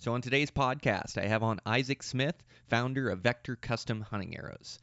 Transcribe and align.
So, 0.00 0.14
on 0.14 0.22
today's 0.22 0.50
podcast, 0.50 1.22
I 1.22 1.26
have 1.26 1.42
on 1.42 1.60
Isaac 1.66 2.02
Smith, 2.02 2.42
founder 2.70 3.10
of 3.10 3.20
Vector 3.20 3.54
Custom 3.54 4.00
Hunting 4.00 4.34
Arrows. 4.34 4.78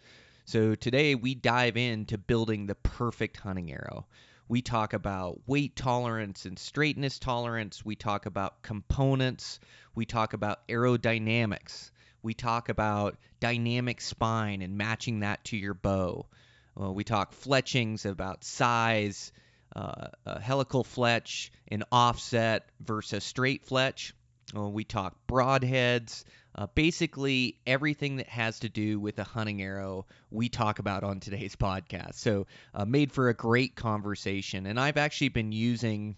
So, 0.46 0.76
today 0.76 1.16
we 1.16 1.34
dive 1.34 1.76
into 1.76 2.20
building 2.20 2.68
the 2.68 2.76
perfect 2.76 3.38
hunting 3.38 3.72
arrow. 3.72 4.06
We 4.48 4.62
talk 4.62 4.94
about 4.94 5.42
weight 5.48 5.76
tolerance 5.76 6.46
and 6.46 6.60
straightness 6.60 7.18
tolerance. 7.18 7.84
We 7.84 7.96
talk 7.96 8.28
about 8.28 8.62
components. 8.62 9.60
We 9.96 10.06
talk 10.06 10.34
about 10.34 10.68
aerodynamics. 10.68 11.90
We 12.22 12.36
talk 12.36 12.70
about 12.70 13.18
dynamic 13.40 14.02
spine 14.02 14.62
and 14.62 14.78
matching 14.78 15.22
that 15.22 15.44
to 15.46 15.58
your 15.58 15.74
bow. 15.74 16.28
We 16.76 17.04
talk 17.04 17.34
fletchings 17.34 18.06
about 18.06 18.44
size, 18.44 19.32
uh, 19.76 20.10
helical 20.40 20.84
fletch, 20.84 21.52
an 21.70 21.86
offset 21.92 22.70
versus 22.82 23.24
straight 23.24 23.66
fletch. 23.66 24.14
Uh, 24.56 24.70
we 24.70 24.84
talk 24.84 25.16
broadheads. 25.28 26.24
Uh, 26.56 26.68
basically, 26.74 27.60
everything 27.68 28.18
that 28.18 28.30
has 28.30 28.60
to 28.60 28.70
do 28.70 29.00
with 29.00 29.20
a 29.20 29.24
hunting 29.24 29.62
arrow, 29.62 30.06
we 30.32 30.50
talk 30.50 30.80
about 30.80 31.04
on 31.04 31.20
today's 31.20 31.56
podcast. 31.58 32.16
So, 32.16 32.48
uh, 32.74 32.86
made 32.86 33.12
for 33.12 33.30
a 33.30 33.34
great 33.34 33.76
conversation. 33.76 34.66
And 34.66 34.80
I've 34.80 34.98
actually 34.98 35.30
been 35.30 35.52
using 35.52 36.16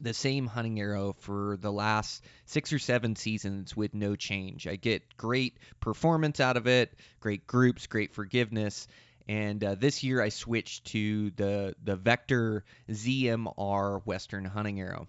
the 0.00 0.14
same 0.14 0.46
hunting 0.46 0.78
arrow 0.78 1.16
for 1.20 1.58
the 1.60 1.72
last 1.72 2.24
six 2.46 2.72
or 2.72 2.78
seven 2.78 3.16
seasons 3.16 3.76
with 3.76 3.94
no 3.94 4.14
change. 4.14 4.66
I 4.66 4.76
get 4.76 5.16
great 5.16 5.58
performance 5.80 6.40
out 6.40 6.56
of 6.56 6.66
it, 6.66 6.94
great 7.20 7.46
groups, 7.46 7.86
great 7.86 8.14
forgiveness. 8.14 8.86
And 9.28 9.62
uh, 9.62 9.74
this 9.74 10.02
year 10.04 10.22
I 10.22 10.30
switched 10.30 10.86
to 10.86 11.30
the 11.32 11.74
the 11.82 11.96
Vector 11.96 12.64
ZMR 12.90 14.00
Western 14.06 14.44
hunting 14.44 14.80
arrow. 14.80 15.08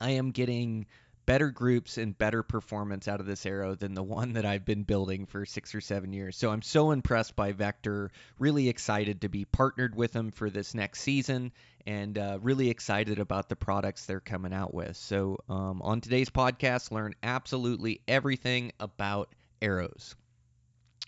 I 0.00 0.12
am 0.12 0.32
getting 0.32 0.86
better 1.24 1.50
groups 1.50 1.98
and 1.98 2.16
better 2.16 2.42
performance 2.42 3.08
out 3.08 3.20
of 3.20 3.26
this 3.26 3.46
arrow 3.46 3.74
than 3.74 3.94
the 3.94 4.02
one 4.02 4.34
that 4.34 4.44
I've 4.44 4.64
been 4.64 4.82
building 4.82 5.26
for 5.26 5.46
six 5.46 5.74
or 5.74 5.80
seven 5.80 6.12
years. 6.12 6.36
So 6.36 6.50
I'm 6.50 6.62
so 6.62 6.90
impressed 6.90 7.36
by 7.36 7.52
Vector, 7.52 8.10
really 8.38 8.68
excited 8.68 9.20
to 9.22 9.28
be 9.28 9.44
partnered 9.44 9.94
with 9.94 10.12
them 10.12 10.30
for 10.30 10.50
this 10.50 10.74
next 10.74 11.00
season, 11.00 11.52
and 11.86 12.18
uh, 12.18 12.38
really 12.42 12.70
excited 12.70 13.18
about 13.18 13.48
the 13.48 13.56
products 13.56 14.06
they're 14.06 14.20
coming 14.20 14.52
out 14.52 14.74
with. 14.74 14.96
So 14.96 15.38
um, 15.48 15.82
on 15.82 16.00
today's 16.00 16.30
podcast, 16.30 16.90
learn 16.90 17.14
absolutely 17.22 18.00
everything 18.08 18.72
about 18.80 19.34
arrows. 19.60 20.14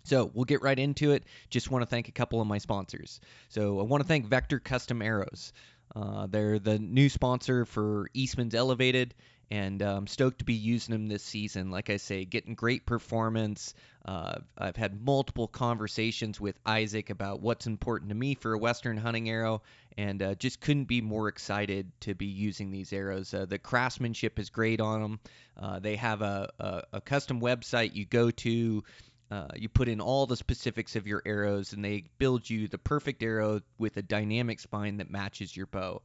So 0.05 0.31
we'll 0.35 0.45
get 0.45 0.63
right 0.63 0.79
into 0.79 1.13
it. 1.13 1.25
Just 1.49 1.71
want 1.71 1.83
to 1.83 1.87
thank 1.87 2.09
a 2.09 2.13
couple 2.13 2.41
of 2.41 2.47
my 2.47 2.59
sponsors. 2.59 3.21
So 3.49 3.81
I 3.81 3.85
want 3.85 4.03
to 4.03 4.09
thank 4.09 4.27
Vector 4.27 4.61
Custom 4.61 5.01
Arrows. 5.01 5.53
Uh, 5.95 6.27
they're 6.27 6.59
the 6.59 6.79
new 6.79 7.09
sponsor 7.09 7.65
for 7.65 8.09
Eastman's 8.15 8.55
Elevated, 8.55 9.15
and 9.51 9.83
uh, 9.83 9.97
I'm 9.97 10.07
stoked 10.07 10.39
to 10.39 10.45
be 10.45 10.55
using 10.55 10.93
them 10.93 11.07
this 11.07 11.23
season. 11.23 11.71
Like 11.71 11.91
I 11.91 11.99
say, 11.99 12.25
getting 12.25 12.55
great 12.55 12.87
performance. 12.87 13.75
Uh, 14.05 14.37
I've 14.59 14.77
had 14.77 15.01
multiple 15.01 15.49
conversations 15.49 16.41
with 16.41 16.59
Isaac 16.67 17.11
about 17.11 17.41
what's 17.41 17.67
important 17.67 18.11
to 18.11 18.15
me 18.15 18.35
for 18.35 18.53
a 18.53 18.59
Western 18.59 18.97
hunting 18.97 19.29
arrow, 19.29 19.63
and 19.97 20.23
uh, 20.23 20.35
just 20.35 20.61
couldn't 20.61 20.85
be 20.85 21.01
more 21.01 21.29
excited 21.29 21.91
to 22.01 22.15
be 22.15 22.27
using 22.27 22.71
these 22.71 22.93
arrows. 22.93 23.33
Uh, 23.33 23.47
the 23.47 23.59
craftsmanship 23.59 24.39
is 24.39 24.51
great 24.51 24.81
on 24.81 25.01
them. 25.01 25.21
Uh, 25.61 25.79
they 25.79 25.97
have 25.97 26.23
a, 26.23 26.51
a, 26.59 26.83
a 26.95 27.01
custom 27.01 27.41
website 27.41 27.95
you 27.95 28.05
go 28.05 28.31
to. 28.31 28.83
Uh, 29.31 29.49
you 29.57 29.69
put 29.69 29.89
in 29.89 30.01
all 30.01 30.27
the 30.27 30.37
specifics 30.37 30.97
of 30.97 31.07
your 31.07 31.23
arrows, 31.25 31.73
and 31.73 31.85
they 31.85 32.05
build 32.19 32.49
you 32.49 32.69
the 32.69 32.79
perfect 32.79 33.23
arrow 33.23 33.61
with 33.79 33.97
a 33.97 34.03
dynamic 34.03 34.61
spine 34.61 34.99
that 34.99 35.11
matches 35.11 35.57
your 35.57 35.67
bow. 35.67 36.03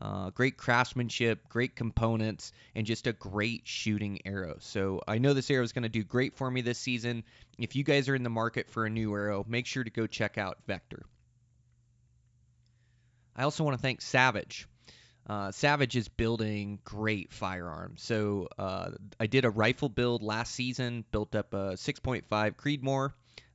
Uh, 0.00 0.30
great 0.30 0.56
craftsmanship, 0.56 1.46
great 1.48 1.76
components, 1.76 2.52
and 2.74 2.86
just 2.86 3.06
a 3.06 3.12
great 3.12 3.62
shooting 3.66 4.18
arrow. 4.24 4.56
So 4.60 5.02
I 5.06 5.18
know 5.18 5.34
this 5.34 5.50
arrow 5.50 5.62
is 5.62 5.72
going 5.72 5.82
to 5.82 5.90
do 5.90 6.02
great 6.02 6.34
for 6.34 6.50
me 6.50 6.62
this 6.62 6.78
season. 6.78 7.22
If 7.58 7.76
you 7.76 7.84
guys 7.84 8.08
are 8.08 8.14
in 8.14 8.22
the 8.22 8.30
market 8.30 8.70
for 8.70 8.86
a 8.86 8.90
new 8.90 9.14
arrow, 9.14 9.44
make 9.46 9.66
sure 9.66 9.84
to 9.84 9.90
go 9.90 10.06
check 10.06 10.38
out 10.38 10.58
Vector. 10.66 11.04
I 13.36 13.42
also 13.42 13.62
want 13.62 13.76
to 13.76 13.82
thank 13.82 14.00
Savage. 14.00 14.66
Uh, 15.26 15.52
Savage 15.52 15.96
is 15.96 16.08
building 16.08 16.78
great 16.82 17.32
firearms. 17.32 18.02
So 18.02 18.48
uh, 18.58 18.92
I 19.20 19.26
did 19.26 19.44
a 19.44 19.50
rifle 19.50 19.88
build 19.88 20.22
last 20.22 20.54
season, 20.54 21.04
built 21.12 21.34
up 21.34 21.52
a 21.52 21.74
6.5 21.74 22.24
Creedmoor, 22.56 23.12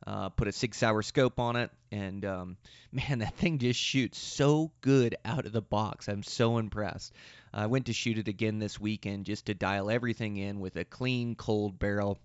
uh, 0.08 0.30
put 0.30 0.48
a 0.48 0.52
six 0.52 0.84
hour 0.84 1.02
scope 1.02 1.40
on 1.40 1.56
it, 1.56 1.72
and 1.92 2.26
um, 2.26 2.58
man, 2.92 3.20
that 3.20 3.36
thing 3.36 3.58
just 3.58 3.80
shoots 3.80 4.18
so 4.18 4.72
good 4.82 5.16
out 5.26 5.46
of 5.46 5.52
the 5.52 5.62
box. 5.62 6.08
I'm 6.08 6.24
so 6.24 6.58
impressed. 6.58 7.14
I 7.54 7.68
went 7.68 7.86
to 7.86 7.94
shoot 7.94 8.18
it 8.18 8.28
again 8.28 8.60
this 8.60 8.80
weekend 8.80 9.26
just 9.26 9.46
to 9.46 9.54
dial 9.54 9.90
everything 9.90 10.38
in 10.38 10.60
with 10.60 10.76
a 10.76 10.84
clean, 10.84 11.36
cold 11.36 11.80
barrel, 11.80 12.20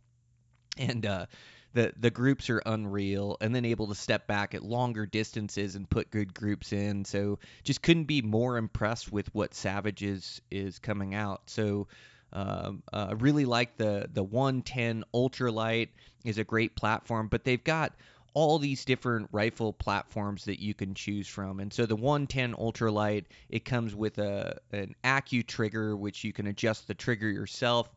and 0.77 1.07
uh, 1.07 1.27
the 1.73 1.93
the 1.99 2.11
groups 2.11 2.51
are 2.51 2.63
unreal 2.67 3.37
and 3.41 3.55
then 3.55 3.65
able 3.65 3.87
to 3.89 3.95
step 3.95 4.27
back 4.27 4.55
at 4.55 4.62
longer 4.62 5.07
distances 5.07 5.77
and 5.77 5.89
put 5.89 6.11
good 6.11 6.35
groups 6.35 6.73
in 6.73 7.05
so 7.05 7.39
just 7.62 7.83
couldn't 7.83 8.05
be 8.05 8.23
more 8.23 8.57
impressed 8.57 9.12
with 9.12 9.33
what 9.35 9.55
savage 9.55 10.03
is 10.03 10.41
is 10.51 10.79
coming 10.79 11.15
out 11.15 11.43
so 11.47 11.87
um, 12.33 12.83
uh, 12.93 13.09
I 13.11 13.13
really 13.15 13.45
like 13.45 13.77
the 13.77 14.09
the 14.13 14.23
110 14.23 15.05
ultralight 15.15 15.89
is 16.25 16.39
a 16.39 16.45
great 16.45 16.77
platform 16.77 17.29
but 17.29 17.45
they've 17.45 17.63
got 17.63 17.93
all 18.35 18.59
these 18.59 18.85
different 18.85 19.29
rifle 19.33 19.73
platforms 19.73 20.45
that 20.45 20.61
you 20.61 20.75
can 20.75 20.95
choose 20.95 21.27
from. 21.27 21.61
And 21.61 21.73
so 21.73 21.87
the 21.87 21.97
110 21.97 22.55
ultralight, 22.55 23.25
it 23.49 23.65
comes 23.65 23.95
with 23.95 24.19
a 24.19 24.59
an 24.73 24.95
AccuTrigger 25.05 25.99
which 25.99 26.25
you 26.25 26.33
can 26.33 26.47
adjust 26.47 26.87
the 26.87 26.95
trigger 26.95 27.31
yourself. 27.31 27.89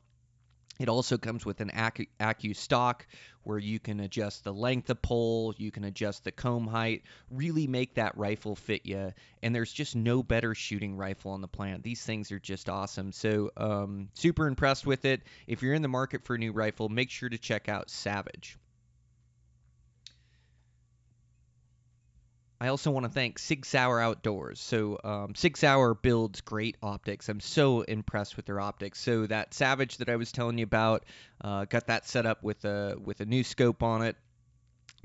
It 0.79 0.89
also 0.89 1.17
comes 1.17 1.45
with 1.45 1.61
an 1.61 1.69
AccuStock 1.69 3.01
where 3.43 3.59
you 3.59 3.79
can 3.79 3.99
adjust 3.99 4.43
the 4.43 4.53
length 4.53 4.89
of 4.89 5.01
pull, 5.01 5.53
you 5.57 5.69
can 5.69 5.83
adjust 5.83 6.23
the 6.23 6.31
comb 6.31 6.65
height, 6.65 7.03
really 7.29 7.67
make 7.67 7.93
that 7.95 8.17
rifle 8.17 8.55
fit 8.55 8.85
you. 8.85 9.13
And 9.43 9.53
there's 9.53 9.71
just 9.71 9.95
no 9.95 10.23
better 10.23 10.55
shooting 10.55 10.95
rifle 10.95 11.31
on 11.31 11.41
the 11.41 11.47
planet. 11.47 11.83
These 11.83 12.03
things 12.03 12.31
are 12.31 12.39
just 12.39 12.69
awesome. 12.69 13.11
So, 13.11 13.51
um, 13.57 14.09
super 14.13 14.47
impressed 14.47 14.85
with 14.85 15.05
it. 15.05 15.21
If 15.45 15.61
you're 15.61 15.73
in 15.73 15.81
the 15.81 15.87
market 15.87 16.25
for 16.25 16.35
a 16.35 16.39
new 16.39 16.51
rifle, 16.51 16.89
make 16.89 17.09
sure 17.09 17.29
to 17.29 17.37
check 17.37 17.69
out 17.69 17.89
Savage. 17.89 18.57
I 22.63 22.69
also 22.69 22.91
want 22.91 23.03
to 23.05 23.11
thank 23.11 23.39
Sig 23.39 23.65
Sauer 23.65 23.99
Outdoors. 23.99 24.61
So 24.61 24.97
um, 25.03 25.35
Sig 25.35 25.57
Sauer 25.57 25.93
builds 25.95 26.39
great 26.39 26.77
optics. 26.81 27.27
I'm 27.27 27.41
so 27.41 27.81
impressed 27.81 28.37
with 28.37 28.45
their 28.45 28.61
optics. 28.61 29.01
So 29.01 29.27
that 29.27 29.53
Savage 29.53 29.97
that 29.97 30.07
I 30.07 30.15
was 30.15 30.31
telling 30.31 30.57
you 30.57 30.63
about, 30.63 31.03
uh, 31.41 31.65
got 31.65 31.87
that 31.87 32.07
set 32.07 32.25
up 32.25 32.41
with 32.41 32.63
a 32.63 32.95
with 33.03 33.19
a 33.19 33.25
new 33.25 33.43
scope 33.43 33.83
on 33.83 34.01
it. 34.01 34.15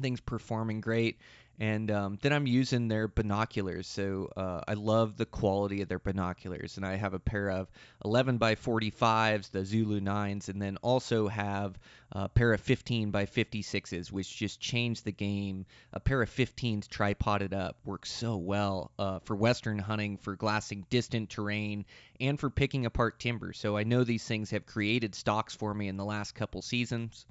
Things 0.00 0.20
performing 0.20 0.80
great. 0.80 1.18
And 1.60 1.91
um, 1.91 2.19
then 2.22 2.32
I'm 2.32 2.46
using 2.46 2.86
their 2.86 3.08
binoculars. 3.08 3.88
So 3.88 4.30
uh, 4.36 4.62
I 4.69 4.74
love 4.74 5.16
the 5.16 5.26
quality 5.26 5.82
of 5.82 5.88
their 5.88 5.98
binoculars. 5.98 6.76
And 6.76 6.86
I 6.86 6.94
have 6.94 7.14
a 7.14 7.19
pair 7.19 7.50
of 7.50 7.69
11 8.04 8.38
by 8.38 8.54
45s, 8.54 9.50
the 9.50 9.64
Zulu 9.64 10.00
9s, 10.00 10.48
and 10.48 10.62
then 10.62 10.76
also 10.82 11.26
have 11.26 11.76
a 12.12 12.28
pair 12.28 12.52
of 12.52 12.60
15 12.60 13.10
by 13.10 13.26
56s, 13.26 14.12
which 14.12 14.36
just 14.36 14.60
changed 14.60 15.04
the 15.04 15.12
game. 15.12 15.66
A 15.92 15.98
pair 15.98 16.22
of 16.22 16.30
15s 16.30 16.86
tripoded 16.88 17.53
up 17.53 17.77
works 17.84 18.12
so 18.12 18.36
well 18.36 18.92
uh, 18.97 19.18
for 19.18 19.34
Western 19.34 19.80
hunting, 19.80 20.16
for 20.16 20.36
glassing 20.36 20.86
distant 20.91 21.28
terrain, 21.28 21.84
and 22.21 22.38
for 22.38 22.50
picking 22.50 22.86
apart 22.86 23.18
timber. 23.18 23.53
So 23.53 23.77
I 23.77 23.83
know 23.83 24.04
these 24.04 24.24
things 24.24 24.50
have 24.50 24.65
created 24.65 25.16
stocks 25.16 25.56
for 25.56 25.74
me 25.74 25.88
in 25.88 25.97
the 25.97 26.04
last 26.04 26.36
couple 26.36 26.62
seasons. 26.62 27.27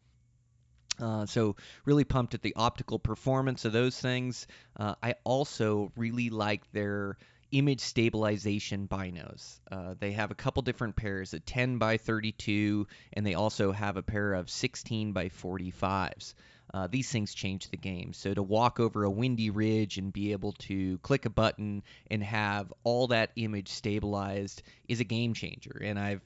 Uh, 1.00 1.26
so 1.26 1.56
really 1.86 2.04
pumped 2.04 2.34
at 2.34 2.42
the 2.42 2.56
optical 2.56 3.00
performance 3.00 3.66
of 3.66 3.72
those 3.72 4.00
things. 4.00 4.48
Uh, 4.76 4.96
I 5.02 5.16
also 5.24 5.92
really 5.96 6.30
like 6.30 6.72
their 6.72 7.18
image 7.52 7.80
stabilization 7.80 8.88
binos. 8.88 9.60
Uh, 9.72 9.96
they 10.00 10.12
have 10.12 10.32
a 10.32 10.36
couple 10.36 10.62
different 10.64 10.96
pairs, 10.96 11.34
a 11.34 11.40
10 11.40 11.78
by 11.78 11.98
32, 11.98 12.88
and 13.14 13.26
they 13.26 13.36
also 13.36 13.72
have 13.72 13.98
a 13.98 14.04
pair 14.04 14.34
of 14.34 14.50
16 14.50 15.14
by 15.14 15.30
45s. 15.30 16.34
Uh, 16.74 16.88
these 16.88 17.10
things 17.10 17.34
change 17.34 17.70
the 17.70 17.78
game. 17.78 18.12
So 18.12 18.34
to 18.34 18.44
walk 18.44 18.80
over 18.80 19.06
a 19.06 19.10
windy 19.10 19.50
ridge 19.50 19.98
and 19.98 20.12
be 20.12 20.34
able 20.34 20.52
to 20.54 20.98
click 20.98 21.26
a 21.26 21.30
button 21.30 21.82
and 22.12 22.22
have 22.22 22.74
all 22.84 23.08
that 23.08 23.32
image 23.38 23.70
stabilized 23.70 24.62
is 24.88 25.00
a 25.00 25.06
game 25.06 25.34
changer. 25.34 25.80
And 25.82 25.98
I've 25.98 26.22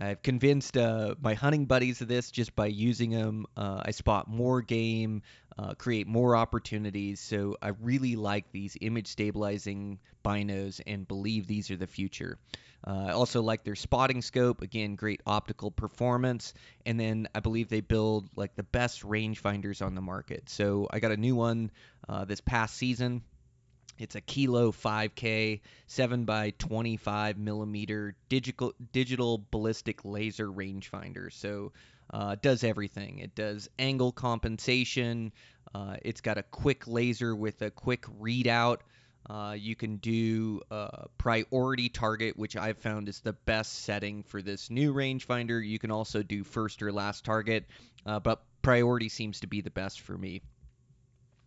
I've 0.00 0.22
convinced 0.22 0.76
uh, 0.76 1.14
my 1.20 1.34
hunting 1.34 1.66
buddies 1.66 2.00
of 2.00 2.08
this 2.08 2.30
just 2.30 2.56
by 2.56 2.66
using 2.66 3.10
them. 3.10 3.46
Uh, 3.56 3.82
I 3.84 3.92
spot 3.92 4.28
more 4.28 4.60
game, 4.60 5.22
uh, 5.56 5.74
create 5.74 6.08
more 6.08 6.34
opportunities. 6.34 7.20
So 7.20 7.56
I 7.62 7.68
really 7.80 8.16
like 8.16 8.50
these 8.50 8.76
image 8.80 9.06
stabilizing 9.06 10.00
binos 10.24 10.80
and 10.86 11.06
believe 11.06 11.46
these 11.46 11.70
are 11.70 11.76
the 11.76 11.86
future. 11.86 12.38
Uh, 12.86 13.06
I 13.08 13.12
also 13.12 13.40
like 13.40 13.62
their 13.62 13.76
spotting 13.76 14.20
scope. 14.20 14.62
Again, 14.62 14.96
great 14.96 15.20
optical 15.26 15.70
performance. 15.70 16.54
And 16.84 16.98
then 16.98 17.28
I 17.34 17.40
believe 17.40 17.68
they 17.68 17.80
build 17.80 18.28
like 18.36 18.56
the 18.56 18.64
best 18.64 19.02
rangefinders 19.02 19.84
on 19.84 19.94
the 19.94 20.02
market. 20.02 20.50
So 20.50 20.88
I 20.90 20.98
got 20.98 21.12
a 21.12 21.16
new 21.16 21.36
one 21.36 21.70
uh, 22.08 22.24
this 22.24 22.40
past 22.40 22.76
season. 22.76 23.22
It's 23.98 24.14
a 24.14 24.20
Kilo 24.20 24.72
5K 24.72 25.60
7 25.86 26.24
by 26.24 26.50
25 26.58 27.38
millimeter 27.38 28.16
digital 28.28 28.74
digital 28.92 29.44
ballistic 29.50 30.04
laser 30.04 30.48
rangefinder. 30.48 31.32
So 31.32 31.72
uh, 32.10 32.36
does 32.40 32.64
everything. 32.64 33.18
It 33.18 33.34
does 33.34 33.68
angle 33.78 34.12
compensation. 34.12 35.32
Uh, 35.74 35.96
it's 36.02 36.20
got 36.20 36.38
a 36.38 36.42
quick 36.42 36.86
laser 36.86 37.34
with 37.34 37.62
a 37.62 37.70
quick 37.70 38.02
readout. 38.20 38.78
Uh, 39.28 39.56
you 39.58 39.74
can 39.74 39.96
do 39.96 40.60
uh, 40.70 41.06
priority 41.16 41.88
target, 41.88 42.36
which 42.36 42.56
I've 42.56 42.78
found 42.78 43.08
is 43.08 43.20
the 43.20 43.32
best 43.32 43.84
setting 43.84 44.22
for 44.22 44.42
this 44.42 44.68
new 44.70 44.92
rangefinder. 44.92 45.66
You 45.66 45.78
can 45.78 45.90
also 45.90 46.22
do 46.22 46.44
first 46.44 46.82
or 46.82 46.92
last 46.92 47.24
target, 47.24 47.64
uh, 48.04 48.20
but 48.20 48.42
priority 48.60 49.08
seems 49.08 49.40
to 49.40 49.46
be 49.46 49.62
the 49.62 49.70
best 49.70 50.00
for 50.00 50.16
me. 50.16 50.42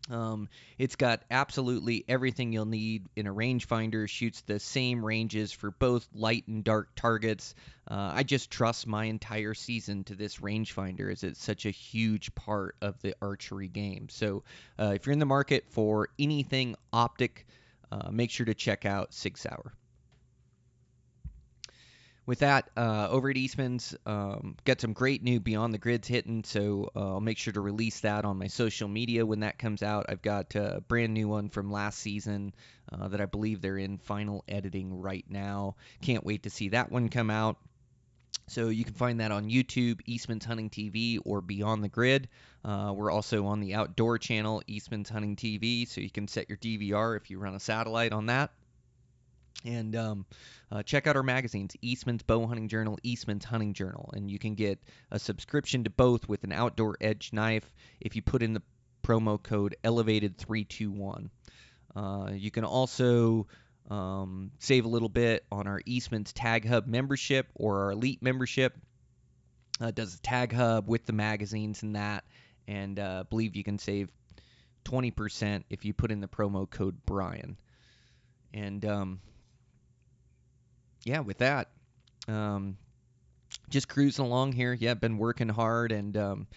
Um, 0.10 0.50
it's 0.78 0.96
got 0.96 1.24
absolutely 1.30 2.06
everything 2.08 2.54
you'll 2.54 2.66
need 2.66 3.08
in 3.16 3.28
a 3.28 3.34
rangefinder. 3.34 4.08
Shoots 4.08 4.42
the 4.42 4.60
same 4.60 5.06
ranges 5.06 5.52
for 5.52 5.72
both 5.72 6.08
light 6.14 6.48
and 6.48 6.64
dark 6.64 6.90
targets. 6.96 7.56
Uh, 7.90 8.12
I 8.16 8.24
just 8.24 8.52
trust 8.52 8.88
my 8.88 9.06
entire 9.06 9.54
season 9.54 10.04
to 10.06 10.16
this 10.16 10.38
rangefinder 10.38 11.12
as 11.12 11.24
it's 11.24 11.44
such 11.44 11.66
a 11.66 11.72
huge 11.72 12.34
part 12.36 12.76
of 12.82 13.02
the 13.02 13.16
archery 13.22 13.68
game. 13.68 14.08
So 14.10 14.44
uh, 14.80 14.94
if 14.96 15.06
you're 15.06 15.14
in 15.14 15.20
the 15.20 15.26
market 15.26 15.66
for 15.70 16.10
anything 16.20 16.76
optic, 16.94 17.46
uh, 17.92 18.10
make 18.12 18.32
sure 18.32 18.46
to 18.46 18.54
check 18.54 18.86
out 18.86 19.14
Sauer 19.14 19.74
with 22.28 22.40
that, 22.40 22.70
uh, 22.76 23.08
over 23.10 23.30
at 23.30 23.38
Eastman's, 23.38 23.96
um, 24.06 24.58
got 24.66 24.82
some 24.82 24.92
great 24.92 25.24
new 25.24 25.40
Beyond 25.40 25.74
the 25.74 25.78
Grids 25.78 26.10
hitting, 26.10 26.44
so 26.44 26.92
uh, 26.94 27.14
I'll 27.14 27.22
make 27.22 27.38
sure 27.38 27.54
to 27.54 27.62
release 27.62 28.02
that 28.02 28.26
on 28.26 28.38
my 28.38 28.48
social 28.48 28.90
media 28.90 29.26
when 29.26 29.40
that 29.40 29.58
comes 29.58 29.82
out. 29.82 30.08
I've 30.10 30.22
got 30.22 30.54
a 30.56 30.84
brand 30.90 31.14
new 31.14 31.30
one 31.30 31.48
from 31.48 31.72
last 31.72 32.00
season 32.00 32.54
uh, 32.92 33.08
that 33.08 33.22
I 33.22 33.26
believe 33.26 33.62
they're 33.62 33.78
in 33.78 33.98
final 33.98 34.44
editing 34.50 35.00
right 35.00 35.26
now. 35.30 35.78
Can't 36.02 36.26
wait 36.26 36.44
to 36.44 36.50
see 36.50 36.70
that 36.70 36.92
one 36.92 37.08
come 37.08 37.30
out. 37.30 37.58
So 38.50 38.68
you 38.68 38.84
can 38.84 38.94
find 38.94 39.22
that 39.22 39.32
on 39.32 39.50
YouTube, 39.50 40.02
Eastman's 40.06 40.44
Hunting 40.44 40.70
TV, 40.70 41.20
or 41.24 41.40
Beyond 41.40 41.82
the 41.82 41.90
Grid. 41.90 42.28
Uh, 42.64 42.94
we're 42.94 43.12
also 43.12 43.46
on 43.46 43.62
the 43.62 43.74
Outdoor 43.74 44.18
channel, 44.18 44.62
Eastman's 44.68 45.10
Hunting 45.10 45.38
TV, 45.38 45.88
so 45.88 46.02
you 46.02 46.10
can 46.10 46.28
set 46.28 46.50
your 46.50 46.58
DVR 46.58 47.16
if 47.16 47.30
you 47.30 47.40
run 47.40 47.56
a 47.56 47.60
satellite 47.60 48.12
on 48.12 48.26
that. 48.26 48.52
And 49.66 49.96
um, 49.96 50.26
uh, 50.72 50.84
check 50.84 51.08
out 51.08 51.16
our 51.16 51.24
magazines, 51.24 51.76
Eastman's 51.82 52.24
Bow 52.24 52.46
Hunting 52.46 52.68
Journal, 52.68 53.00
Eastman's 53.04 53.44
Hunting 53.44 53.74
Journal, 53.74 54.12
and 54.14 54.30
you 54.30 54.40
can 54.40 54.56
get 54.56 54.80
a 55.12 55.20
subscription 55.20 55.84
to 55.86 55.90
both 55.90 56.30
with 56.30 56.44
an 56.44 56.52
outdoor 56.52 56.96
edge 57.02 57.32
knife 57.34 57.70
if 58.00 58.16
you 58.16 58.22
put 58.22 58.44
in 58.44 58.54
the 58.54 58.62
promo 59.04 59.42
code 59.42 59.76
Elevated321. 59.84 61.30
Uh, 61.96 62.30
you 62.34 62.52
can 62.52 62.66
also 62.66 63.48
um, 63.90 64.52
save 64.60 64.86
a 64.86 64.90
little 64.90 65.10
bit 65.10 65.46
on 65.52 65.68
our 65.68 65.82
Eastman's 65.86 66.34
Tag 66.34 66.68
Hub 66.68 66.86
membership 66.88 67.48
or 67.56 67.86
our 67.86 67.92
Elite 67.92 68.22
membership. 68.22 68.78
Uh, 69.80 69.92
does 69.92 70.16
a 70.16 70.22
Tag 70.22 70.54
Hub 70.54 70.88
with 70.88 71.06
the 71.06 71.14
magazines 71.14 71.84
and 71.84 71.96
that, 71.96 72.24
and 72.68 73.00
uh, 73.00 73.24
believe 73.30 73.56
you 73.56 73.64
can 73.64 73.80
save 73.80 74.10
20% 74.86 75.64
if 75.70 75.86
you 75.86 75.94
put 75.94 76.12
in 76.12 76.20
the 76.20 76.28
promo 76.28 76.70
code 76.70 76.98
Brian. 77.06 77.58
And 78.54 78.84
um, 78.86 79.20
yeah, 81.08 81.22
with 81.22 81.38
that, 81.38 81.70
um, 82.28 82.78
just 83.70 83.88
cruising 83.88 84.26
along 84.26 84.52
here. 84.52 84.74
Yeah, 84.74 84.94
been 84.94 85.18
working 85.18 85.48
hard 85.48 85.94
and 85.94 86.18
um, 86.18 86.48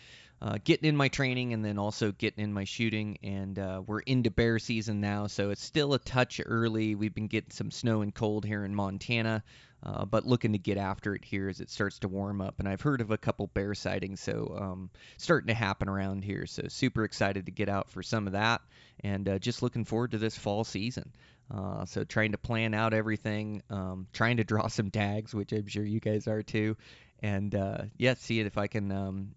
uh, 0.43 0.58
getting 0.64 0.88
in 0.88 0.97
my 0.97 1.06
training 1.06 1.52
and 1.52 1.64
then 1.64 1.79
also 1.79 2.11
getting 2.12 2.43
in 2.43 2.52
my 2.52 2.64
shooting. 2.64 3.19
And 3.23 3.58
uh, 3.58 3.82
we're 3.87 4.00
into 4.00 4.31
bear 4.31 4.58
season 4.58 5.00
now, 5.00 5.29
so 5.29 5.50
it's 5.50 5.62
still 5.62 5.94
a 5.94 6.00
touch 6.00 6.41
early. 6.44 6.97
We've 6.97 7.14
been 7.14 7.29
getting 7.29 7.52
some 7.52 7.70
snow 7.70 8.02
and 8.02 8.12
cold 8.12 8.44
here 8.44 8.64
in 8.64 8.75
Montana, 8.75 9.44
uh, 9.82 10.04
but 10.04 10.26
looking 10.26 10.52
to 10.52 10.58
get 10.58 10.76
after 10.76 11.14
it 11.14 11.24
here 11.24 11.48
as 11.48 11.60
it 11.60 11.70
starts 11.70 11.98
to 12.00 12.08
warm 12.08 12.40
up. 12.40 12.58
And 12.58 12.68
I've 12.68 12.80
heard 12.80 13.00
of 13.00 13.10
a 13.10 13.18
couple 13.18 13.46
bear 13.48 13.74
sightings, 13.74 14.20
so 14.20 14.56
um, 14.60 14.90
starting 15.16 15.48
to 15.48 15.54
happen 15.54 15.88
around 15.88 16.24
here. 16.24 16.46
So 16.46 16.64
super 16.68 17.04
excited 17.04 17.46
to 17.46 17.52
get 17.52 17.68
out 17.68 17.90
for 17.90 18.02
some 18.02 18.26
of 18.26 18.34
that, 18.34 18.60
and 19.02 19.28
uh, 19.28 19.38
just 19.38 19.62
looking 19.62 19.84
forward 19.84 20.12
to 20.12 20.18
this 20.18 20.36
fall 20.36 20.64
season. 20.64 21.12
Uh, 21.52 21.84
so 21.84 22.04
trying 22.04 22.32
to 22.32 22.38
plan 22.38 22.74
out 22.74 22.94
everything, 22.94 23.62
um, 23.70 24.06
trying 24.12 24.36
to 24.36 24.44
draw 24.44 24.66
some 24.68 24.90
tags, 24.90 25.34
which 25.34 25.52
I'm 25.52 25.66
sure 25.66 25.84
you 25.84 26.00
guys 26.00 26.28
are 26.28 26.42
too, 26.42 26.76
and 27.22 27.54
uh, 27.54 27.82
yeah, 27.96 28.14
see 28.14 28.40
if 28.40 28.58
I 28.58 28.66
can 28.66 28.92
um, 28.92 29.34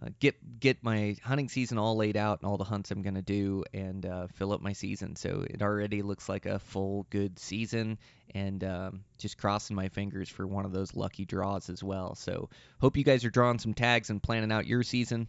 uh, 0.00 0.08
get 0.20 0.36
get 0.60 0.82
my 0.82 1.16
hunting 1.22 1.48
season 1.48 1.78
all 1.78 1.96
laid 1.96 2.16
out 2.16 2.40
and 2.40 2.48
all 2.48 2.56
the 2.56 2.64
hunts 2.64 2.90
I'm 2.90 3.02
gonna 3.02 3.22
do 3.22 3.64
and 3.74 4.06
uh, 4.06 4.26
fill 4.28 4.52
up 4.52 4.60
my 4.60 4.72
season. 4.72 5.16
So 5.16 5.44
it 5.48 5.62
already 5.62 6.02
looks 6.02 6.28
like 6.28 6.46
a 6.46 6.58
full 6.58 7.06
good 7.10 7.38
season, 7.38 7.98
and 8.34 8.64
um, 8.64 9.04
just 9.18 9.36
crossing 9.38 9.76
my 9.76 9.88
fingers 9.88 10.28
for 10.28 10.46
one 10.46 10.64
of 10.64 10.72
those 10.72 10.96
lucky 10.96 11.24
draws 11.24 11.68
as 11.68 11.82
well. 11.82 12.14
So 12.14 12.48
hope 12.80 12.96
you 12.96 13.04
guys 13.04 13.24
are 13.24 13.30
drawing 13.30 13.58
some 13.58 13.74
tags 13.74 14.10
and 14.10 14.22
planning 14.22 14.52
out 14.52 14.66
your 14.66 14.82
season. 14.82 15.28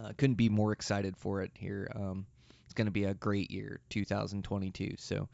Uh, 0.00 0.12
couldn't 0.16 0.36
be 0.36 0.48
more 0.48 0.72
excited 0.72 1.16
for 1.16 1.42
it 1.42 1.50
here. 1.54 1.90
Um, 1.94 2.26
it's 2.64 2.74
going 2.74 2.86
to 2.86 2.92
be 2.92 3.04
a 3.04 3.14
great 3.14 3.50
year, 3.50 3.80
2022. 3.88 4.94
So, 4.98 5.28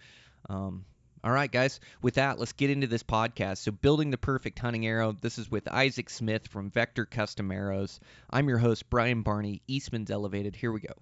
um, 0.49 0.87
all 1.27 1.33
right, 1.33 1.51
guys. 1.51 1.81
With 2.03 2.15
that, 2.15 2.39
let's 2.39 2.53
get 2.53 2.71
into 2.71 2.87
this 2.87 3.03
podcast. 3.03 3.57
So, 3.57 3.73
building 3.73 4.13
the 4.13 4.17
perfect 4.17 4.61
hunting 4.61 4.87
arrow. 4.87 5.11
This 5.11 5.39
is 5.39 5.51
with 5.51 5.67
Isaac 5.67 6.09
Smith 6.09 6.47
from 6.47 6.71
Vector 6.71 7.05
Custom 7.05 7.51
Arrows. 7.51 7.99
I'm 8.31 8.49
your 8.49 8.59
host, 8.59 8.89
Brian 8.91 9.23
Barney, 9.23 9.61
Eastman's 9.67 10.13
Elevated. 10.13 10.55
Here 10.55 10.71
we 10.71 10.79
go. 10.79 10.95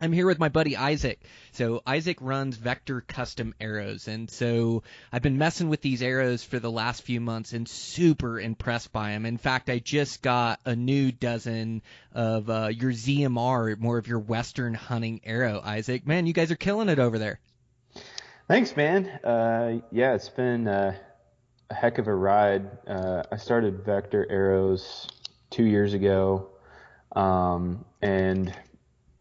I'm 0.00 0.12
here 0.12 0.26
with 0.26 0.38
my 0.38 0.50
buddy 0.50 0.76
Isaac. 0.76 1.20
So 1.52 1.82
Isaac 1.86 2.18
runs 2.20 2.56
Vector 2.56 3.00
Custom 3.00 3.54
Arrows, 3.58 4.08
and 4.08 4.30
so 4.30 4.82
I've 5.10 5.22
been 5.22 5.38
messing 5.38 5.70
with 5.70 5.80
these 5.80 6.02
arrows 6.02 6.44
for 6.44 6.58
the 6.58 6.70
last 6.70 7.02
few 7.02 7.20
months 7.20 7.54
and 7.54 7.66
super 7.66 8.38
impressed 8.38 8.92
by 8.92 9.12
them. 9.12 9.24
In 9.24 9.38
fact, 9.38 9.70
I 9.70 9.78
just 9.78 10.20
got 10.20 10.60
a 10.66 10.76
new 10.76 11.12
dozen 11.12 11.80
of 12.12 12.50
uh, 12.50 12.68
your 12.68 12.92
ZMR, 12.92 13.78
more 13.78 13.96
of 13.96 14.06
your 14.06 14.18
Western 14.18 14.74
hunting 14.74 15.22
arrow. 15.24 15.62
Isaac, 15.64 16.06
man, 16.06 16.26
you 16.26 16.34
guys 16.34 16.50
are 16.50 16.56
killing 16.56 16.90
it 16.90 16.98
over 16.98 17.18
there. 17.18 17.40
Thanks, 18.48 18.76
man. 18.76 19.06
Uh, 19.24 19.80
yeah, 19.90 20.14
it's 20.14 20.28
been 20.28 20.68
uh, 20.68 20.94
a 21.70 21.74
heck 21.74 21.96
of 21.98 22.06
a 22.06 22.14
ride. 22.14 22.86
Uh, 22.86 23.22
I 23.32 23.38
started 23.38 23.84
Vector 23.84 24.26
Arrows 24.28 25.08
two 25.50 25.64
years 25.64 25.94
ago, 25.94 26.50
um, 27.12 27.84
and 28.02 28.54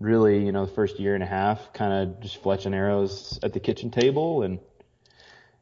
really, 0.05 0.45
you 0.45 0.51
know, 0.51 0.65
the 0.65 0.71
first 0.71 0.99
year 0.99 1.15
and 1.15 1.23
a 1.23 1.27
half, 1.27 1.73
kind 1.73 1.91
of 1.91 2.19
just 2.21 2.41
fletching 2.43 2.73
arrows 2.73 3.39
at 3.43 3.53
the 3.53 3.59
kitchen 3.59 3.89
table, 3.91 4.43
and 4.43 4.59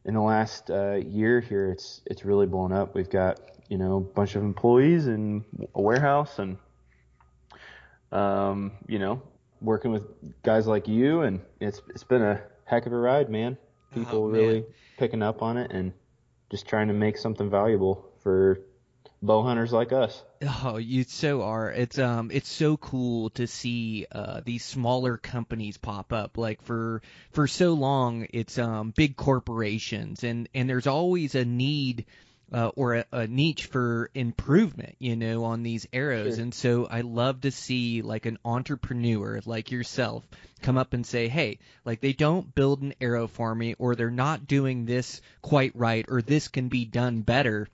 in 0.06 0.14
the 0.14 0.22
last 0.22 0.70
uh, 0.70 0.96
year 0.96 1.40
here, 1.40 1.72
it's 1.72 2.02
it's 2.06 2.26
really 2.26 2.46
blown 2.46 2.72
up. 2.74 2.94
We've 2.94 3.10
got 3.10 3.40
you 3.70 3.78
know 3.78 3.98
a 3.98 4.02
bunch 4.02 4.36
of 4.36 4.44
employees 4.44 5.08
and 5.08 5.46
a 5.74 5.82
warehouse, 5.82 6.38
and 6.40 6.58
um, 8.12 8.74
you 8.88 9.00
know, 9.00 9.22
working 9.62 9.92
with 9.92 10.04
guys 10.44 10.68
like 10.68 10.88
you, 10.88 11.22
and 11.22 11.40
it's 11.60 11.82
it's 11.90 12.04
been 12.04 12.22
a 12.22 12.42
heck 12.66 12.86
of 12.86 12.94
a 12.94 12.98
ride, 12.98 13.30
man. 13.30 13.58
People 13.94 14.26
Oh, 14.26 14.28
man. 14.30 14.42
really 14.42 14.66
picking 14.98 15.24
up 15.24 15.42
on 15.42 15.58
it 15.58 15.72
and 15.72 15.94
just 16.52 16.68
trying 16.68 16.88
to 16.88 16.94
make 16.94 17.18
something 17.18 17.50
valuable 17.50 18.12
for 18.22 18.60
bow 19.24 19.42
hunters 19.42 19.72
like 19.72 19.92
us. 19.94 20.22
Oh, 20.64 20.78
you 20.78 21.04
so 21.04 21.42
are. 21.44 21.72
It's 21.72 21.98
um, 21.98 22.30
it's 22.32 22.50
so 22.50 22.78
cool 22.78 23.30
to 23.32 23.48
see 23.48 24.06
uh 24.12 24.42
these 24.44 24.64
smaller 24.64 25.18
companies 25.18 25.78
pop 25.78 26.12
up. 26.14 26.38
Like 26.38 26.62
for 26.64 27.02
for 27.32 27.48
so 27.48 27.74
long, 27.74 28.28
it's 28.32 28.60
um 28.60 28.92
big 28.92 29.16
corporations, 29.16 30.24
and 30.24 30.50
and 30.54 30.70
there's 30.70 30.88
always 30.88 31.36
a 31.36 31.46
need. 31.46 32.06
Uh, 32.52 32.70
or 32.76 32.94
a, 32.98 33.06
a 33.12 33.26
niche 33.26 33.66
for 33.66 34.12
improvement, 34.14 34.96
you 35.00 35.16
know, 35.16 35.44
on 35.46 35.64
these 35.64 35.88
arrows. 35.92 36.36
Sure. 36.36 36.44
And 36.44 36.54
so 36.54 36.86
I 36.86 37.02
love 37.02 37.42
to 37.42 37.52
see 37.52 38.04
like 38.04 38.28
an 38.28 38.38
entrepreneur 38.46 39.42
like 39.48 39.72
yourself 39.72 40.24
come 40.62 40.78
up 40.78 40.94
and 40.94 41.04
say, 41.04 41.30
hey, 41.30 41.58
like 41.84 42.00
they 42.00 42.14
don't 42.14 42.54
build 42.54 42.84
an 42.84 42.94
arrow 43.02 43.26
for 43.26 43.56
me, 43.56 43.74
or 43.80 43.96
they're 43.96 44.12
not 44.12 44.46
doing 44.46 44.86
this 44.86 45.20
quite 45.42 45.72
right, 45.76 46.06
or 46.08 46.22
this 46.22 46.48
can 46.48 46.68
be 46.68 46.86
done 46.86 47.22
better 47.22 47.70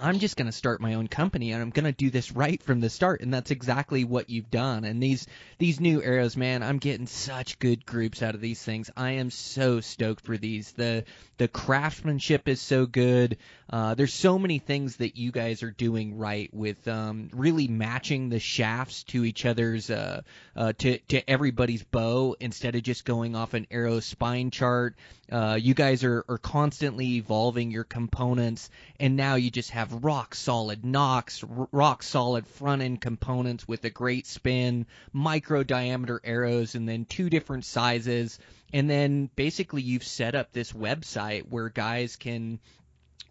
I'm 0.00 0.18
just 0.18 0.36
going 0.36 0.46
to 0.46 0.52
start 0.52 0.80
my 0.80 0.94
own 0.94 1.06
company 1.06 1.52
and 1.52 1.62
I'm 1.62 1.70
going 1.70 1.84
to 1.84 1.92
do 1.92 2.10
this 2.10 2.32
right 2.32 2.60
from 2.60 2.80
the 2.80 2.90
start 2.90 3.20
and 3.20 3.32
that's 3.32 3.52
exactly 3.52 4.02
what 4.02 4.28
you've 4.28 4.50
done. 4.50 4.84
And 4.84 5.00
these 5.00 5.28
these 5.58 5.78
new 5.78 6.02
arrows 6.02 6.36
man 6.36 6.64
I'm 6.64 6.78
getting 6.78 7.06
such 7.06 7.60
good 7.60 7.86
groups 7.86 8.20
out 8.20 8.34
of 8.34 8.40
these 8.40 8.60
things. 8.60 8.90
I 8.96 9.12
am 9.12 9.30
so 9.30 9.80
stoked 9.80 10.24
for 10.24 10.36
these. 10.36 10.72
The 10.72 11.04
the 11.36 11.46
craftsmanship 11.46 12.48
is 12.48 12.60
so 12.60 12.86
good. 12.86 13.38
Uh, 13.70 13.94
there's 13.94 14.12
so 14.12 14.38
many 14.38 14.58
things 14.58 14.96
that 14.96 15.16
you 15.16 15.32
guys 15.32 15.62
are 15.62 15.70
doing 15.70 16.16
right 16.16 16.52
with 16.52 16.86
um, 16.88 17.28
really 17.32 17.68
matching 17.68 18.28
the 18.28 18.38
shafts 18.40 19.04
to 19.04 19.24
each 19.24 19.46
other's 19.46 19.90
uh, 19.90 20.22
uh, 20.56 20.72
to 20.78 20.98
to 20.98 21.30
everybody's 21.30 21.84
bow 21.84 22.34
instead 22.40 22.74
of 22.74 22.82
just 22.82 23.04
going 23.04 23.36
off 23.36 23.54
an 23.54 23.66
arrow 23.70 24.00
spine 24.00 24.50
chart. 24.50 24.96
Uh, 25.30 25.58
you 25.60 25.72
guys 25.72 26.04
are, 26.04 26.24
are 26.28 26.38
constantly 26.38 27.14
evolving 27.14 27.70
your 27.70 27.84
components 27.84 28.68
and 29.00 29.16
now 29.16 29.36
you 29.36 29.50
just 29.50 29.70
have 29.70 29.83
have 29.84 30.04
rock 30.04 30.34
solid 30.34 30.84
nocks, 30.84 31.44
r- 31.44 31.68
rock 31.70 32.02
solid 32.02 32.46
front 32.46 32.82
end 32.82 33.00
components 33.00 33.68
with 33.68 33.84
a 33.84 33.90
great 33.90 34.26
spin, 34.26 34.86
micro 35.12 35.62
diameter 35.62 36.20
arrows, 36.24 36.74
and 36.74 36.88
then 36.88 37.04
two 37.04 37.28
different 37.28 37.64
sizes. 37.64 38.38
And 38.72 38.88
then 38.88 39.28
basically 39.36 39.82
you've 39.82 40.04
set 40.04 40.34
up 40.34 40.52
this 40.52 40.72
website 40.72 41.48
where 41.48 41.68
guys 41.68 42.16
can 42.16 42.58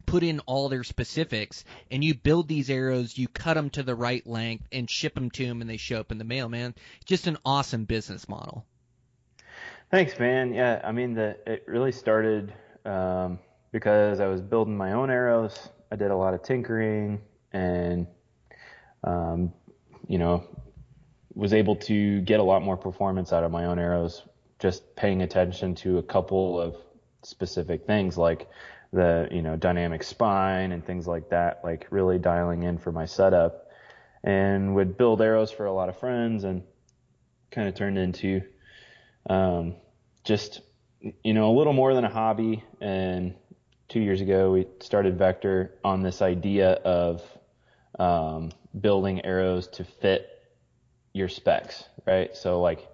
put 0.05 0.21
in 0.21 0.39
all 0.41 0.69
their 0.69 0.83
specifics 0.83 1.65
and 1.89 2.03
you 2.03 2.13
build 2.13 2.47
these 2.47 2.69
arrows, 2.69 3.17
you 3.17 3.27
cut 3.27 3.55
them 3.55 3.69
to 3.71 3.83
the 3.83 3.95
right 3.95 4.25
length 4.27 4.67
and 4.71 4.89
ship 4.89 5.15
them 5.15 5.31
to 5.31 5.45
them 5.45 5.61
and 5.61 5.69
they 5.69 5.77
show 5.77 5.99
up 5.99 6.11
in 6.11 6.17
the 6.17 6.23
mail, 6.23 6.49
man. 6.49 6.75
Just 7.05 7.25
an 7.27 7.37
awesome 7.45 7.85
business 7.85 8.29
model. 8.29 8.65
Thanks, 9.89 10.19
man. 10.19 10.53
Yeah, 10.53 10.81
I 10.83 10.91
mean, 10.91 11.13
the, 11.13 11.37
it 11.45 11.63
really 11.67 11.91
started 11.91 12.53
um, 12.85 13.39
because 13.71 14.19
I 14.19 14.27
was 14.27 14.41
building 14.41 14.75
my 14.75 14.93
own 14.93 15.09
arrows 15.09 15.69
I 15.93 15.95
did 15.95 16.09
a 16.09 16.17
lot 16.17 16.33
of 16.33 16.41
tinkering 16.41 17.21
and, 17.51 18.07
um, 19.03 19.53
you 20.07 20.17
know, 20.17 20.43
was 21.35 21.53
able 21.53 21.75
to 21.75 22.19
get 22.21 22.39
a 22.39 22.43
lot 22.43 22.63
more 22.63 22.77
performance 22.77 23.31
out 23.31 23.43
of 23.43 23.51
my 23.51 23.65
own 23.65 23.77
arrows 23.77 24.23
just 24.57 24.95
paying 24.95 25.21
attention 25.21 25.75
to 25.75 25.99
a 25.99 26.03
couple 26.03 26.59
of 26.59 26.75
specific 27.21 27.85
things 27.85 28.17
like 28.17 28.49
the, 28.91 29.27
you 29.29 29.43
know, 29.43 29.55
dynamic 29.55 30.01
spine 30.01 30.71
and 30.71 30.83
things 30.83 31.05
like 31.05 31.29
that, 31.29 31.61
like 31.63 31.85
really 31.91 32.17
dialing 32.17 32.63
in 32.63 32.79
for 32.79 32.91
my 32.91 33.05
setup. 33.05 33.69
And 34.23 34.73
would 34.73 34.97
build 34.97 35.21
arrows 35.21 35.51
for 35.51 35.67
a 35.67 35.73
lot 35.73 35.89
of 35.89 35.99
friends 35.99 36.43
and 36.43 36.63
kind 37.51 37.67
of 37.67 37.75
turned 37.75 37.99
into, 37.99 38.41
um, 39.29 39.75
just, 40.23 40.61
you 41.23 41.35
know, 41.35 41.51
a 41.51 41.53
little 41.55 41.73
more 41.73 41.93
than 41.93 42.03
a 42.03 42.09
hobby 42.09 42.63
and 42.81 43.35
two 43.93 43.99
years 43.99 44.21
ago, 44.21 44.51
we 44.51 44.65
started 44.79 45.19
Vector 45.19 45.75
on 45.83 46.01
this 46.01 46.23
idea 46.23 46.71
of 46.71 47.21
um, 47.99 48.49
building 48.81 49.23
arrows 49.23 49.67
to 49.67 49.83
fit 49.83 50.27
your 51.13 51.29
specs, 51.29 51.83
right? 52.07 52.35
So 52.35 52.59
like 52.59 52.87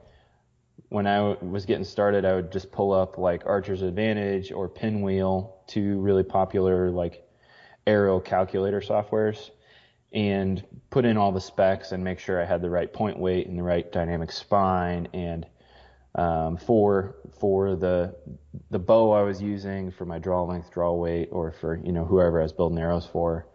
when 0.90 1.08
I 1.08 1.38
was 1.42 1.66
getting 1.66 1.86
started, 1.86 2.26
I 2.26 2.36
would 2.36 2.52
just 2.52 2.74
pull 2.74 2.92
up 2.92 3.18
like 3.18 3.46
Archer's 3.46 3.82
Advantage 3.82 4.52
or 4.52 4.68
Pinwheel, 4.68 5.64
two 5.68 6.02
really 6.02 6.24
popular 6.24 6.92
like 6.92 7.26
arrow 7.88 8.20
calculator 8.20 8.82
softwares, 8.82 9.52
and 10.12 10.62
put 10.90 11.06
in 11.06 11.16
all 11.16 11.32
the 11.32 11.40
specs 11.40 11.94
and 11.94 12.04
make 12.04 12.20
sure 12.20 12.42
I 12.42 12.46
had 12.46 12.62
the 12.62 12.70
right 12.70 12.92
point 12.92 13.18
weight 13.18 13.48
and 13.48 13.58
the 13.58 13.64
right 13.64 13.90
dynamic 13.90 14.34
spine 14.34 15.08
and 15.14 15.46
um, 16.20 16.58
for 16.58 17.16
for 17.40 17.78
the 17.78 18.14
the 18.72 18.80
bow 18.80 19.14
I 19.14 19.22
was 19.22 19.42
using 19.42 19.90
for 19.90 20.06
my 20.06 20.20
draw 20.20 20.44
length, 20.44 20.70
draw 20.72 20.92
weight, 20.92 21.30
or 21.32 21.52
for 21.52 21.78
you 21.78 21.94
know 21.94 22.04
whoever 22.04 22.42
I 22.42 22.44
was 22.44 22.52
building 22.52 22.78
arrows 22.78 23.06
for. 23.06 23.48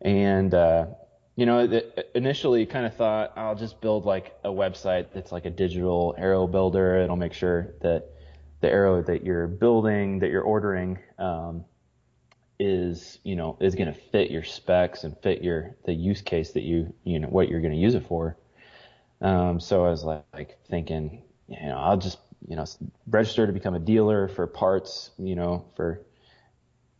And 0.00 0.54
uh, 0.54 0.86
you 1.34 1.46
know, 1.46 1.58
it, 1.60 2.10
initially 2.14 2.64
kind 2.64 2.86
of 2.86 2.94
thought 2.94 3.32
I'll 3.36 3.56
just 3.56 3.80
build 3.80 4.04
like 4.04 4.38
a 4.44 4.50
website 4.50 5.08
that's 5.12 5.32
like 5.32 5.46
a 5.46 5.50
digital 5.50 6.14
arrow 6.16 6.46
builder. 6.46 6.98
It'll 6.98 7.16
make 7.16 7.32
sure 7.32 7.74
that 7.82 8.06
the 8.60 8.70
arrow 8.70 9.02
that 9.02 9.24
you're 9.24 9.48
building, 9.48 10.20
that 10.20 10.30
you're 10.30 10.42
ordering, 10.42 10.96
um, 11.18 11.64
is 12.60 13.18
you 13.24 13.34
know 13.34 13.56
is 13.60 13.74
going 13.74 13.92
to 13.92 14.00
fit 14.12 14.30
your 14.30 14.44
specs 14.44 15.02
and 15.02 15.18
fit 15.18 15.42
your 15.42 15.74
the 15.86 15.92
use 15.92 16.20
case 16.20 16.52
that 16.52 16.62
you 16.62 16.94
you 17.02 17.18
know 17.18 17.28
what 17.28 17.48
you're 17.48 17.60
going 17.60 17.74
to 17.74 17.80
use 17.80 17.96
it 17.96 18.06
for. 18.06 18.36
Um, 19.22 19.58
so 19.58 19.84
I 19.84 19.90
was 19.90 20.04
like, 20.04 20.24
like 20.32 20.58
thinking, 20.70 21.22
you 21.50 21.68
know, 21.68 21.76
I'll 21.76 21.96
just, 21.96 22.18
you 22.46 22.56
know, 22.56 22.64
register 23.08 23.46
to 23.46 23.52
become 23.52 23.74
a 23.74 23.80
dealer 23.80 24.28
for 24.28 24.46
parts, 24.46 25.10
you 25.18 25.34
know, 25.34 25.64
for 25.76 26.00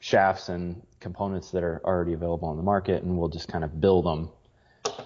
shafts 0.01 0.49
and 0.49 0.83
components 0.99 1.53
that 1.53 1.63
are 1.63 1.81
already 1.85 2.15
available 2.15 2.49
on 2.49 2.57
the 2.57 2.63
market, 2.63 3.03
and 3.03 3.17
we'll 3.17 3.29
just 3.29 3.49
kind 3.49 3.63
of 3.63 3.81
build 3.81 4.05
them. 4.05 4.31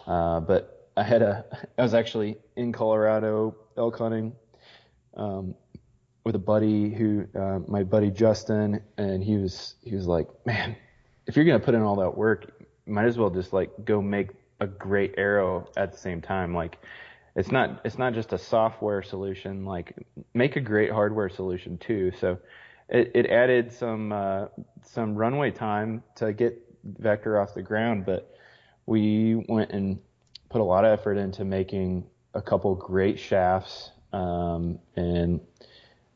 Uh, 0.07 0.41
but 0.41 0.91
I 0.97 1.03
had 1.03 1.23
a, 1.23 1.45
I 1.79 1.83
was 1.83 1.95
actually 1.95 2.39
in 2.57 2.73
Colorado 2.73 3.55
elk 3.77 3.99
hunting 3.99 4.33
um, 5.17 5.55
with 6.25 6.35
a 6.35 6.41
buddy 6.41 6.91
who, 6.91 7.27
uh, 7.39 7.61
my 7.69 7.83
buddy 7.83 8.11
Justin, 8.11 8.81
and 8.97 9.23
he 9.23 9.37
was, 9.37 9.75
he 9.83 9.95
was 9.95 10.07
like, 10.07 10.27
man, 10.47 10.75
if 11.27 11.37
you're 11.37 11.45
gonna 11.45 11.61
put 11.61 11.75
in 11.75 11.83
all 11.83 11.97
that 11.97 12.17
work, 12.17 12.51
might 12.87 13.07
as 13.07 13.19
well 13.19 13.31
just 13.31 13.53
like 13.53 13.71
go 13.85 14.01
make 14.01 14.31
a 14.61 14.67
great 14.67 15.15
arrow 15.19 15.69
at 15.77 15.93
the 15.93 15.99
same 15.99 16.23
time. 16.23 16.55
Like, 16.55 16.79
it's 17.37 17.51
not 17.51 17.81
it's 17.85 17.99
not 17.99 18.15
just 18.15 18.33
a 18.33 18.39
software 18.39 19.03
solution. 19.03 19.65
Like 19.65 19.95
make 20.35 20.57
a 20.57 20.61
great 20.61 20.91
hardware 20.91 21.29
solution 21.29 21.79
too. 21.79 22.13
So 22.21 22.39
it, 22.89 23.13
it 23.15 23.27
added 23.27 23.73
some 23.73 24.13
uh, 24.13 24.47
some 24.83 25.15
runway 25.15 25.51
time 25.51 26.03
to 26.17 26.33
get 26.33 26.61
Vector 26.85 27.41
off 27.41 27.55
the 27.55 27.63
ground, 27.63 28.05
but 28.05 28.35
we 28.87 29.43
went 29.49 29.71
and 29.71 29.99
put 30.51 30.61
a 30.61 30.65
lot 30.65 30.85
of 30.85 30.99
effort 30.99 31.17
into 31.17 31.45
making 31.45 32.05
a 32.35 32.43
couple 32.43 32.75
great 32.75 33.19
shafts 33.19 33.91
um, 34.13 34.79
and 34.97 35.41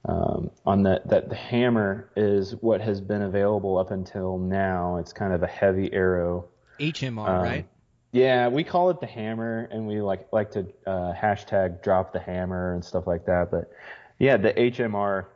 um, 0.05 0.51
on 0.65 0.85
that 0.85 1.09
that 1.09 1.29
the 1.29 1.35
hammer 1.35 2.11
is 2.17 2.53
what 2.61 2.81
has 2.81 3.01
been 3.01 3.23
available 3.23 3.77
up 3.79 3.91
until 3.91 4.39
now. 4.39 4.99
It's 4.99 5.13
kind 5.13 5.33
of 5.33 5.43
a 5.43 5.47
heavy 5.47 5.93
arrow. 5.93 6.49
HMR, 6.79 7.29
um, 7.29 7.43
right? 7.43 7.69
Yeah, 8.11 8.49
we 8.49 8.65
call 8.65 8.89
it 8.91 9.01
the 9.01 9.07
hammer, 9.07 9.69
and 9.71 9.87
we 9.87 10.01
like 10.01 10.29
like 10.33 10.53
to 10.53 10.67
uh, 10.87 11.13
hashtag 11.13 11.83
drop 11.83 12.13
the 12.13 12.21
hammer 12.21 12.73
and 12.73 12.83
stuff 12.85 13.07
like 13.07 13.27
that. 13.27 13.51
But 13.51 13.71
yeah, 14.19 14.39
the 14.39 14.53
HMR, 14.53 15.27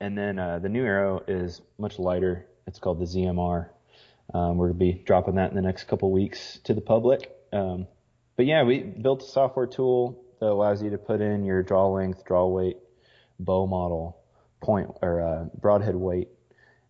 and 0.00 0.16
then 0.16 0.38
uh, 0.38 0.60
the 0.60 0.70
new 0.70 0.84
arrow 0.84 1.22
is 1.28 1.60
much 1.78 1.98
lighter. 1.98 2.46
It's 2.66 2.78
called 2.78 3.00
the 3.00 3.04
ZMR. 3.04 3.68
Um, 4.32 4.56
we're 4.56 4.68
gonna 4.68 4.78
be 4.78 4.92
dropping 4.92 5.34
that 5.34 5.50
in 5.50 5.56
the 5.56 5.62
next 5.62 5.84
couple 5.84 6.10
weeks 6.10 6.58
to 6.64 6.72
the 6.72 6.80
public. 6.80 7.30
Um, 7.52 7.86
but 8.36 8.46
yeah, 8.46 8.62
we 8.62 8.78
built 8.80 9.22
a 9.22 9.26
software 9.26 9.66
tool 9.66 10.24
that 10.40 10.46
allows 10.46 10.82
you 10.82 10.90
to 10.90 10.98
put 10.98 11.20
in 11.20 11.44
your 11.44 11.62
draw 11.62 11.88
length, 11.88 12.24
draw 12.24 12.46
weight, 12.46 12.78
bow 13.38 13.66
model, 13.66 14.18
point 14.60 14.90
or 15.02 15.20
uh, 15.20 15.44
broadhead 15.60 15.96
weight, 15.96 16.28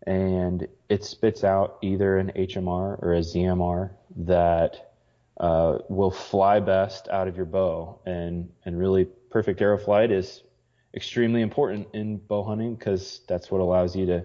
and 0.06 0.66
it 0.88 1.04
spits 1.04 1.44
out 1.44 1.78
either 1.82 2.18
an 2.18 2.32
HMR 2.36 3.02
or 3.02 3.14
a 3.14 3.20
ZMR 3.20 3.90
that 4.16 4.92
uh, 5.38 5.78
will 5.88 6.10
fly 6.10 6.60
best 6.60 7.08
out 7.08 7.28
of 7.28 7.36
your 7.36 7.46
bow. 7.46 8.00
And, 8.06 8.50
and 8.64 8.78
really, 8.78 9.04
perfect 9.30 9.60
arrow 9.60 9.78
flight 9.78 10.10
is 10.10 10.42
extremely 10.94 11.42
important 11.42 11.88
in 11.92 12.16
bow 12.16 12.42
hunting 12.42 12.74
because 12.74 13.20
that's 13.28 13.50
what 13.50 13.60
allows 13.60 13.94
you 13.94 14.06
to 14.06 14.24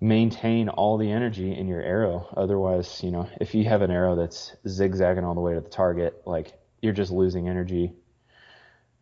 maintain 0.00 0.68
all 0.68 0.98
the 0.98 1.10
energy 1.10 1.56
in 1.56 1.68
your 1.68 1.80
arrow. 1.80 2.28
Otherwise, 2.36 3.02
you 3.02 3.10
know, 3.10 3.28
if 3.40 3.54
you 3.54 3.64
have 3.64 3.82
an 3.82 3.90
arrow 3.90 4.16
that's 4.16 4.54
zigzagging 4.68 5.24
all 5.24 5.34
the 5.34 5.40
way 5.40 5.54
to 5.54 5.60
the 5.60 5.70
target, 5.70 6.22
like 6.26 6.52
you're 6.80 6.92
just 6.92 7.12
losing 7.12 7.48
energy 7.48 7.92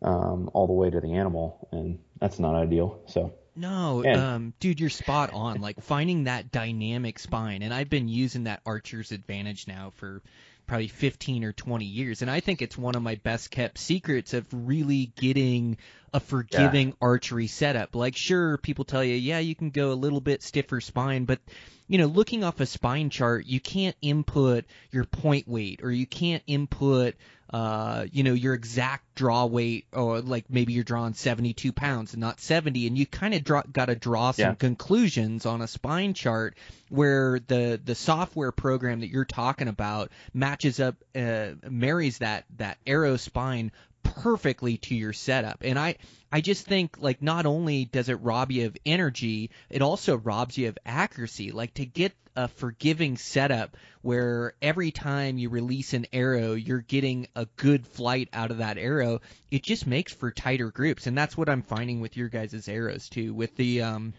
um, 0.03 0.49
all 0.53 0.67
the 0.67 0.73
way 0.73 0.89
to 0.89 0.99
the 0.99 1.13
animal, 1.13 1.67
and 1.71 1.99
that's 2.19 2.39
not 2.39 2.55
ideal. 2.55 3.01
So 3.07 3.33
no, 3.55 4.05
um, 4.05 4.53
dude, 4.59 4.79
you're 4.79 4.89
spot 4.89 5.31
on. 5.33 5.61
Like 5.61 5.81
finding 5.81 6.25
that 6.25 6.51
dynamic 6.51 7.19
spine, 7.19 7.61
and 7.61 7.73
I've 7.73 7.89
been 7.89 8.07
using 8.07 8.45
that 8.45 8.61
Archer's 8.65 9.11
Advantage 9.11 9.67
now 9.67 9.91
for 9.95 10.21
probably 10.67 10.87
15 10.87 11.43
or 11.43 11.51
20 11.51 11.85
years, 11.85 12.21
and 12.21 12.31
I 12.31 12.39
think 12.39 12.61
it's 12.61 12.77
one 12.77 12.95
of 12.95 13.01
my 13.01 13.15
best 13.15 13.51
kept 13.51 13.77
secrets 13.77 14.33
of 14.33 14.45
really 14.51 15.11
getting 15.17 15.77
a 16.13 16.19
forgiving 16.19 16.89
yeah. 16.89 16.93
archery 17.01 17.47
setup. 17.47 17.95
Like, 17.95 18.15
sure, 18.15 18.57
people 18.57 18.85
tell 18.85 19.03
you, 19.03 19.15
yeah, 19.15 19.39
you 19.39 19.55
can 19.55 19.69
go 19.69 19.91
a 19.91 19.93
little 19.93 20.21
bit 20.21 20.43
stiffer 20.43 20.79
spine, 20.79 21.25
but 21.25 21.39
you 21.87 21.97
know, 21.97 22.05
looking 22.05 22.45
off 22.45 22.61
a 22.61 22.65
spine 22.65 23.09
chart, 23.09 23.45
you 23.45 23.59
can't 23.59 23.97
input 24.01 24.63
your 24.91 25.03
point 25.03 25.45
weight 25.45 25.81
or 25.83 25.91
you 25.91 26.05
can't 26.05 26.41
input 26.47 27.15
uh, 27.51 28.05
you 28.11 28.23
know, 28.23 28.33
your 28.33 28.53
exact 28.53 29.15
draw 29.15 29.45
weight, 29.45 29.85
or 29.91 30.21
like 30.21 30.45
maybe 30.49 30.73
you're 30.73 30.83
drawing 30.83 31.13
72 31.13 31.73
pounds 31.73 32.13
and 32.13 32.21
not 32.21 32.39
70, 32.39 32.87
and 32.87 32.97
you 32.97 33.05
kind 33.05 33.33
of 33.33 33.43
draw, 33.43 33.61
got 33.71 33.85
to 33.85 33.95
draw 33.95 34.31
some 34.31 34.45
yeah. 34.45 34.53
conclusions 34.55 35.45
on 35.45 35.61
a 35.61 35.67
spine 35.67 36.13
chart 36.13 36.57
where 36.89 37.39
the 37.47 37.79
the 37.83 37.95
software 37.95 38.51
program 38.51 39.01
that 39.01 39.09
you're 39.09 39.25
talking 39.25 39.67
about 39.67 40.11
matches 40.33 40.79
up, 40.79 40.95
uh, 41.15 41.49
marries 41.69 42.19
that 42.19 42.45
that 42.57 42.77
arrow 42.87 43.17
spine 43.17 43.71
perfectly 44.03 44.77
to 44.77 44.95
your 44.95 45.13
setup. 45.13 45.59
And 45.61 45.77
I 45.77 45.95
I 46.31 46.41
just 46.41 46.65
think 46.65 46.97
like 46.99 47.21
not 47.21 47.45
only 47.45 47.85
does 47.85 48.09
it 48.09 48.21
rob 48.21 48.51
you 48.51 48.67
of 48.67 48.77
energy, 48.85 49.51
it 49.69 49.81
also 49.81 50.17
robs 50.17 50.57
you 50.57 50.69
of 50.69 50.77
accuracy. 50.85 51.51
Like 51.51 51.73
to 51.75 51.85
get 51.85 52.13
a 52.35 52.47
forgiving 52.47 53.17
setup 53.17 53.77
where 54.01 54.53
every 54.61 54.91
time 54.91 55.37
you 55.37 55.49
release 55.49 55.93
an 55.93 56.07
arrow, 56.13 56.53
you're 56.53 56.81
getting 56.81 57.27
a 57.35 57.45
good 57.57 57.85
flight 57.85 58.29
out 58.33 58.51
of 58.51 58.57
that 58.57 58.77
arrow. 58.77 59.21
It 59.49 59.63
just 59.63 59.85
makes 59.85 60.13
for 60.13 60.31
tighter 60.31 60.71
groups, 60.71 61.07
and 61.07 61.17
that's 61.17 61.37
what 61.37 61.49
I'm 61.49 61.63
finding 61.63 62.01
with 62.01 62.17
your 62.17 62.29
guys' 62.29 62.67
arrows 62.67 63.09
too. 63.09 63.33
With 63.33 63.55
the 63.55 63.81
um, 63.81 64.13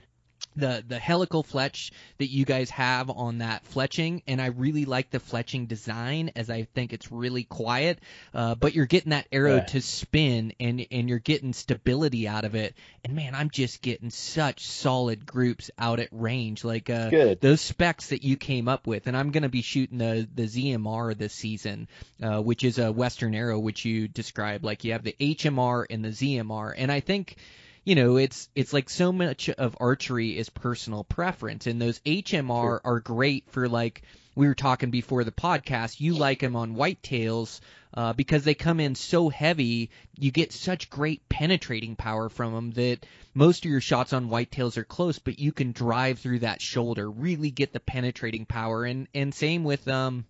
the 0.56 0.84
the 0.86 0.98
helical 0.98 1.42
fletch 1.42 1.92
that 2.18 2.26
you 2.26 2.44
guys 2.44 2.70
have 2.70 3.10
on 3.10 3.38
that 3.38 3.64
fletching, 3.72 4.22
and 4.26 4.40
I 4.40 4.46
really 4.46 4.84
like 4.84 5.10
the 5.10 5.18
fletching 5.18 5.66
design 5.66 6.32
as 6.36 6.50
I 6.50 6.64
think 6.74 6.92
it's 6.92 7.10
really 7.10 7.44
quiet. 7.44 8.00
Uh, 8.34 8.54
but 8.54 8.74
you're 8.74 8.86
getting 8.86 9.10
that 9.10 9.26
arrow 9.32 9.60
to 9.68 9.80
spin, 9.80 10.52
and 10.60 10.86
and 10.90 11.08
you're 11.08 11.18
getting 11.18 11.52
stability 11.52 12.28
out 12.28 12.44
of 12.44 12.54
it. 12.54 12.74
And 13.04 13.14
man, 13.14 13.34
I'm 13.34 13.50
just 13.50 13.82
getting 13.82 14.10
such 14.10 14.66
solid 14.66 15.24
groups 15.26 15.70
out 15.78 16.00
at 16.00 16.08
range, 16.12 16.64
like 16.64 16.90
uh, 16.90 17.10
Good. 17.10 17.40
those 17.40 17.60
specs 17.60 18.08
that 18.08 18.22
you 18.22 18.36
came 18.36 18.68
up 18.68 18.86
with. 18.86 19.06
And 19.06 19.16
I'm 19.16 19.30
gonna 19.30 19.48
be 19.48 19.62
shooting 19.62 19.98
the 19.98 20.28
the 20.34 20.44
ZMR 20.44 21.16
this 21.16 21.32
season, 21.32 21.88
uh, 22.22 22.40
which 22.40 22.64
is 22.64 22.78
a 22.78 22.92
Western 22.92 23.34
arrow, 23.34 23.58
which 23.58 23.84
you 23.84 24.06
described. 24.08 24.64
Like 24.64 24.84
you 24.84 24.92
have 24.92 25.04
the 25.04 25.16
HMR 25.18 25.86
and 25.88 26.04
the 26.04 26.10
ZMR, 26.10 26.74
and 26.76 26.92
I 26.92 27.00
think 27.00 27.36
you 27.84 27.94
know, 27.96 28.16
it's 28.16 28.48
it's 28.54 28.72
like 28.72 28.88
so 28.88 29.12
much 29.12 29.48
of 29.48 29.76
archery 29.80 30.38
is 30.38 30.48
personal 30.50 31.04
preference, 31.04 31.66
and 31.66 31.80
those 31.80 31.98
HMR 32.00 32.80
are 32.84 33.00
great 33.00 33.50
for 33.50 33.68
like 33.68 34.02
we 34.34 34.46
were 34.46 34.54
talking 34.54 34.90
before 34.90 35.24
the 35.24 35.32
podcast. 35.32 36.00
You 36.00 36.14
like 36.14 36.40
them 36.40 36.54
on 36.56 36.76
whitetails 36.76 37.60
uh, 37.94 38.12
because 38.12 38.44
they 38.44 38.54
come 38.54 38.78
in 38.80 38.94
so 38.94 39.28
heavy. 39.28 39.90
You 40.18 40.30
get 40.30 40.52
such 40.52 40.90
great 40.90 41.28
penetrating 41.28 41.96
power 41.96 42.28
from 42.28 42.54
them 42.54 42.70
that 42.72 43.04
most 43.34 43.64
of 43.64 43.70
your 43.70 43.80
shots 43.80 44.12
on 44.12 44.30
whitetails 44.30 44.76
are 44.76 44.84
close, 44.84 45.18
but 45.18 45.40
you 45.40 45.52
can 45.52 45.72
drive 45.72 46.20
through 46.20 46.40
that 46.40 46.62
shoulder, 46.62 47.10
really 47.10 47.50
get 47.50 47.72
the 47.72 47.80
penetrating 47.80 48.46
power, 48.46 48.84
and 48.84 49.08
and 49.12 49.34
same 49.34 49.64
with 49.64 49.88
um 49.88 50.24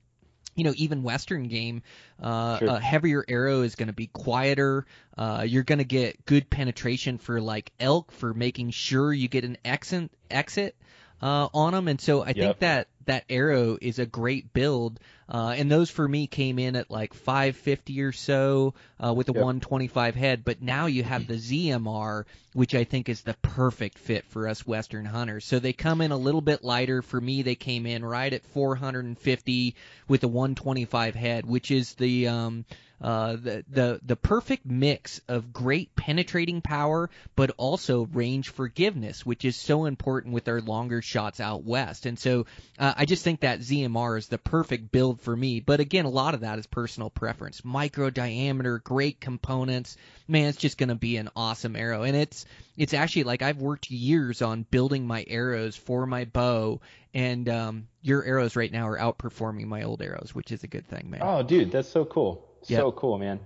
you 0.54 0.64
know, 0.64 0.72
even 0.76 1.02
Western 1.02 1.44
game, 1.48 1.82
uh, 2.22 2.58
Sure. 2.58 2.68
a 2.68 2.80
heavier 2.80 3.24
arrow 3.28 3.62
is 3.62 3.74
going 3.74 3.86
to 3.86 3.92
be 3.92 4.08
quieter. 4.08 4.86
Uh, 5.16 5.44
you're 5.46 5.62
going 5.62 5.78
to 5.78 5.84
get 5.84 6.24
good 6.26 6.50
penetration 6.50 7.18
for 7.18 7.40
like 7.40 7.72
elk 7.80 8.12
for 8.12 8.34
making 8.34 8.70
sure 8.70 9.12
you 9.12 9.28
get 9.28 9.44
an 9.44 9.56
exit 9.64 10.10
exit 10.30 10.76
uh, 11.22 11.48
on 11.54 11.72
them, 11.72 11.88
and 11.88 12.00
so 12.00 12.22
I 12.22 12.32
think 12.32 12.58
that 12.58 12.88
that 13.06 13.24
arrow 13.30 13.78
is 13.80 13.98
a 13.98 14.06
great 14.06 14.52
build. 14.52 15.00
Uh, 15.28 15.54
and 15.56 15.70
those 15.70 15.88
for 15.88 16.06
me 16.06 16.26
came 16.26 16.58
in 16.58 16.76
at 16.76 16.90
like 16.90 17.14
550 17.14 18.02
or 18.02 18.12
so 18.12 18.74
uh, 19.02 19.14
with 19.14 19.28
a 19.28 19.32
Yep. 19.32 19.42
125 19.42 20.14
head, 20.14 20.44
but 20.44 20.60
now 20.60 20.86
you 20.86 21.02
have 21.02 21.26
the 21.26 21.34
ZMR, 21.34 22.24
which 22.52 22.74
I 22.74 22.84
think 22.84 23.08
is 23.08 23.22
the 23.22 23.34
perfect 23.40 23.98
fit 23.98 24.24
for 24.26 24.46
us 24.46 24.66
Western 24.66 25.06
hunters. 25.06 25.44
So 25.46 25.58
they 25.58 25.72
come 25.72 26.00
in 26.00 26.12
a 26.12 26.16
little 26.16 26.42
bit 26.42 26.62
lighter. 26.62 27.00
For 27.02 27.20
me, 27.20 27.42
they 27.42 27.54
came 27.54 27.86
in 27.86 28.04
right 28.04 28.32
at 28.32 28.44
450 28.46 29.74
with 30.06 30.22
a 30.24 30.28
125 30.28 31.14
head, 31.14 31.46
which 31.46 31.70
is 31.70 31.94
the 31.94 32.28
um, 32.28 32.64
uh, 33.02 33.32
the 33.32 33.64
the 33.68 34.00
the 34.04 34.16
perfect 34.16 34.64
mix 34.64 35.20
of 35.26 35.52
great 35.52 35.94
penetrating 35.96 36.60
power, 36.60 37.10
but 37.34 37.50
also 37.56 38.06
range 38.12 38.50
forgiveness, 38.50 39.26
which 39.26 39.44
is 39.44 39.56
so 39.56 39.86
important 39.86 40.34
with 40.34 40.48
our 40.48 40.60
longer 40.60 41.02
shots 41.02 41.40
out 41.40 41.64
west. 41.64 42.06
And 42.06 42.16
so 42.16 42.46
uh, 42.78 42.94
I 42.96 43.04
just 43.04 43.24
think 43.24 43.40
that 43.40 43.58
ZMR 43.60 44.18
is 44.18 44.28
the 44.28 44.38
perfect 44.38 44.92
build 44.92 45.20
for 45.20 45.36
me. 45.36 45.58
But 45.58 45.80
again, 45.80 46.04
a 46.04 46.10
lot 46.10 46.34
of 46.34 46.40
that 46.40 46.60
is 46.60 46.66
personal 46.66 47.10
preference. 47.10 47.64
Micro 47.64 48.08
diameter, 48.08 48.78
great 48.78 49.20
components. 49.20 49.96
Man, 50.28 50.48
it's 50.48 50.58
just 50.58 50.78
going 50.78 50.90
to 50.90 50.94
be 50.94 51.16
an 51.16 51.28
awesome 51.34 51.74
arrow. 51.74 52.04
And 52.04 52.16
it's 52.16 52.46
it's 52.76 52.94
actually 52.94 53.24
like 53.24 53.42
I've 53.42 53.58
worked 53.58 53.90
years 53.90 54.42
on 54.42 54.64
building 54.70 55.06
my 55.06 55.24
arrows 55.26 55.76
for 55.76 56.06
my 56.06 56.24
bow, 56.24 56.80
and 57.12 57.48
um, 57.48 57.88
your 58.00 58.24
arrows 58.24 58.54
right 58.54 58.72
now 58.72 58.88
are 58.88 58.98
outperforming 58.98 59.66
my 59.66 59.82
old 59.82 60.00
arrows, 60.00 60.30
which 60.34 60.52
is 60.52 60.62
a 60.62 60.68
good 60.68 60.86
thing, 60.86 61.10
man. 61.10 61.20
Oh, 61.22 61.42
dude, 61.42 61.72
that's 61.72 61.88
so 61.88 62.04
cool. 62.04 62.48
Yep. 62.68 62.78
So 62.78 62.92
cool, 62.92 63.18
man. 63.18 63.40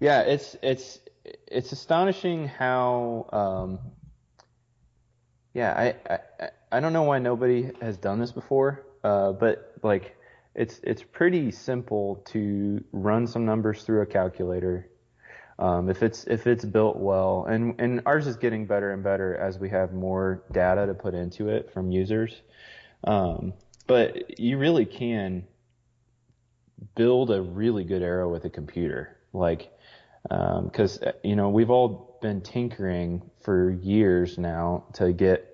Yeah, 0.00 0.22
it's 0.22 0.56
it's 0.62 0.98
it's 1.46 1.72
astonishing 1.72 2.48
how 2.48 3.26
um 3.32 3.78
yeah, 5.54 5.72
I 5.72 6.12
I 6.12 6.50
I 6.72 6.80
don't 6.80 6.92
know 6.92 7.04
why 7.04 7.18
nobody 7.18 7.70
has 7.80 7.96
done 7.96 8.18
this 8.18 8.32
before, 8.32 8.84
uh 9.04 9.32
but 9.32 9.74
like 9.82 10.16
it's 10.54 10.80
it's 10.82 11.02
pretty 11.02 11.50
simple 11.50 12.16
to 12.26 12.82
run 12.92 13.26
some 13.26 13.44
numbers 13.44 13.82
through 13.82 14.02
a 14.02 14.06
calculator. 14.06 14.88
Um, 15.58 15.88
if 15.88 16.02
it's 16.02 16.24
if 16.24 16.46
it's 16.46 16.64
built 16.64 16.96
well, 16.96 17.46
and 17.48 17.74
and 17.78 18.02
ours 18.04 18.26
is 18.26 18.36
getting 18.36 18.66
better 18.66 18.92
and 18.92 19.02
better 19.02 19.36
as 19.36 19.58
we 19.58 19.70
have 19.70 19.92
more 19.92 20.42
data 20.52 20.86
to 20.86 20.94
put 20.94 21.14
into 21.14 21.48
it 21.48 21.72
from 21.72 21.90
users. 21.90 22.42
Um, 23.04 23.54
but 23.86 24.38
you 24.38 24.58
really 24.58 24.84
can 24.84 25.44
build 26.94 27.30
a 27.30 27.40
really 27.40 27.84
good 27.84 28.02
arrow 28.02 28.30
with 28.30 28.44
a 28.44 28.50
computer. 28.50 29.16
Like, 29.32 29.70
um, 30.30 30.64
because 30.64 31.00
uh, 31.02 31.12
you 31.22 31.36
know 31.36 31.50
we've 31.50 31.70
all 31.70 32.18
been 32.20 32.40
tinkering 32.40 33.22
for 33.42 33.70
years 33.70 34.38
now 34.38 34.84
to 34.94 35.12
get 35.12 35.52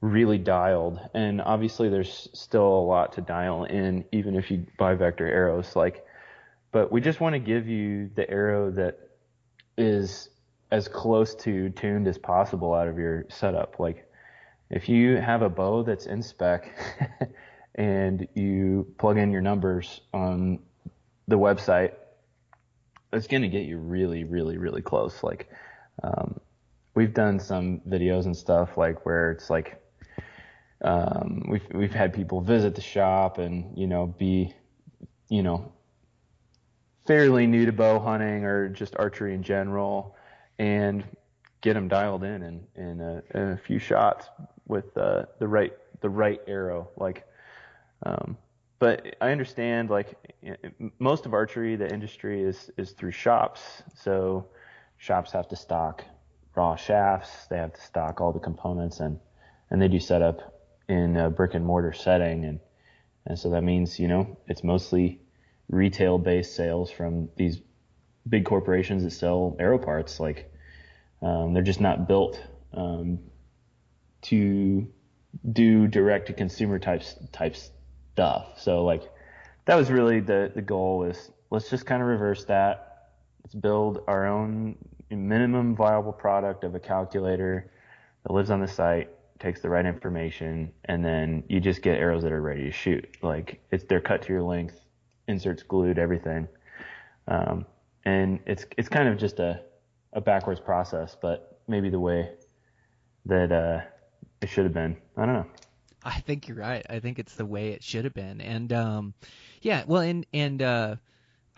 really 0.00 0.38
dialed, 0.38 0.98
and 1.14 1.40
obviously 1.40 1.88
there's 1.88 2.28
still 2.32 2.66
a 2.66 2.84
lot 2.84 3.12
to 3.14 3.20
dial 3.20 3.64
in, 3.64 4.04
even 4.12 4.34
if 4.34 4.50
you 4.50 4.66
buy 4.78 4.94
vector 4.94 5.26
arrows. 5.26 5.76
Like, 5.76 6.04
but 6.72 6.90
we 6.90 7.00
just 7.00 7.20
want 7.20 7.34
to 7.34 7.38
give 7.38 7.68
you 7.68 8.10
the 8.14 8.28
arrow 8.28 8.70
that 8.72 8.98
is 9.76 10.28
as 10.70 10.88
close 10.88 11.34
to 11.34 11.70
tuned 11.70 12.06
as 12.06 12.16
possible 12.18 12.74
out 12.74 12.88
of 12.88 12.98
your 12.98 13.26
setup. 13.28 13.78
Like, 13.78 14.06
if 14.70 14.88
you 14.88 15.16
have 15.16 15.42
a 15.42 15.48
bow 15.48 15.82
that's 15.82 16.06
in 16.06 16.22
spec 16.22 16.72
and 17.74 18.26
you 18.34 18.92
plug 18.98 19.18
in 19.18 19.30
your 19.30 19.40
numbers 19.40 20.00
on 20.12 20.60
the 21.28 21.38
website, 21.38 21.92
it's 23.12 23.26
going 23.26 23.42
to 23.42 23.48
get 23.48 23.66
you 23.66 23.78
really, 23.78 24.24
really, 24.24 24.58
really 24.58 24.82
close. 24.82 25.22
Like, 25.22 25.48
um, 26.02 26.40
we've 26.94 27.14
done 27.14 27.38
some 27.40 27.80
videos 27.88 28.24
and 28.24 28.36
stuff 28.36 28.76
like 28.76 29.04
where 29.06 29.30
it's 29.32 29.50
like, 29.50 29.82
um, 30.82 31.44
we've, 31.48 31.66
we've 31.74 31.94
had 31.94 32.12
people 32.14 32.40
visit 32.40 32.74
the 32.74 32.80
shop 32.80 33.38
and, 33.38 33.76
you 33.76 33.86
know, 33.86 34.06
be, 34.06 34.54
you 35.28 35.42
know, 35.42 35.72
fairly 37.06 37.46
new 37.46 37.66
to 37.66 37.72
bow 37.72 37.98
hunting 37.98 38.44
or 38.44 38.68
just 38.68 38.94
archery 38.96 39.34
in 39.34 39.42
general 39.42 40.16
and 40.58 41.04
get 41.60 41.74
them 41.74 41.88
dialed 41.88 42.24
in 42.24 42.42
in, 42.42 42.66
in, 42.76 43.00
a, 43.00 43.22
in 43.34 43.48
a 43.50 43.56
few 43.56 43.78
shots 43.78 44.28
with 44.66 44.96
uh, 44.96 45.24
the 45.38 45.48
right 45.48 45.72
the 46.00 46.08
right 46.08 46.40
arrow 46.46 46.88
like 46.96 47.26
um, 48.04 48.36
but 48.80 49.14
I 49.20 49.30
understand 49.30 49.90
like 49.90 50.14
most 50.98 51.26
of 51.26 51.34
archery 51.34 51.76
the 51.76 51.92
industry 51.92 52.42
is 52.42 52.70
is 52.78 52.92
through 52.92 53.12
shops. 53.12 53.60
So 53.94 54.46
shops 54.96 55.32
have 55.32 55.48
to 55.48 55.56
stock 55.56 56.04
raw 56.54 56.76
shafts. 56.76 57.46
They 57.48 57.58
have 57.58 57.74
to 57.74 57.80
stock 57.80 58.20
all 58.20 58.32
the 58.32 58.40
components 58.40 59.00
and 59.00 59.20
and 59.70 59.80
they 59.80 59.88
do 59.88 60.00
setup 60.00 60.62
in 60.88 61.16
a 61.16 61.30
brick 61.30 61.54
and 61.54 61.64
mortar 61.64 61.92
setting. 61.92 62.46
And 62.46 62.60
and 63.26 63.38
so 63.38 63.50
that 63.50 63.62
means 63.62 63.98
you 63.98 64.08
know 64.08 64.38
it's 64.48 64.64
mostly 64.64 65.20
retail 65.68 66.18
based 66.18 66.56
sales 66.56 66.90
from 66.90 67.28
these 67.36 67.60
big 68.26 68.46
corporations 68.46 69.04
that 69.04 69.10
sell 69.10 69.56
arrow 69.58 69.78
parts. 69.78 70.18
Like 70.18 70.50
um, 71.20 71.52
they're 71.52 71.62
just 71.62 71.82
not 71.82 72.08
built 72.08 72.42
um, 72.72 73.18
to 74.22 74.88
do 75.52 75.86
direct 75.86 76.28
to 76.28 76.32
consumer 76.32 76.78
types 76.78 77.14
type 77.30 77.56
stuff. 78.12 78.60
So 78.60 78.84
like 78.84 79.02
that 79.66 79.76
was 79.76 79.90
really 79.90 80.20
the 80.20 80.50
the 80.54 80.62
goal 80.62 81.04
is 81.04 81.30
let's 81.50 81.68
just 81.70 81.86
kind 81.86 82.02
of 82.02 82.08
reverse 82.08 82.44
that. 82.46 83.08
Let's 83.42 83.54
build 83.54 84.02
our 84.06 84.26
own 84.26 84.76
minimum 85.10 85.74
viable 85.74 86.12
product 86.12 86.64
of 86.64 86.74
a 86.74 86.80
calculator 86.80 87.70
that 88.22 88.32
lives 88.32 88.50
on 88.50 88.60
the 88.60 88.68
site, 88.68 89.08
takes 89.38 89.60
the 89.60 89.68
right 89.68 89.86
information, 89.86 90.70
and 90.84 91.04
then 91.04 91.42
you 91.48 91.60
just 91.60 91.82
get 91.82 91.98
arrows 91.98 92.22
that 92.22 92.32
are 92.32 92.42
ready 92.42 92.64
to 92.64 92.72
shoot. 92.72 93.08
Like 93.22 93.60
it's 93.70 93.84
they're 93.84 94.00
cut 94.00 94.22
to 94.22 94.32
your 94.32 94.42
length, 94.42 94.80
inserts 95.28 95.62
glued, 95.62 95.98
everything. 95.98 96.48
Um, 97.28 97.66
and 98.04 98.40
it's 98.46 98.66
it's 98.76 98.88
kind 98.88 99.08
of 99.08 99.18
just 99.18 99.38
a 99.38 99.62
a 100.12 100.20
backwards 100.20 100.60
process, 100.60 101.16
but 101.20 101.60
maybe 101.68 101.88
the 101.88 102.00
way 102.00 102.30
that 103.26 103.52
uh, 103.52 103.80
it 104.40 104.48
should 104.48 104.64
have 104.64 104.74
been. 104.74 104.96
I 105.16 105.26
don't 105.26 105.34
know. 105.34 105.46
I 106.04 106.20
think 106.20 106.48
you're 106.48 106.56
right. 106.56 106.84
I 106.88 107.00
think 107.00 107.18
it's 107.18 107.34
the 107.34 107.46
way 107.46 107.68
it 107.68 107.82
should 107.82 108.04
have 108.04 108.14
been. 108.14 108.40
And 108.40 108.72
um 108.72 109.14
yeah, 109.60 109.84
well 109.86 110.02
and 110.02 110.26
and 110.32 110.62
uh 110.62 110.96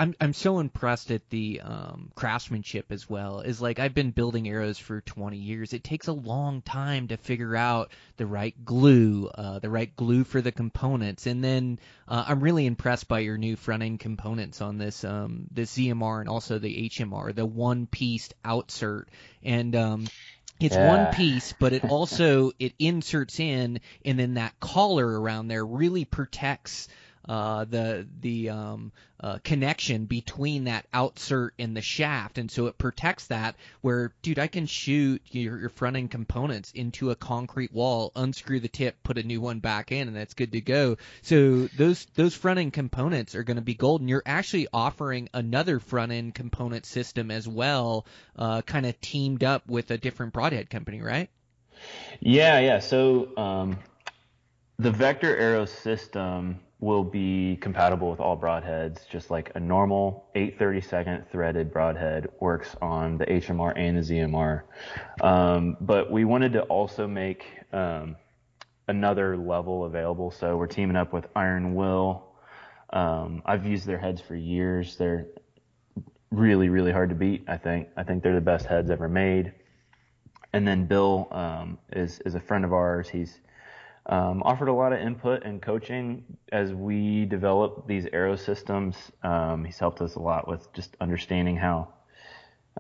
I'm 0.03 0.17
I'm 0.21 0.33
so 0.33 0.59
impressed 0.59 1.13
at 1.13 1.31
the 1.31 1.61
um, 1.63 2.11
craftsmanship 2.17 2.91
as 2.91 3.09
well. 3.09 3.39
Is 3.39 3.63
like 3.63 3.79
I've 3.79 3.95
been 3.95 4.11
building 4.11 4.49
arrows 4.49 4.77
for 4.77 5.01
20 5.01 5.37
years. 5.37 5.73
It 5.73 5.85
takes 5.85 6.09
a 6.09 6.13
long 6.13 6.61
time 6.61 7.07
to 7.09 7.17
figure 7.17 7.55
out 7.55 7.93
the 8.17 8.27
right 8.27 8.53
glue, 8.65 9.29
uh, 9.33 9.61
the 9.61 9.71
right 9.71 9.95
glue 9.95 10.25
for 10.25 10.41
the 10.41 10.51
components, 10.51 11.27
and 11.27 11.45
then 11.45 11.79
uh, 12.09 12.25
I'm 12.27 12.41
really 12.41 12.67
impressed 12.67 13.07
by 13.07 13.21
your 13.21 13.39
new 13.39 13.55
front 13.55 13.85
end 13.85 14.01
components 14.01 14.61
on 14.61 14.77
this 14.77 15.05
um, 15.05 15.47
this 15.53 15.77
ZMR 15.77 16.19
and 16.19 16.29
also 16.29 16.59
the 16.59 16.89
HMR, 16.89 17.33
the 17.33 17.47
one 17.47 17.87
pieced 17.87 18.35
outsert, 18.45 19.05
and 19.45 19.77
um, 19.77 20.07
it's 20.63 20.77
Yeah. 20.77 20.89
one 20.89 21.15
piece, 21.15 21.53
but 21.59 21.73
it 21.73 21.85
also 21.85 22.53
it 22.59 22.75
inserts 22.79 23.41
in, 23.41 23.81
and 24.05 24.19
then 24.19 24.35
that 24.35 24.59
collar 24.61 25.21
around 25.21 25.49
there 25.49 25.65
really 25.65 26.05
protects 26.05 26.89
uh, 27.29 27.65
the 27.65 28.07
the 28.21 28.51
um, 28.51 28.93
uh, 29.21 29.39
connection 29.45 30.07
between 30.07 30.65
that 30.65 30.91
outsert 30.93 31.51
and 31.59 31.77
the 31.77 31.83
shaft, 31.83 32.39
and 32.39 32.51
so 32.51 32.67
it 32.67 32.79
protects 32.79 33.29
that. 33.29 33.55
Where, 33.81 34.13
dude, 34.23 34.39
I 34.39 34.49
can 34.49 34.67
shoot 34.67 35.23
your, 35.31 35.59
your 35.61 35.69
front 35.69 35.97
end 35.97 36.11
components 36.11 36.73
into 36.73 37.11
a 37.11 37.15
concrete 37.15 37.73
wall, 37.73 38.11
unscrew 38.17 38.61
the 38.61 38.69
tip, 38.69 39.03
put 39.03 39.19
a 39.19 39.23
new 39.23 39.41
one 39.41 39.61
back 39.61 39.93
in, 39.93 40.09
and 40.09 40.17
that's 40.17 40.35
good 40.35 40.53
to 40.53 40.61
go. 40.61 40.97
So 41.23 41.69
those 41.77 42.07
those 42.15 42.35
front 42.35 42.59
end 42.59 42.73
components 42.73 43.35
are 43.35 43.45
going 43.45 43.57
to 43.57 43.63
be 43.63 43.75
golden. 43.75 44.09
You're 44.09 44.23
actually 44.27 44.67
offering 44.73 45.29
another 45.33 45.79
front 45.79 46.13
end 46.13 46.35
component 46.35 46.87
system 46.87 47.31
as 47.31 47.47
well, 47.47 48.07
uh, 48.37 48.63
kind 48.63 48.87
of 48.87 49.01
teamed 49.01 49.45
up 49.45 49.69
with 49.69 49.91
a 49.91 49.99
different 49.99 50.33
broadhead 50.33 50.69
company, 50.71 51.01
right? 51.01 51.31
Yeah, 52.21 52.59
yeah. 52.61 52.79
So 52.81 53.29
um, 53.37 53.79
the 54.79 54.91
vector 54.91 55.37
arrow 55.37 55.65
system 55.65 56.61
will 56.83 57.05
be 57.05 57.57
compatible 57.61 58.11
with 58.11 58.21
all 58.21 58.37
broadheads, 58.37 59.09
just 59.09 59.31
like 59.31 59.53
a 59.55 59.61
normal 59.61 60.27
832nd 60.35 61.31
threaded 61.31 61.73
broadhead 61.73 62.29
works 62.41 62.77
on 62.83 63.17
the 63.17 63.25
HMR 63.25 63.73
and 63.77 63.97
the 63.97 64.03
ZMR. 64.03 64.63
Um, 65.23 65.77
but 65.81 66.11
we 66.11 66.25
wanted 66.25 66.53
to 66.55 66.63
also 66.63 67.07
make 67.07 67.45
um, 67.73 68.17
another 68.89 69.37
level 69.37 69.85
available, 69.85 70.33
so 70.33 70.57
we're 70.57 70.67
teaming 70.67 70.97
up 70.97 71.13
with 71.13 71.27
Iron 71.37 71.75
Will. 71.75 72.27
Um, 72.91 73.43
I've 73.47 73.65
used 73.65 73.87
their 73.87 73.99
heads 73.99 74.21
for 74.21 74.35
years. 74.35 74.97
They're 74.97 75.29
really, 76.31 76.69
really 76.69 76.93
hard 76.93 77.11
to 77.11 77.15
beat. 77.15 77.45
I 77.49 77.57
think. 77.57 77.89
I 77.97 78.03
think 78.03 78.23
they're 78.23 78.35
the 78.35 78.41
best 78.41 78.67
heads 78.67 78.91
ever 78.91 79.09
made 79.09 79.53
and 80.53 80.67
then 80.67 80.87
Bill 80.87 81.29
um, 81.31 81.79
is 81.93 82.21
is 82.21 82.35
a 82.35 82.41
friend 82.41 82.65
of 82.65 82.73
ours. 82.73 83.09
He's 83.09 83.41
um, 84.07 84.43
offered 84.43 84.69
a 84.69 84.73
lot 84.73 84.93
of 84.93 85.01
input 85.01 85.45
and 85.45 85.63
coaching 85.63 86.25
as 86.51 86.73
we 86.73 87.25
develop 87.25 87.87
these 87.87 88.07
arrow 88.13 88.37
systems. 88.37 88.97
Um, 89.23 89.65
he's 89.65 89.79
helped 89.79 90.01
us 90.01 90.17
a 90.17 90.21
lot 90.21 90.49
with 90.49 90.73
just 90.73 90.97
understanding 91.01 91.57
how 91.57 91.89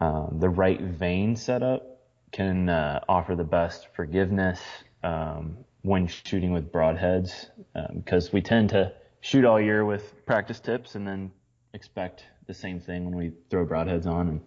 um, 0.00 0.38
the 0.40 0.48
right 0.48 0.80
vane 0.80 1.36
setup 1.36 2.00
can 2.32 2.68
uh, 2.68 3.00
offer 3.08 3.36
the 3.36 3.44
best 3.44 3.88
forgiveness 3.94 4.60
um, 5.02 5.58
when 5.82 6.06
shooting 6.06 6.52
with 6.52 6.72
broadheads, 6.72 7.50
because 7.94 8.32
we 8.32 8.40
tend 8.40 8.70
to 8.70 8.92
shoot 9.20 9.44
all 9.44 9.60
year 9.60 9.84
with 9.84 10.24
practice 10.26 10.60
tips 10.60 10.94
and 10.94 11.06
then 11.06 11.30
expect 11.74 12.24
the 12.46 12.54
same 12.54 12.80
thing 12.80 13.04
when 13.04 13.16
we 13.16 13.32
throw 13.50 13.66
broadheads 13.66 14.06
on, 14.06 14.28
and 14.28 14.40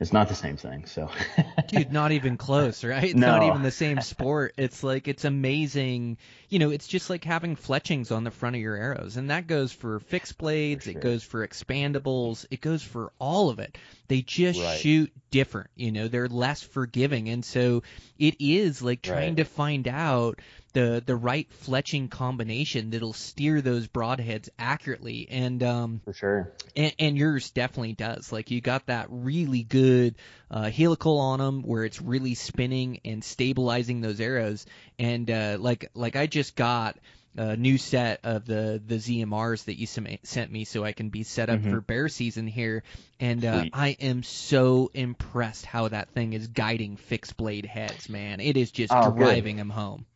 it's 0.00 0.12
not 0.12 0.28
the 0.28 0.34
same 0.34 0.56
thing. 0.56 0.86
So. 0.86 1.10
Dude, 1.68 1.92
not 1.92 2.12
even 2.12 2.36
close, 2.36 2.84
right? 2.84 3.04
It's 3.04 3.14
not 3.14 3.42
even 3.42 3.62
the 3.62 3.70
same 3.70 4.00
sport. 4.00 4.54
It's 4.56 4.84
like 4.84 5.08
it's 5.08 5.24
amazing. 5.24 6.18
You 6.48 6.60
know, 6.60 6.70
it's 6.70 6.86
just 6.86 7.10
like 7.10 7.24
having 7.24 7.56
fletchings 7.56 8.12
on 8.12 8.24
the 8.24 8.30
front 8.30 8.54
of 8.54 8.62
your 8.62 8.76
arrows, 8.76 9.16
and 9.16 9.30
that 9.30 9.46
goes 9.46 9.72
for 9.72 9.98
fixed 9.98 10.38
blades. 10.38 10.84
For 10.84 10.90
It 10.90 11.00
goes 11.00 11.24
for 11.24 11.46
expandables. 11.46 12.46
It 12.50 12.60
goes 12.60 12.82
for 12.82 13.12
all 13.18 13.50
of 13.50 13.58
it. 13.58 13.76
They 14.08 14.22
just 14.22 14.60
Right. 14.60 14.80
shoot 14.80 15.12
different. 15.30 15.70
You 15.76 15.92
know, 15.92 16.08
they're 16.08 16.28
less 16.28 16.62
forgiving, 16.62 17.28
and 17.28 17.44
so 17.44 17.82
it 18.18 18.36
is 18.40 18.82
like 18.82 19.02
trying 19.02 19.36
Right. 19.36 19.36
to 19.36 19.44
find 19.44 19.86
out 19.88 20.40
the 20.72 21.02
the 21.04 21.16
right 21.16 21.48
fletching 21.64 22.10
combination 22.10 22.90
that'll 22.90 23.12
steer 23.12 23.60
those 23.60 23.86
broadheads 23.88 24.48
accurately. 24.58 25.28
And 25.30 25.62
um, 25.62 26.00
For 26.04 26.12
sure. 26.12 26.52
and, 26.76 26.94
and 26.98 27.18
yours 27.18 27.50
definitely 27.50 27.94
does. 27.94 28.32
Like 28.32 28.50
you 28.50 28.60
got 28.60 28.86
that 28.86 29.06
really 29.10 29.62
good 29.62 30.16
uh, 30.50 30.70
helical 30.70 31.18
on 31.18 31.38
them, 31.38 31.62
where 31.62 31.84
it's 31.84 32.00
really 32.00 32.34
spinning 32.34 33.00
and 33.04 33.22
stabilizing 33.22 34.00
those 34.00 34.20
arrows. 34.20 34.66
And 34.98 35.30
uh, 35.30 35.56
like 35.60 35.90
like 35.94 36.16
I 36.16 36.26
just 36.26 36.56
got 36.56 36.96
a 37.36 37.56
new 37.56 37.78
set 37.78 38.20
of 38.24 38.46
the 38.46 38.80
the 38.84 38.96
ZMRs 38.96 39.64
that 39.66 39.78
you 39.78 39.86
sent 39.86 40.50
me, 40.52 40.64
so 40.64 40.84
I 40.84 40.92
can 40.92 41.08
be 41.10 41.22
set 41.22 41.50
up 41.50 41.60
Mhm. 41.60 41.70
for 41.70 41.80
bear 41.80 42.08
season 42.08 42.46
here. 42.46 42.82
And 43.20 43.44
uh, 43.44 43.64
I 43.72 43.96
am 44.00 44.22
so 44.22 44.90
impressed 44.94 45.64
how 45.66 45.88
that 45.88 46.08
thing 46.10 46.32
is 46.32 46.48
guiding 46.48 46.96
fixed 46.96 47.36
blade 47.36 47.66
heads, 47.66 48.08
man. 48.08 48.40
It 48.40 48.56
is 48.56 48.70
just 48.70 48.92
Oh, 48.92 49.10
good. 49.10 49.20
driving 49.20 49.56
them 49.56 49.70
home. 49.70 50.06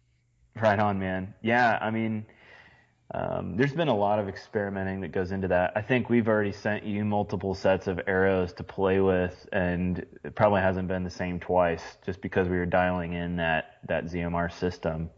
Right 0.61 0.79
on, 0.79 0.99
man. 0.99 1.35
Yeah, 1.43 1.79
I 1.81 1.91
mean, 1.91 2.27
um, 3.15 3.57
there's 3.57 3.73
been 3.75 3.89
a 3.89 3.97
lot 3.97 4.19
of 4.19 4.29
experimenting 4.29 5.03
that 5.03 5.13
goes 5.13 5.33
into 5.33 5.49
that. 5.49 5.73
I 5.77 5.83
think 5.83 6.09
we've 6.09 6.29
already 6.29 6.53
sent 6.53 6.85
you 6.85 7.05
multiple 7.05 7.55
sets 7.55 7.87
of 7.87 8.01
arrows 8.07 8.55
to 8.55 8.65
play 8.65 9.01
with, 9.01 9.49
and 9.53 10.05
it 10.25 10.35
probably 10.35 10.63
hasn't 10.63 10.89
been 10.89 11.05
the 11.05 11.11
same 11.11 11.39
twice, 11.41 11.83
just 12.07 12.21
because 12.23 12.49
we 12.49 12.57
were 12.57 12.67
dialing 12.67 13.13
in 13.13 13.37
that 13.37 13.77
that 13.87 14.07
ZMR 14.07 14.49
system. 14.51 15.11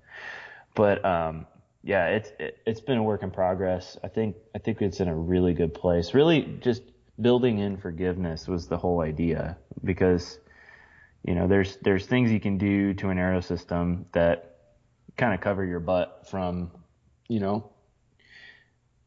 But 0.74 1.04
um, 1.04 1.46
yeah, 1.85 2.07
it's 2.07 2.33
it, 2.40 2.59
it's 2.64 2.81
been 2.81 2.97
a 2.97 3.03
work 3.03 3.23
in 3.23 3.31
progress. 3.31 3.99
I 4.03 4.09
think 4.09 4.37
I 4.55 4.59
think 4.59 4.81
it's 4.81 5.01
in 5.01 5.09
a 5.09 5.14
really 5.14 5.53
good 5.53 5.75
place. 5.75 6.14
Really, 6.14 6.59
just 6.61 6.83
building 7.20 7.59
in 7.59 7.77
forgiveness 7.77 8.49
was 8.49 8.68
the 8.68 8.79
whole 8.79 9.03
idea, 9.03 9.59
because 9.85 10.38
you 11.23 11.35
know 11.35 11.47
there's 11.47 11.77
there's 11.83 12.07
things 12.07 12.31
you 12.31 12.40
can 12.40 12.57
do 12.57 12.94
to 12.94 13.11
an 13.11 13.18
arrow 13.18 13.40
system 13.40 14.07
that 14.12 14.57
kind 15.18 15.35
of 15.35 15.42
cover 15.42 15.62
your 15.62 15.79
butt 15.79 16.27
from, 16.31 16.70
you 17.29 17.38
know, 17.38 17.70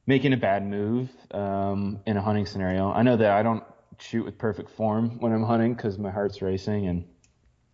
making 0.06 0.34
a 0.34 0.38
bad 0.38 0.63
move 0.63 1.10
um, 1.32 2.00
in 2.06 2.16
a 2.16 2.22
hunting 2.22 2.46
scenario. 2.46 2.92
I 2.92 3.02
know 3.02 3.18
that 3.18 3.32
I 3.32 3.42
don't 3.42 3.63
shoot 4.00 4.24
with 4.24 4.38
perfect 4.38 4.70
form 4.70 5.20
when 5.20 5.34
I'm 5.34 5.44
hunting 5.44 5.74
because 5.74 5.98
my 5.98 6.12
heart's 6.12 6.44
racing 6.44 6.86
and 6.86 7.06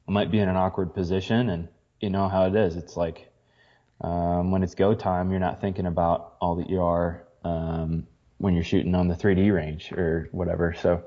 I 0.07 0.11
might 0.13 0.31
be 0.31 0.39
in 0.39 0.47
an 0.47 0.55
awkward 0.55 0.93
position, 0.93 1.49
and 1.49 1.67
you 1.99 2.09
know 2.09 2.29
how 2.29 2.45
it 2.45 2.55
is. 2.55 2.77
It's 2.77 2.95
like 2.95 3.32
um, 4.03 4.51
when 4.51 4.63
it's 4.63 4.75
go 4.75 4.93
time, 4.93 5.31
you're 5.31 5.39
not 5.39 5.61
thinking 5.61 5.85
about 5.85 6.35
all 6.41 6.55
that 6.55 6.69
you 6.69 6.81
are 6.81 7.23
um, 7.43 8.05
when 8.37 8.53
you're 8.53 8.63
shooting 8.63 8.95
on 8.95 9.07
the 9.07 9.15
3D 9.15 9.53
range 9.53 9.91
or 9.91 10.29
whatever. 10.31 10.75
So. 10.79 11.03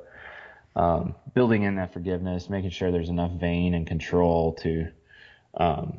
Um, 0.75 1.15
building 1.33 1.63
in 1.63 1.77
that 1.77 1.95
forgiveness, 1.95 2.51
making 2.51 2.69
sure 2.69 2.93
there's 2.93 3.09
enough 3.09 3.33
vane 3.41 3.73
and 3.73 3.87
control 3.87 4.53
to 4.61 4.89
um, 5.57 5.99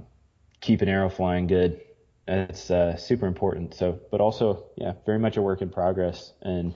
keep 0.62 0.82
an 0.82 0.90
arrow 0.90 1.10
flying 1.10 1.48
good. 1.48 1.82
It's 2.28 2.70
uh, 2.70 2.96
super 2.98 3.26
important. 3.26 3.74
So, 3.74 4.00
but 4.12 4.22
also, 4.22 4.66
yeah, 4.76 4.94
very 5.06 5.20
much 5.20 5.38
a 5.38 5.42
work 5.42 5.62
in 5.62 5.70
progress. 5.70 6.34
And 6.42 6.74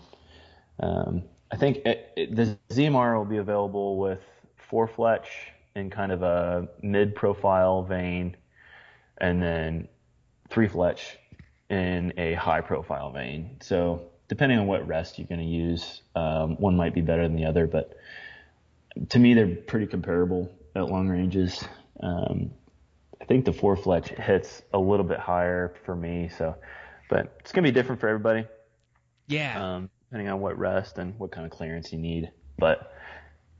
um, 0.79 1.23
I 1.51 1.57
think 1.57 1.77
it, 1.85 2.11
it, 2.15 2.35
the 2.35 2.57
ZMR 2.69 3.17
will 3.17 3.25
be 3.25 3.37
available 3.37 3.97
with 3.97 4.21
four 4.55 4.87
fletch 4.87 5.29
in 5.75 5.89
kind 5.89 6.11
of 6.11 6.23
a 6.23 6.67
mid-profile 6.81 7.83
vane, 7.83 8.35
and 9.19 9.41
then 9.41 9.87
three 10.51 10.67
fletch 10.67 11.17
in 11.69 12.13
a 12.17 12.33
high-profile 12.33 13.11
vane. 13.11 13.57
So, 13.61 14.03
depending 14.27 14.59
on 14.59 14.67
what 14.67 14.85
rest 14.87 15.17
you're 15.17 15.27
going 15.27 15.39
to 15.39 15.45
use, 15.45 16.01
um, 16.15 16.55
one 16.57 16.75
might 16.75 16.93
be 16.93 17.01
better 17.01 17.23
than 17.23 17.35
the 17.35 17.45
other. 17.45 17.67
But 17.67 17.97
to 19.09 19.19
me, 19.19 19.33
they're 19.33 19.55
pretty 19.55 19.87
comparable 19.87 20.51
at 20.75 20.85
long 20.87 21.07
ranges. 21.09 21.63
Um, 22.01 22.51
I 23.21 23.25
think 23.25 23.45
the 23.45 23.53
four 23.53 23.75
fletch 23.75 24.09
hits 24.09 24.61
a 24.73 24.79
little 24.79 25.05
bit 25.05 25.19
higher 25.19 25.73
for 25.85 25.95
me. 25.95 26.29
So, 26.37 26.55
but 27.09 27.37
it's 27.39 27.51
gonna 27.51 27.67
be 27.67 27.71
different 27.71 28.01
for 28.01 28.07
everybody, 28.07 28.45
Yeah. 29.27 29.75
um, 29.75 29.89
depending 30.09 30.29
on 30.29 30.39
what 30.41 30.57
rest 30.57 30.97
and 30.97 31.17
what 31.19 31.31
kind 31.31 31.45
of 31.45 31.51
clearance 31.51 31.93
you 31.93 31.99
need. 31.99 32.31
But 32.57 32.93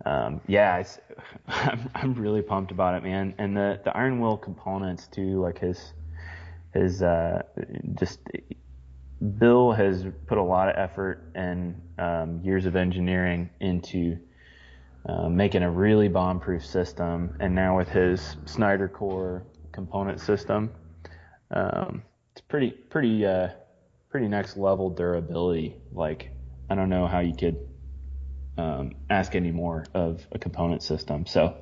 um, 0.06 0.42
yeah, 0.48 0.84
I'm, 1.48 1.90
I'm 1.94 2.14
really 2.16 2.42
pumped 2.42 2.72
about 2.72 2.96
it, 2.96 3.04
man. 3.04 3.36
And 3.38 3.56
the 3.56 3.80
the 3.84 3.96
Iron 3.96 4.20
Will 4.20 4.38
components 4.38 5.08
too, 5.08 5.40
like 5.42 5.60
his 5.60 5.94
his 6.74 7.02
uh, 7.02 7.42
just 8.00 8.20
Bill 9.38 9.72
has 9.72 10.06
put 10.26 10.38
a 10.38 10.44
lot 10.44 10.70
of 10.70 10.76
effort 10.78 11.32
and 11.36 11.80
um, 12.00 12.42
years 12.44 12.66
of 12.66 12.76
engineering 12.76 13.50
into 13.60 14.18
uh, 15.08 15.30
making 15.30 15.64
a 15.64 15.70
really 15.70 16.08
bomb-proof 16.08 16.66
system, 16.66 17.36
and 17.40 17.54
now 17.54 17.78
with 17.78 17.90
his 17.90 18.36
Snyder 18.46 18.88
Core 18.88 19.44
component 19.72 20.20
system, 20.20 20.72
um, 21.52 22.04
it's 22.32 22.42
pretty 22.42 22.72
pretty 22.72 23.26
uh, 23.26 23.50
pretty 24.10 24.28
next 24.28 24.58
level 24.58 24.90
durability. 24.90 25.76
Like 25.92 26.32
I 26.70 26.76
don't 26.76 26.90
know 26.90 27.08
how 27.08 27.20
you 27.20 27.36
could 27.36 27.58
um, 28.58 28.94
ask 29.10 29.36
any 29.36 29.52
more 29.52 29.86
of 29.94 30.26
a 30.32 30.40
component 30.40 30.84
system. 30.84 31.26
So 31.26 31.58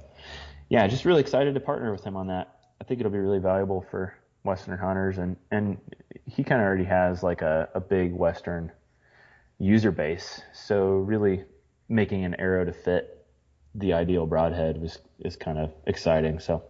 yeah, 0.69 0.85
just 0.87 1.05
really 1.05 1.21
excited 1.21 1.53
to 1.55 1.59
partner 1.59 1.91
with 1.91 2.03
him 2.03 2.15
on 2.15 2.27
that. 2.27 2.55
I 2.79 2.83
think 2.83 2.99
it'll 2.99 3.11
be 3.11 3.19
really 3.19 3.39
valuable 3.39 3.85
for 3.89 4.13
Western 4.43 4.77
hunters, 4.77 5.17
and 5.17 5.37
and 5.51 5.77
he 6.25 6.43
kind 6.43 6.61
of 6.61 6.67
already 6.67 6.85
has 6.85 7.23
like 7.23 7.41
a, 7.41 7.69
a 7.73 7.79
big 7.79 8.13
Western 8.13 8.71
user 9.57 9.91
base. 9.91 10.41
So 10.53 10.97
really 10.97 11.43
making 11.87 12.23
an 12.23 12.35
arrow 12.39 12.65
to 12.65 12.73
fit 12.73 13.25
the 13.75 13.93
ideal 13.93 14.25
broadhead 14.25 14.81
was 14.81 14.99
is 15.19 15.35
kind 15.35 15.57
of 15.57 15.71
exciting. 15.85 16.39
So 16.39 16.63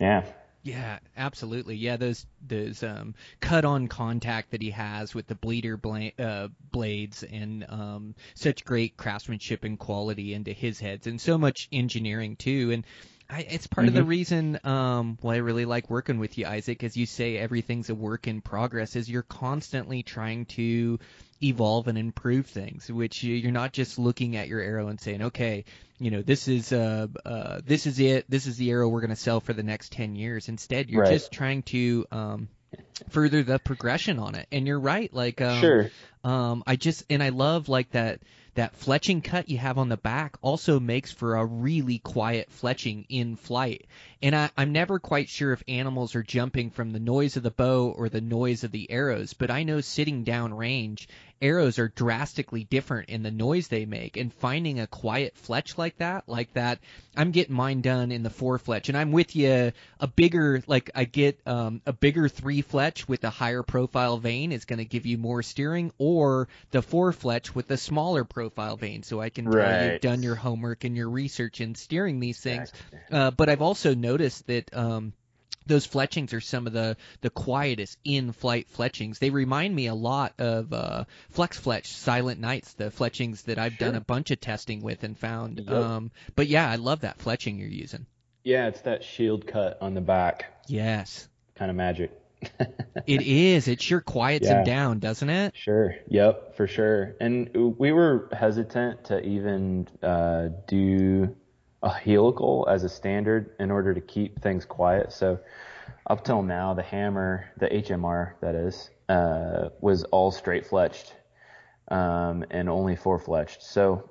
yeah. 0.00 0.24
Yeah, 0.62 0.98
absolutely. 1.16 1.76
Yeah, 1.76 1.96
those 1.96 2.26
those 2.46 2.82
um, 2.82 3.14
cut 3.40 3.64
on 3.64 3.88
contact 3.88 4.50
that 4.50 4.60
he 4.60 4.70
has 4.72 5.14
with 5.14 5.26
the 5.26 5.34
bleeder 5.34 5.76
bla- 5.76 6.12
uh, 6.18 6.48
blades 6.72 7.22
and 7.22 7.64
um, 7.68 8.14
such 8.34 8.64
great 8.64 8.96
craftsmanship 8.96 9.64
and 9.64 9.78
quality 9.78 10.34
into 10.34 10.52
his 10.52 10.80
heads 10.80 11.06
and 11.06 11.20
so 11.20 11.38
much 11.38 11.68
engineering 11.72 12.36
too. 12.36 12.70
And 12.72 12.84
I, 13.30 13.40
it's 13.40 13.66
part 13.66 13.86
mm-hmm. 13.86 13.88
of 13.88 13.94
the 13.94 14.00
mm-hmm. 14.00 14.08
reason 14.08 14.60
um, 14.64 15.18
why 15.20 15.34
I 15.34 15.38
really 15.38 15.66
like 15.66 15.90
working 15.90 16.18
with 16.18 16.38
you, 16.38 16.46
Isaac. 16.46 16.82
As 16.82 16.96
you 16.96 17.04
say, 17.04 17.36
everything's 17.36 17.90
a 17.90 17.94
work 17.94 18.26
in 18.26 18.40
progress. 18.40 18.96
Is 18.96 19.10
you're 19.10 19.22
constantly 19.22 20.02
trying 20.02 20.46
to 20.46 20.98
evolve 21.42 21.88
and 21.88 21.98
improve 21.98 22.46
things, 22.46 22.90
which 22.90 23.22
you're 23.22 23.52
not 23.52 23.72
just 23.72 23.98
looking 23.98 24.36
at 24.36 24.48
your 24.48 24.60
arrow 24.60 24.88
and 24.88 24.98
saying, 24.98 25.22
okay, 25.22 25.66
you 25.98 26.10
know, 26.10 26.22
this 26.22 26.48
is 26.48 26.72
uh, 26.72 27.06
uh 27.26 27.60
this 27.64 27.86
is 27.86 28.00
it, 28.00 28.24
this 28.30 28.46
is 28.46 28.56
the 28.56 28.70
arrow 28.70 28.88
we're 28.88 29.00
going 29.00 29.10
to 29.10 29.16
sell 29.16 29.40
for 29.40 29.52
the 29.52 29.62
next 29.62 29.92
ten 29.92 30.16
years. 30.16 30.48
Instead, 30.48 30.88
you're 30.88 31.02
right. 31.02 31.12
just 31.12 31.30
trying 31.30 31.62
to 31.64 32.06
um, 32.10 32.48
further 33.10 33.42
the 33.42 33.58
progression 33.58 34.18
on 34.18 34.36
it. 34.36 34.46
And 34.50 34.66
you're 34.66 34.80
right, 34.80 35.12
like 35.12 35.42
um, 35.42 35.60
sure. 35.60 35.90
Um, 36.24 36.64
I 36.66 36.76
just 36.76 37.04
and 37.10 37.22
I 37.22 37.28
love 37.28 37.68
like 37.68 37.90
that 37.90 38.20
that 38.58 38.78
fletching 38.78 39.22
cut 39.22 39.48
you 39.48 39.58
have 39.58 39.78
on 39.78 39.88
the 39.88 39.96
back 39.96 40.36
also 40.42 40.80
makes 40.80 41.12
for 41.12 41.36
a 41.36 41.44
really 41.44 41.98
quiet 41.98 42.48
fletching 42.50 43.06
in 43.08 43.36
flight. 43.36 43.86
And 44.20 44.34
I, 44.34 44.50
I'm 44.56 44.72
never 44.72 44.98
quite 44.98 45.28
sure 45.28 45.52
if 45.52 45.62
animals 45.68 46.14
are 46.14 46.22
jumping 46.22 46.70
from 46.70 46.92
the 46.92 47.00
noise 47.00 47.36
of 47.36 47.42
the 47.42 47.50
bow 47.50 47.94
or 47.96 48.08
the 48.08 48.20
noise 48.20 48.64
of 48.64 48.72
the 48.72 48.90
arrows, 48.90 49.32
but 49.32 49.50
I 49.50 49.62
know 49.62 49.80
sitting 49.80 50.24
down 50.24 50.54
range 50.54 51.08
arrows 51.40 51.78
are 51.78 51.88
drastically 51.88 52.64
different 52.64 53.08
in 53.08 53.22
the 53.22 53.30
noise 53.30 53.68
they 53.68 53.84
make 53.84 54.16
and 54.16 54.32
finding 54.32 54.80
a 54.80 54.86
quiet 54.86 55.36
fletch 55.36 55.78
like 55.78 55.96
that 55.98 56.28
like 56.28 56.52
that 56.54 56.78
i'm 57.16 57.30
getting 57.30 57.54
mine 57.54 57.80
done 57.80 58.10
in 58.10 58.22
the 58.22 58.30
four 58.30 58.58
fletch 58.58 58.88
and 58.88 58.98
i'm 58.98 59.12
with 59.12 59.36
you 59.36 59.72
a 60.00 60.06
bigger 60.06 60.62
like 60.66 60.90
i 60.94 61.04
get 61.04 61.38
um, 61.46 61.80
a 61.86 61.92
bigger 61.92 62.28
three 62.28 62.62
fletch 62.62 63.08
with 63.08 63.22
a 63.24 63.30
higher 63.30 63.62
profile 63.62 64.18
vane 64.18 64.52
is 64.52 64.64
going 64.64 64.78
to 64.78 64.84
give 64.84 65.06
you 65.06 65.18
more 65.18 65.42
steering 65.42 65.92
or 65.98 66.48
the 66.70 66.82
four 66.82 67.12
fletch 67.12 67.54
with 67.54 67.70
a 67.70 67.76
smaller 67.76 68.24
profile 68.24 68.76
vane 68.76 69.02
so 69.02 69.20
i 69.20 69.30
can 69.30 69.44
tell 69.44 69.54
right. 69.54 69.92
you've 69.92 70.00
done 70.00 70.22
your 70.22 70.34
homework 70.34 70.84
and 70.84 70.96
your 70.96 71.08
research 71.08 71.60
in 71.60 71.74
steering 71.74 72.20
these 72.20 72.40
things 72.40 72.72
uh, 73.12 73.30
but 73.30 73.48
i've 73.48 73.62
also 73.62 73.94
noticed 73.94 74.46
that 74.46 74.74
um, 74.76 75.12
those 75.68 75.86
fletchings 75.86 76.32
are 76.32 76.40
some 76.40 76.66
of 76.66 76.72
the 76.72 76.96
the 77.20 77.30
quietest 77.30 77.98
in 78.04 78.32
flight 78.32 78.68
fletchings. 78.68 79.18
They 79.18 79.30
remind 79.30 79.74
me 79.74 79.86
a 79.86 79.94
lot 79.94 80.32
of 80.38 80.72
uh, 80.72 81.04
Flex 81.30 81.58
Fletch 81.58 81.92
Silent 81.92 82.40
Knights, 82.40 82.74
the 82.74 82.90
fletchings 82.90 83.42
that 83.42 83.58
I've 83.58 83.74
sure. 83.74 83.88
done 83.88 83.94
a 83.96 84.00
bunch 84.00 84.30
of 84.30 84.40
testing 84.40 84.82
with 84.82 85.04
and 85.04 85.16
found. 85.16 85.60
Yep. 85.60 85.70
Um, 85.70 86.10
but 86.34 86.48
yeah, 86.48 86.68
I 86.68 86.76
love 86.76 87.00
that 87.00 87.18
fletching 87.18 87.58
you're 87.58 87.68
using. 87.68 88.06
Yeah, 88.42 88.68
it's 88.68 88.80
that 88.82 89.04
shield 89.04 89.46
cut 89.46 89.78
on 89.80 89.94
the 89.94 90.00
back. 90.00 90.46
Yes. 90.66 91.28
Kind 91.54 91.70
of 91.70 91.76
magic. 91.76 92.10
it 93.06 93.22
is. 93.22 93.68
It 93.68 93.82
sure 93.82 94.00
quiets 94.00 94.46
yeah. 94.46 94.58
him 94.58 94.64
down, 94.64 94.98
doesn't 95.00 95.28
it? 95.28 95.54
Sure. 95.56 95.96
Yep, 96.08 96.56
for 96.56 96.66
sure. 96.66 97.16
And 97.20 97.74
we 97.78 97.92
were 97.92 98.28
hesitant 98.32 99.06
to 99.06 99.20
even 99.20 99.88
uh, 100.02 100.48
do 100.66 101.34
a 101.82 101.90
helical 101.90 102.66
as 102.70 102.84
a 102.84 102.88
standard 102.88 103.54
in 103.60 103.70
order 103.70 103.94
to 103.94 104.00
keep 104.00 104.40
things 104.42 104.64
quiet. 104.64 105.12
So 105.12 105.38
up 106.06 106.24
till 106.24 106.42
now, 106.42 106.74
the 106.74 106.82
hammer, 106.82 107.46
the 107.58 107.68
HMR 107.68 108.32
that 108.40 108.54
is, 108.54 108.90
uh, 109.08 109.70
was 109.80 110.04
all 110.04 110.30
straight 110.30 110.66
fletched 110.66 111.12
um, 111.88 112.44
and 112.50 112.68
only 112.68 112.96
four 112.96 113.18
fletched. 113.18 113.62
So 113.62 114.10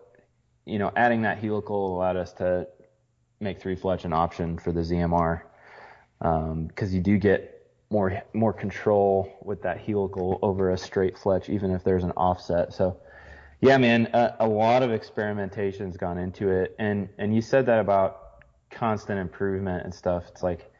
you 0.67 0.79
know, 0.79 0.91
adding 0.95 1.21
that 1.21 1.39
helical 1.39 1.95
allowed 1.95 2.17
us 2.17 2.33
to 2.33 2.67
make 3.39 3.61
three 3.61 3.75
fletch 3.75 4.03
an 4.03 4.11
option 4.11 4.59
for 4.59 4.71
the 4.71 4.81
ZMR 4.81 5.41
because 6.19 6.89
um, 6.89 6.95
you 6.95 6.99
do 6.99 7.17
get 7.17 7.53
more 7.89 8.21
more 8.33 8.51
control 8.51 9.37
with 9.41 9.61
that 9.61 9.79
helical 9.79 10.39
over 10.41 10.71
a 10.71 10.77
straight 10.77 11.17
fletch, 11.17 11.47
even 11.47 11.71
if 11.71 11.83
there's 11.85 12.03
an 12.03 12.11
offset. 12.11 12.73
So 12.73 12.97
yeah, 13.61 13.77
man, 13.77 14.07
a, 14.13 14.35
a 14.41 14.47
lot 14.47 14.83
of 14.83 14.91
experimentation's 14.91 15.97
gone 15.97 16.17
into 16.17 16.49
it, 16.49 16.75
and 16.79 17.09
and 17.17 17.33
you 17.33 17.41
said 17.41 17.65
that 17.65 17.79
about 17.79 18.43
constant 18.69 19.19
improvement 19.19 19.83
and 19.83 19.93
stuff. 19.93 20.25
It's 20.29 20.43
like, 20.43 20.71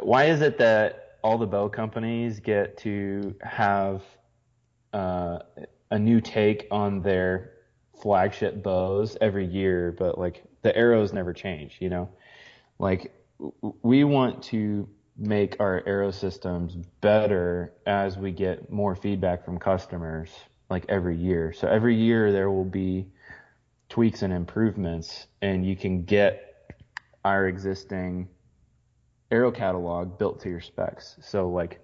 why 0.00 0.26
is 0.26 0.40
it 0.42 0.58
that 0.58 1.16
all 1.22 1.38
the 1.38 1.46
bow 1.46 1.68
companies 1.68 2.40
get 2.40 2.78
to 2.78 3.34
have 3.42 4.02
uh, 4.92 5.38
a 5.90 5.98
new 5.98 6.20
take 6.20 6.68
on 6.70 7.02
their 7.02 7.52
flagship 8.00 8.62
bows 8.62 9.16
every 9.20 9.46
year, 9.46 9.94
but 9.98 10.18
like 10.18 10.44
the 10.62 10.76
arrows 10.76 11.12
never 11.12 11.32
change, 11.32 11.78
you 11.80 11.88
know? 11.88 12.08
Like 12.78 13.12
we 13.82 14.04
want 14.04 14.42
to 14.44 14.88
make 15.16 15.56
our 15.58 15.82
arrow 15.84 16.12
systems 16.12 16.76
better 17.00 17.72
as 17.86 18.16
we 18.16 18.30
get 18.30 18.70
more 18.70 18.94
feedback 18.94 19.44
from 19.44 19.58
customers 19.58 20.30
like 20.70 20.84
every 20.88 21.16
year. 21.16 21.52
So 21.52 21.68
every 21.68 21.96
year 21.96 22.32
there 22.32 22.50
will 22.50 22.64
be 22.64 23.06
tweaks 23.88 24.22
and 24.22 24.32
improvements, 24.32 25.26
and 25.40 25.64
you 25.64 25.76
can 25.76 26.04
get 26.04 26.44
our 27.24 27.46
existing 27.46 28.28
arrow 29.30 29.50
catalog 29.50 30.18
built 30.18 30.40
to 30.40 30.48
your 30.48 30.60
specs. 30.60 31.16
So 31.22 31.48
like, 31.48 31.80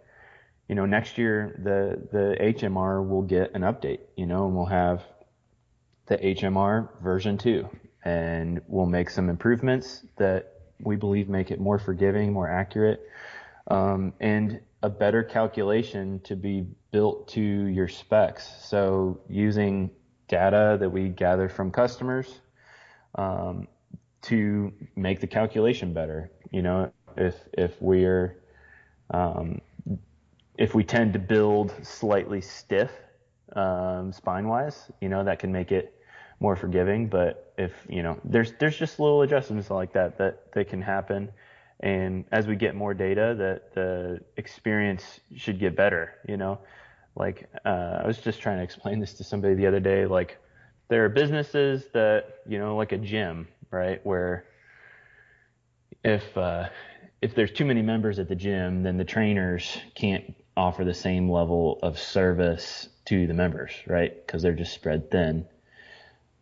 you 0.69 0.75
know, 0.75 0.87
next 0.87 1.19
year 1.19 1.61
the 1.63 2.09
the 2.11 2.37
HMR 2.41 3.07
will 3.07 3.23
get 3.23 3.55
an 3.55 3.63
update, 3.63 4.01
you 4.17 4.27
know, 4.27 4.47
and 4.47 4.57
we'll 4.57 4.67
have 4.67 5.03
the 6.07 6.19
HMR 6.19 6.89
version 7.03 7.39
two, 7.39 7.69
and 8.05 8.61
we'll 8.69 8.87
make 8.87 9.11
some 9.11 9.29
improvements 9.29 10.05
that 10.17 10.53
we 10.81 10.97
believe 10.97 11.29
make 11.29 11.51
it 11.51 11.61
more 11.61 11.79
forgiving, 11.79 12.33
more 12.33 12.51
accurate, 12.51 13.01
um, 13.69 14.13
and 14.21 14.61
a 14.85 14.91
better 14.91 15.23
calculation 15.23 16.21
to 16.25 16.37
be 16.37 16.67
built 16.93 17.27
to 17.29 17.41
your 17.41 17.89
specs. 17.89 18.47
So 18.63 19.19
using 19.31 19.91
data 20.29 20.77
that 20.79 20.91
we 20.91 21.09
gather 21.09 21.49
from 21.49 21.71
customers 21.71 22.41
um, 23.15 23.67
to 24.23 24.71
make 24.95 25.21
the 25.21 25.27
calculation 25.27 25.95
better. 25.95 26.31
You 26.51 26.61
know, 26.61 26.93
if 27.17 27.35
if 27.55 27.81
we're 27.81 28.43
um, 29.11 29.63
if 30.59 30.75
we 30.75 30.85
tend 30.85 31.15
to 31.15 31.19
build 31.19 31.73
slightly 31.83 32.43
stiff 32.43 32.91
um, 33.57 34.13
spine 34.13 34.49
wise, 34.49 34.91
you 35.01 35.09
know, 35.09 35.25
that 35.25 35.39
can 35.39 35.51
make 35.51 35.73
it 35.73 35.95
more 36.41 36.57
forgiving. 36.57 37.09
But 37.09 37.55
if 37.57 37.73
you 37.89 38.03
know, 38.03 38.21
there's 38.23 38.53
there's 38.61 38.77
just 38.77 39.01
little 39.01 39.23
adjustments 39.23 39.71
like 39.71 39.95
that 39.95 40.19
that 40.19 40.53
that 40.53 40.69
can 40.69 40.83
happen. 40.83 41.33
And 41.85 42.25
as 42.33 42.47
we 42.47 42.57
get 42.57 42.75
more 42.75 42.95
data, 42.95 43.35
that 43.37 43.75
the 43.75 44.21
experience 44.39 45.21
should 45.37 45.61
get 45.61 45.77
better. 45.77 46.15
You 46.27 46.39
know, 46.39 46.59
like 47.15 47.47
uh, 47.67 48.01
I 48.03 48.07
was 48.07 48.17
just 48.17 48.41
trying 48.41 48.57
to 48.57 48.65
explain 48.65 49.01
this 49.01 49.13
to 49.15 49.25
somebody 49.25 49.55
the 49.55 49.67
other 49.67 49.81
day. 49.81 50.07
Like 50.07 50.39
there 50.89 51.05
are 51.05 51.11
businesses 51.11 51.85
that 51.93 52.39
you 52.49 52.59
know, 52.59 52.75
like 52.75 52.93
a 52.93 52.97
gym, 52.97 53.49
right, 53.71 54.01
where 54.03 54.47
if 56.03 56.37
uh, 56.39 56.71
if 57.21 57.35
there's 57.35 57.53
too 57.53 57.67
many 57.67 57.83
members 57.83 58.19
at 58.19 58.31
the 58.31 58.35
gym, 58.35 58.83
then 58.83 58.97
the 58.97 59.05
trainers 59.05 59.77
can't 59.95 60.35
offer 60.57 60.85
the 60.85 60.95
same 60.95 61.31
level 61.31 61.79
of 61.83 61.99
service 61.99 62.89
to 63.05 63.27
the 63.27 63.35
members, 63.35 63.73
right? 63.87 64.27
Because 64.27 64.41
they're 64.41 64.55
just 64.55 64.73
spread 64.73 65.11
thin. 65.11 65.45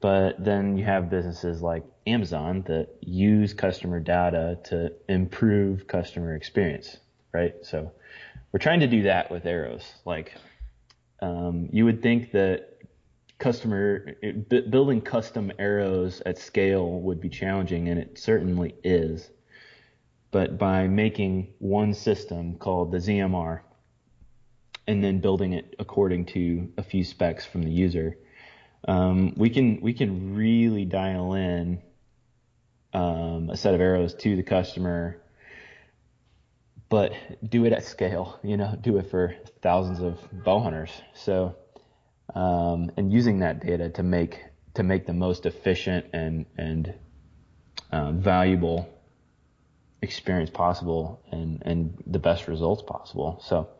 But 0.02 0.44
then 0.44 0.76
you 0.76 0.84
have 0.84 1.08
businesses 1.08 1.62
like 1.62 1.84
Amazon 2.08 2.62
that 2.66 2.88
use 3.00 3.54
customer 3.54 4.00
data 4.00 4.58
to 4.64 4.92
improve 5.08 5.86
customer 5.86 6.34
experience, 6.34 6.96
right? 7.32 7.54
So 7.62 7.92
we're 8.50 8.58
trying 8.58 8.80
to 8.80 8.88
do 8.88 9.04
that 9.04 9.30
with 9.30 9.46
arrows. 9.46 9.84
Like 10.04 10.34
um, 11.20 11.68
you 11.72 11.84
would 11.84 12.02
think 12.02 12.32
that 12.32 12.78
customer 13.38 14.16
building 14.48 15.00
custom 15.00 15.52
arrows 15.56 16.20
at 16.26 16.36
scale 16.36 17.00
would 17.00 17.20
be 17.20 17.28
challenging, 17.28 17.88
and 17.88 18.00
it 18.00 18.18
certainly 18.18 18.74
is. 18.82 19.30
But 20.32 20.58
by 20.58 20.88
making 20.88 21.54
one 21.60 21.94
system 21.94 22.56
called 22.56 22.90
the 22.90 22.98
ZMR 22.98 23.60
and 24.88 25.04
then 25.04 25.20
building 25.20 25.52
it 25.52 25.76
according 25.78 26.26
to 26.26 26.72
a 26.76 26.82
few 26.82 27.04
specs 27.04 27.46
from 27.46 27.62
the 27.62 27.70
user, 27.70 28.16
um, 28.88 29.34
we 29.36 29.50
can 29.50 29.80
we 29.80 29.92
can 29.92 30.34
really 30.34 30.84
dial 30.84 31.34
in 31.34 31.80
um, 32.92 33.50
a 33.50 33.56
set 33.56 33.74
of 33.74 33.80
arrows 33.80 34.14
to 34.14 34.36
the 34.36 34.42
customer 34.42 35.22
but 36.92 37.14
do 37.48 37.64
it 37.64 37.72
at 37.72 37.86
scale, 37.86 38.38
you 38.42 38.58
know, 38.58 38.76
do 38.78 38.98
it 38.98 39.10
for 39.10 39.34
thousands 39.62 40.00
of 40.00 40.20
bow 40.44 40.60
hunters. 40.60 40.90
So, 41.14 41.56
um, 42.34 42.90
and 42.98 43.10
using 43.10 43.38
that 43.38 43.64
data 43.64 43.88
to 43.88 44.02
make, 44.02 44.44
to 44.74 44.82
make 44.82 45.06
the 45.06 45.14
most 45.14 45.46
efficient 45.46 46.04
and, 46.12 46.44
and, 46.58 46.92
uh, 47.90 48.12
valuable 48.12 48.86
experience 50.02 50.50
possible 50.50 51.22
and, 51.32 51.62
and 51.64 51.96
the 52.06 52.18
best 52.18 52.46
results 52.46 52.82
possible. 52.82 53.40
So, 53.42 53.70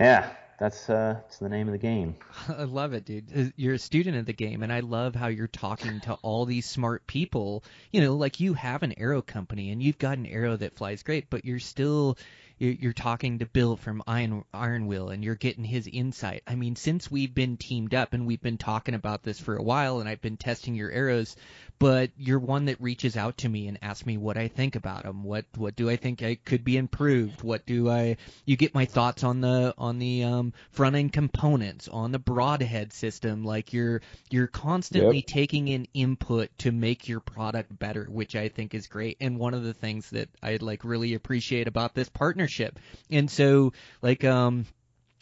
yeah, 0.00 0.30
that's 0.58 0.88
uh, 0.88 1.14
that's 1.22 1.38
the 1.38 1.48
name 1.48 1.68
of 1.68 1.72
the 1.72 1.78
game. 1.78 2.14
I 2.48 2.64
love 2.64 2.92
it, 2.92 3.04
dude. 3.04 3.24
Uh, 3.36 3.50
You're 3.56 3.74
a 3.74 3.78
student 3.78 4.16
of 4.16 4.26
the 4.26 4.32
game, 4.32 4.62
and 4.62 4.72
I 4.72 4.80
love 4.80 5.14
how 5.14 5.28
you're 5.28 5.46
talking 5.46 6.00
to 6.00 6.14
all 6.22 6.44
these 6.44 6.66
smart 6.66 7.06
people. 7.06 7.64
You 7.90 8.00
know, 8.00 8.14
like 8.14 8.40
you 8.40 8.54
have 8.54 8.82
an 8.82 8.94
arrow 8.98 9.22
company, 9.22 9.70
and 9.70 9.82
you've 9.82 9.98
got 9.98 10.18
an 10.18 10.26
arrow 10.26 10.56
that 10.56 10.76
flies 10.76 11.02
great, 11.02 11.28
but 11.30 11.44
you're 11.44 11.58
still 11.58 12.16
you're, 12.58 12.92
talking 12.92 13.40
to 13.40 13.46
Bill 13.46 13.76
from 13.76 14.02
Iron 14.06 14.44
Iron 14.54 14.86
Will, 14.86 15.08
and 15.10 15.24
you're 15.24 15.34
getting 15.34 15.64
his 15.64 15.86
insight. 15.88 16.42
I 16.46 16.54
mean, 16.54 16.76
since 16.76 17.10
we've 17.10 17.34
been 17.34 17.56
teamed 17.56 17.94
up, 17.94 18.12
and 18.12 18.26
we've 18.26 18.40
been 18.42 18.58
talking 18.58 18.94
about 18.94 19.22
this 19.22 19.40
for 19.40 19.56
a 19.56 19.62
while, 19.62 20.00
and 20.00 20.08
I've 20.08 20.20
been 20.20 20.36
testing 20.36 20.74
your 20.74 20.90
arrows, 20.90 21.36
but 21.78 22.10
you're 22.16 22.38
one 22.38 22.66
that 22.66 22.80
reaches 22.80 23.16
out 23.16 23.38
to 23.38 23.48
me 23.48 23.66
and 23.68 23.78
asks 23.82 24.06
me 24.06 24.16
what 24.16 24.36
I 24.36 24.48
think 24.48 24.76
about 24.76 25.02
them. 25.02 25.24
What 25.24 25.44
what 25.56 25.76
do 25.76 25.90
I 25.90 25.96
think 25.96 26.22
I 26.22 26.36
could 26.36 26.64
be 26.64 26.76
improved? 26.76 27.42
What 27.42 27.66
do 27.66 27.90
I? 27.90 28.16
You 28.44 28.56
get 28.56 28.74
my 28.74 28.84
thoughts 28.86 29.24
on 29.24 29.40
the 29.40 29.74
on 29.76 29.98
the 29.98 30.24
um, 30.24 30.52
front 30.70 30.96
end 30.96 31.12
components, 31.12 31.88
on 31.88 32.12
the 32.12 32.18
broadhead 32.18 32.92
system. 32.92 33.44
Like 33.44 33.72
you're 33.72 34.00
you're 34.30 34.46
constantly 34.46 35.16
Yep. 35.18 35.26
taking 35.26 35.68
in 35.68 35.88
input 35.94 36.50
to 36.58 36.72
make 36.72 37.08
your 37.08 37.20
product 37.20 37.76
better, 37.78 38.04
which 38.08 38.36
I 38.36 38.48
think 38.48 38.74
is 38.74 38.86
great. 38.86 39.16
And 39.20 39.38
one 39.38 39.54
of 39.54 39.64
the 39.64 39.74
things 39.74 40.10
that 40.10 40.28
I 40.42 40.56
like 40.60 40.84
really 40.84 41.14
appreciate 41.14 41.68
about 41.68 41.94
this 41.94 42.08
partnership. 42.44 42.78
And 43.10 43.30
so 43.30 43.72
like 44.02 44.24
um 44.24 44.66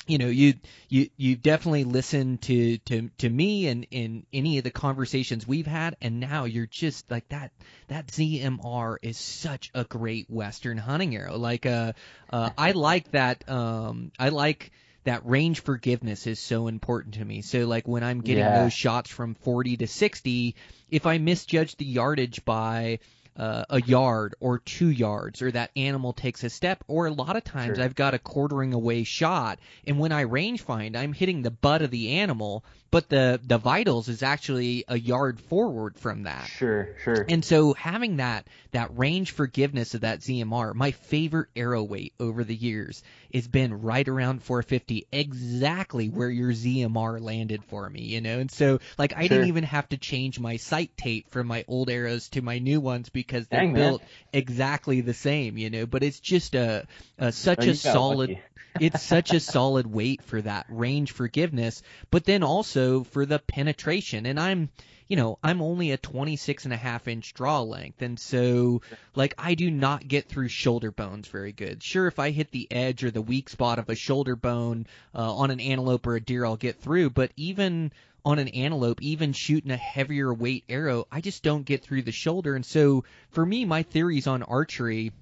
you 0.07 0.19
know 0.19 0.27
you 0.27 0.55
you 0.89 1.09
you 1.17 1.37
definitely 1.37 1.85
listen 1.85 2.39
to 2.39 2.79
to 2.79 3.09
to 3.19 3.29
me 3.31 3.69
and 3.69 3.87
in 3.91 4.27
any 4.33 4.59
of 4.59 4.65
the 4.65 4.71
conversations 4.71 5.47
we've 5.47 5.67
had 5.67 5.97
and 6.01 6.19
now 6.21 6.45
you're 6.45 6.67
just 6.67 7.09
like 7.11 7.29
that 7.29 7.53
that 7.89 8.09
ZMR 8.09 8.99
is 9.03 9.17
such 9.17 9.71
a 9.75 9.85
great 9.85 10.29
western 10.29 10.77
hunting 10.77 11.15
arrow 11.15 11.39
like 11.39 11.67
uh 11.67 11.93
uh 12.31 12.51
I 12.59 12.73
like 12.73 13.13
that 13.13 13.49
um 13.49 14.11
I 14.19 14.31
like 14.31 14.73
that 15.05 15.27
range 15.27 15.61
forgiveness 15.61 16.27
is 16.29 16.39
so 16.39 16.69
important 16.69 17.15
to 17.15 17.25
me. 17.25 17.43
So 17.43 17.67
like 17.67 17.89
when 17.89 18.05
I'm 18.05 18.21
getting 18.21 18.45
Yeah. 18.45 18.53
those 18.53 18.73
shots 18.73 19.11
from 19.11 19.35
40 19.35 19.79
to 19.79 19.87
60, 19.89 20.55
if 20.91 21.07
I 21.07 21.19
misjudge 21.19 21.77
the 21.77 21.85
yardage 21.85 22.45
by 22.45 23.01
uh, 23.37 23.64
a 23.71 23.81
yard 23.83 24.35
or 24.40 24.59
two 24.59 24.90
yards, 24.90 25.40
or 25.42 25.51
that 25.51 25.71
animal 25.77 26.12
takes 26.12 26.45
a 26.45 26.51
step, 26.51 26.85
or 26.87 27.07
a 27.07 27.12
lot 27.12 27.37
of 27.37 27.45
times 27.45 27.77
Sure. 27.77 27.85
I've 27.85 27.95
got 27.95 28.14
a 28.14 28.18
quartering 28.18 28.75
away 28.75 29.05
shot, 29.05 29.59
and 29.87 29.99
when 29.99 30.12
I 30.12 30.23
range 30.23 30.62
find, 30.62 30.97
I'm 30.97 31.12
hitting 31.12 31.42
the 31.42 31.51
butt 31.51 31.83
of 31.83 31.90
the 31.90 32.11
animal, 32.11 32.64
but 32.93 33.09
the 33.11 33.41
the 33.45 33.59
vitals 33.59 34.09
is 34.09 34.23
actually 34.23 34.85
a 34.89 34.99
yard 34.99 35.41
forward 35.41 35.99
from 35.99 36.25
that. 36.25 36.53
Sure, 36.59 36.95
sure. 37.03 37.27
And 37.29 37.45
so 37.45 37.73
having 37.75 38.17
that 38.17 38.49
that 38.73 38.97
range 38.99 39.31
forgiveness 39.33 39.95
of 39.95 40.03
that 40.03 40.21
ZMR, 40.23 40.75
my 40.75 40.93
favorite 40.93 41.49
arrow 41.57 41.83
weight 41.85 42.15
over 42.21 42.45
the 42.45 42.55
years 42.55 43.03
has 43.35 43.49
been 43.49 43.83
right 43.83 44.07
around 44.09 44.43
450, 44.43 45.07
exactly 45.13 46.09
where 46.09 46.31
your 46.31 46.53
ZMR 46.53 47.21
landed 47.21 47.65
for 47.65 47.89
me, 47.89 48.03
you 48.03 48.21
know. 48.21 48.39
And 48.41 48.51
so 48.51 48.81
like 48.99 49.15
I 49.17 49.29
Sure. 49.29 49.29
didn't 49.29 49.49
even 49.49 49.65
have 49.65 49.89
to 49.91 49.99
change 49.99 50.41
my 50.41 50.57
sight 50.57 50.97
tape 50.97 51.31
from 51.31 51.47
my 51.49 51.65
old 51.69 51.91
arrows 51.91 52.29
to 52.31 52.43
my 52.43 52.59
new 52.59 52.81
ones 52.81 53.09
because 53.09 53.47
they're 53.49 53.63
Dang, 53.63 53.73
man. 53.73 53.81
built 53.81 54.03
exactly 54.33 55.01
the 55.01 55.15
same, 55.15 55.59
you 55.59 55.71
know. 55.71 55.87
But 55.87 56.03
it's 56.03 56.21
just 56.21 56.55
a, 56.55 56.87
a 57.19 57.33
such 57.33 57.67
Oh, 57.67 57.71
a 57.71 57.75
solid 57.75 58.31
lucky. 58.31 58.43
It's 58.81 59.03
such 59.03 59.33
a 59.33 59.41
solid 59.41 59.87
weight 59.87 60.23
for 60.23 60.41
that 60.43 60.67
range 60.69 61.13
forgiveness, 61.13 61.83
but 62.11 62.25
then 62.25 62.43
also 62.43 63.05
for 63.05 63.27
the 63.27 63.39
penetration. 63.39 64.27
And 64.27 64.39
I'm, 64.39 64.71
you 65.09 65.17
know, 65.17 65.39
I'm 65.43 65.61
only 65.61 65.91
a 65.91 65.97
26 65.97 66.65
and 66.65 66.73
a 66.73 66.77
half 66.77 67.09
inch 67.09 67.35
draw 67.35 67.61
length. 67.61 68.03
And 68.03 68.19
so, 68.19 68.83
like, 69.15 69.35
I 69.39 69.55
do 69.55 69.71
not 69.71 70.09
get 70.09 70.29
through 70.29 70.49
shoulder 70.49 70.91
bones 70.91 71.29
very 71.29 71.53
good. 71.53 71.83
Sure, 71.83 72.07
if 72.07 72.19
I 72.19 72.31
hit 72.31 72.51
the 72.51 72.71
edge 72.71 73.05
or 73.05 73.11
the 73.11 73.23
weak 73.23 73.49
spot 73.49 73.79
of 73.79 73.89
a 73.89 73.95
shoulder 73.95 74.37
bone 74.37 74.87
uh, 75.15 75.35
on 75.35 75.51
an 75.51 75.61
antelope 75.61 76.07
or 76.07 76.17
a 76.17 76.21
deer, 76.21 76.45
I'll 76.45 76.57
get 76.57 76.81
through. 76.81 77.11
But 77.11 77.33
even 77.37 77.93
on 78.25 78.39
an 78.39 78.49
antelope, 78.49 79.03
even 79.03 79.33
shooting 79.33 79.71
a 79.71 79.77
heavier 79.77 80.33
weight 80.33 80.65
arrow, 80.69 81.07
I 81.11 81.21
just 81.21 81.43
don't 81.43 81.65
get 81.65 81.83
through 81.83 82.03
the 82.03 82.13
shoulder. 82.13 82.55
And 82.55 82.65
so, 82.65 83.05
for 83.31 83.45
me, 83.45 83.65
my 83.65 83.83
theories 83.83 84.27
on 84.27 84.43
archery 84.43 85.13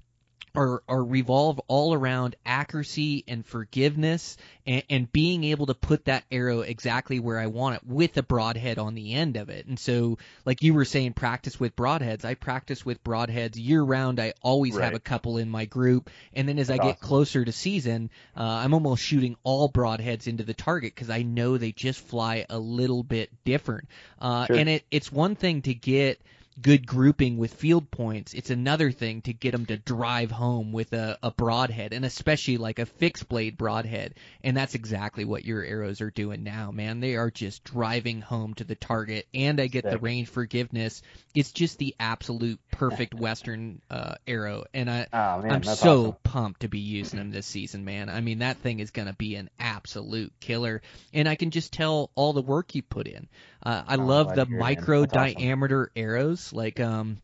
are, 0.53 0.83
are 0.87 1.03
revolve 1.03 1.59
all 1.67 1.93
around 1.93 2.35
accuracy 2.45 3.23
and 3.27 3.45
forgiveness 3.45 4.37
and, 4.65 4.83
and 4.89 5.11
being 5.11 5.43
able 5.45 5.67
to 5.67 5.73
put 5.73 6.05
that 6.05 6.23
arrow 6.31 6.61
exactly 6.61 7.19
where 7.19 7.39
I 7.39 7.47
want 7.47 7.77
it 7.77 7.81
with 7.85 8.17
a 8.17 8.23
broadhead 8.23 8.77
on 8.77 8.93
the 8.93 9.13
end 9.13 9.37
of 9.37 9.49
it. 9.49 9.65
And 9.65 9.79
so, 9.79 10.17
like 10.45 10.61
you 10.61 10.73
were 10.73 10.85
saying, 10.85 11.13
practice 11.13 11.59
with 11.59 11.75
broadheads. 11.75 12.25
I 12.25 12.33
practice 12.33 12.85
with 12.85 13.03
broadheads 13.03 13.53
year 13.55 13.81
round. 13.81 14.19
I 14.19 14.33
always 14.41 14.77
have 14.77 14.93
a 14.93 14.99
couple 14.99 15.37
in 15.37 15.49
my 15.49 15.65
group. 15.65 16.09
And 16.33 16.47
then 16.47 16.59
as 16.59 16.69
I 16.69 16.77
get 16.77 16.97
awesome. 16.97 17.07
closer 17.07 17.45
to 17.45 17.51
season, 17.51 18.09
uh, 18.35 18.43
I'm 18.43 18.73
almost 18.73 19.03
shooting 19.03 19.37
all 19.43 19.69
broadheads 19.69 20.27
into 20.27 20.43
the 20.43 20.53
target 20.53 20.93
because 20.93 21.09
I 21.09 21.23
know 21.23 21.57
they 21.57 21.71
just 21.71 22.01
fly 22.05 22.45
a 22.49 22.59
little 22.59 23.03
bit 23.03 23.29
different. 23.43 23.87
Uh, 24.19 24.45
Sure. 24.51 24.55
And 24.55 24.69
it, 24.69 24.83
it's 24.91 25.11
one 25.11 25.35
thing 25.35 25.61
to 25.63 25.73
get 25.73 26.19
good 26.59 26.85
grouping 26.85 27.37
with 27.37 27.53
field 27.53 27.89
points. 27.91 28.33
It's 28.33 28.49
another 28.49 28.91
thing 28.91 29.21
to 29.23 29.33
get 29.33 29.51
them 29.51 29.65
to 29.67 29.77
drive 29.77 30.31
home 30.31 30.71
with 30.71 30.93
a, 30.93 31.17
a 31.23 31.31
broadhead, 31.31 31.93
and 31.93 32.05
especially 32.05 32.57
like 32.57 32.79
a 32.79 32.85
fixed 32.85 33.29
blade 33.29 33.57
broadhead. 33.57 34.15
And 34.43 34.55
that's 34.55 34.75
exactly 34.75 35.25
what 35.25 35.45
your 35.45 35.63
arrows 35.63 36.01
are 36.01 36.11
doing 36.11 36.43
now, 36.43 36.71
man. 36.71 36.99
They 36.99 37.15
are 37.15 37.31
just 37.31 37.63
driving 37.63 38.21
home 38.21 38.53
to 38.55 38.63
the 38.63 38.75
target, 38.75 39.27
and 39.33 39.59
I 39.59 39.67
get 39.67 39.83
the 39.83 39.97
range 39.97 40.29
forgiveness. 40.29 41.01
It's 41.33 41.51
just 41.51 41.77
the 41.77 41.95
absolute 41.99 42.59
perfect 42.71 43.13
Western 43.13 43.81
uh, 43.89 44.15
arrow, 44.27 44.65
and 44.73 44.89
I. 44.89 45.07
Oh 45.13 45.41
man, 45.41 45.51
I'm 45.51 45.63
so 45.63 45.99
awesome. 45.99 46.15
pumped 46.23 46.61
to 46.61 46.67
be 46.67 46.79
using 46.79 47.19
them 47.19 47.31
this 47.31 47.45
season, 47.45 47.85
man. 47.85 48.09
I 48.09 48.21
mean, 48.21 48.39
that 48.39 48.57
thing 48.57 48.79
is 48.79 48.91
going 48.91 49.07
to 49.07 49.13
be 49.13 49.35
an 49.35 49.49
absolute 49.59 50.33
killer, 50.39 50.81
and 51.13 51.29
I 51.29 51.35
can 51.35 51.51
just 51.51 51.71
tell 51.71 52.11
all 52.15 52.33
the 52.33 52.41
work 52.41 52.75
you 52.75 52.81
put 52.81 53.07
in. 53.07 53.27
Uh, 53.63 53.83
I 53.87 53.95
Oh, 53.97 54.03
love 54.05 54.33
the 54.33 54.45
to 54.45 54.47
hear 54.47 54.61
it, 54.61 54.69
man. 54.69 54.89
micro 54.89 54.99
That's 54.99 55.13
awesome. 55.13 55.35
diameter 55.35 55.91
arrows, 55.95 56.51
like 56.53 56.79
um, 56.79 57.17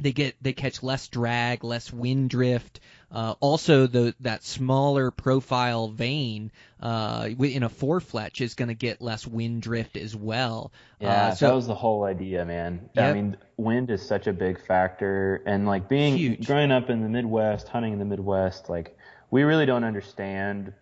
they 0.00 0.12
get 0.12 0.36
they 0.42 0.52
catch 0.52 0.82
less 0.82 1.08
drag, 1.08 1.64
less 1.64 1.92
wind 1.92 2.30
drift. 2.30 2.80
Uh, 3.10 3.34
also, 3.40 3.86
the 3.86 4.14
that 4.20 4.42
smaller 4.44 5.10
profile 5.10 5.88
vane 5.88 6.50
uh, 6.80 7.28
in 7.38 7.62
a 7.62 7.68
four 7.68 8.00
fletch 8.00 8.40
is 8.40 8.54
going 8.54 8.68
to 8.68 8.74
get 8.74 9.00
less 9.00 9.26
wind 9.26 9.62
drift 9.62 9.96
as 9.96 10.14
well. 10.16 10.72
Yeah, 11.00 11.28
uh, 11.28 11.30
so 11.30 11.48
that 11.48 11.54
was 11.54 11.66
the 11.66 11.74
whole 11.74 12.04
idea, 12.04 12.44
man. 12.44 12.88
I 12.96 13.12
mean, 13.12 13.36
wind 13.56 13.90
is 13.90 14.06
such 14.06 14.26
a 14.26 14.32
big 14.32 14.60
factor, 14.60 15.42
and 15.46 15.66
like 15.66 15.88
being 15.88 16.16
Huge. 16.16 16.46
growing 16.46 16.72
up 16.72 16.90
in 16.90 17.02
the 17.02 17.08
Midwest, 17.08 17.68
hunting 17.68 17.92
in 17.92 17.98
the 17.98 18.04
Midwest, 18.04 18.68
like 18.68 18.96
we 19.30 19.42
really 19.44 19.66
don't 19.66 19.84
understand 19.84 20.72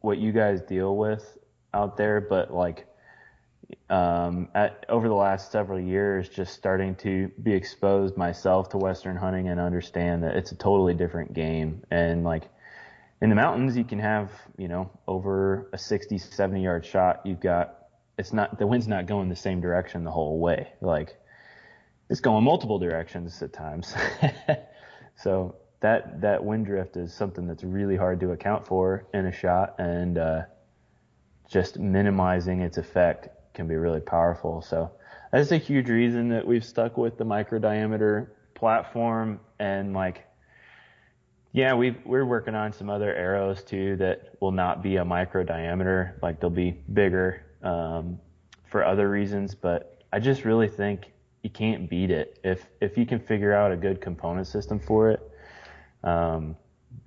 what 0.00 0.18
you 0.18 0.32
guys 0.32 0.62
deal 0.62 0.96
with 0.96 1.38
out 1.74 1.96
there, 1.96 2.20
but 2.20 2.52
like 2.52 2.86
um, 3.88 4.48
at, 4.54 4.84
over 4.88 5.08
the 5.08 5.14
last 5.14 5.52
several 5.52 5.80
years, 5.80 6.28
just 6.28 6.54
starting 6.54 6.94
to 6.96 7.28
be 7.42 7.52
exposed 7.52 8.16
myself 8.16 8.68
to 8.70 8.78
Western 8.78 9.16
hunting 9.16 9.48
and 9.48 9.60
understand 9.60 10.22
that 10.22 10.36
it's 10.36 10.52
a 10.52 10.56
totally 10.56 10.94
different 10.94 11.34
game. 11.34 11.82
And 11.90 12.24
like 12.24 12.44
in 13.20 13.28
the 13.28 13.36
mountains, 13.36 13.76
you 13.76 13.84
can 13.84 13.98
have, 13.98 14.30
you 14.56 14.68
know, 14.68 14.90
over 15.06 15.68
a 15.72 15.78
60, 15.78 16.18
70 16.18 16.62
yard 16.62 16.84
shot. 16.84 17.22
You've 17.24 17.40
got, 17.40 17.86
it's 18.18 18.32
not, 18.32 18.58
the 18.58 18.66
wind's 18.66 18.88
not 18.88 19.06
going 19.06 19.28
the 19.28 19.36
same 19.36 19.60
direction 19.60 20.04
the 20.04 20.10
whole 20.10 20.38
way. 20.38 20.72
Like 20.80 21.16
it's 22.08 22.20
going 22.20 22.44
multiple 22.44 22.78
directions 22.78 23.42
at 23.42 23.52
times. 23.52 23.94
so 25.16 25.56
that, 25.80 26.20
that 26.20 26.44
wind 26.44 26.66
drift 26.66 26.96
is 26.96 27.14
something 27.14 27.46
that's 27.46 27.64
really 27.64 27.96
hard 27.96 28.20
to 28.20 28.32
account 28.32 28.66
for 28.66 29.06
in 29.14 29.26
a 29.26 29.32
shot. 29.32 29.76
And, 29.78 30.18
uh, 30.18 30.42
just 31.48 31.78
minimizing 31.78 32.60
its 32.60 32.76
effect 32.76 33.28
can 33.56 33.66
be 33.66 33.74
really 33.74 34.00
powerful. 34.00 34.62
So 34.62 34.92
that's 35.32 35.50
a 35.50 35.58
huge 35.58 35.88
reason 35.88 36.28
that 36.28 36.46
we've 36.46 36.64
stuck 36.64 36.96
with 36.96 37.18
the 37.18 37.24
micro 37.24 37.58
diameter 37.58 38.32
platform 38.54 39.40
and 39.58 39.92
like 39.92 40.26
yeah, 41.56 41.72
we've 41.72 41.96
we're 42.04 42.26
working 42.26 42.54
on 42.54 42.74
some 42.74 42.90
other 42.90 43.14
arrows 43.14 43.62
too 43.62 43.96
that 43.96 44.34
will 44.40 44.52
not 44.52 44.82
be 44.82 44.96
a 44.96 45.04
micro 45.06 45.42
diameter, 45.42 46.18
like 46.22 46.38
they'll 46.38 46.50
be 46.50 46.72
bigger 46.92 47.46
um, 47.62 48.20
for 48.70 48.84
other 48.84 49.08
reasons, 49.08 49.54
but 49.54 50.04
I 50.12 50.18
just 50.18 50.44
really 50.44 50.68
think 50.68 51.12
you 51.42 51.48
can't 51.48 51.88
beat 51.88 52.10
it 52.10 52.38
if 52.44 52.66
if 52.82 52.98
you 52.98 53.06
can 53.06 53.18
figure 53.18 53.54
out 53.54 53.72
a 53.72 53.76
good 53.76 54.02
component 54.02 54.46
system 54.46 54.78
for 54.78 55.10
it. 55.10 55.30
Um, 56.04 56.56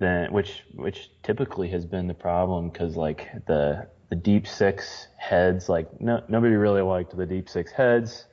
then 0.00 0.32
which 0.32 0.64
which 0.74 1.10
typically 1.22 1.68
has 1.68 1.86
been 1.86 2.08
the 2.08 2.14
problem 2.14 2.70
because 2.70 2.96
like 2.96 3.28
the 3.46 3.86
the 4.10 4.16
deep 4.16 4.46
six 4.46 5.08
heads 5.18 5.68
like 5.68 6.00
no 6.00 6.22
nobody 6.28 6.54
really 6.54 6.82
liked 6.82 7.16
the 7.16 7.26
deep 7.26 7.48
six 7.48 7.72
heads 7.72 8.26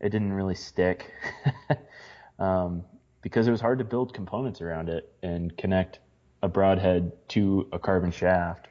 it 0.00 0.10
didn't 0.10 0.32
really 0.32 0.54
stick 0.54 1.12
um, 2.38 2.84
because 3.22 3.46
it 3.48 3.50
was 3.52 3.60
hard 3.60 3.78
to 3.78 3.84
build 3.84 4.14
components 4.14 4.60
around 4.60 4.88
it 4.88 5.12
and 5.22 5.56
connect 5.56 6.00
a 6.42 6.48
broadhead 6.48 7.12
to 7.28 7.68
a 7.72 7.78
carbon 7.78 8.10
shaft 8.10 8.68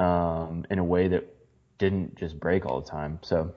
um, 0.00 0.64
in 0.70 0.78
a 0.78 0.84
way 0.84 1.08
that 1.08 1.24
didn't 1.78 2.16
just 2.16 2.38
break 2.40 2.66
all 2.66 2.80
the 2.80 2.90
time 2.90 3.18
so 3.22 3.52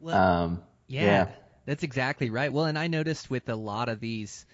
well, 0.00 0.16
um, 0.16 0.62
Yeah, 0.88 1.26
Yeah. 1.26 1.28
that's 1.66 1.82
exactly 1.84 2.30
right. 2.30 2.52
Well, 2.52 2.66
and 2.66 2.78
I 2.78 2.88
noticed 2.88 3.30
with 3.30 3.48
a 3.48 3.56
lot 3.56 3.88
of 3.88 4.00
these 4.00 4.46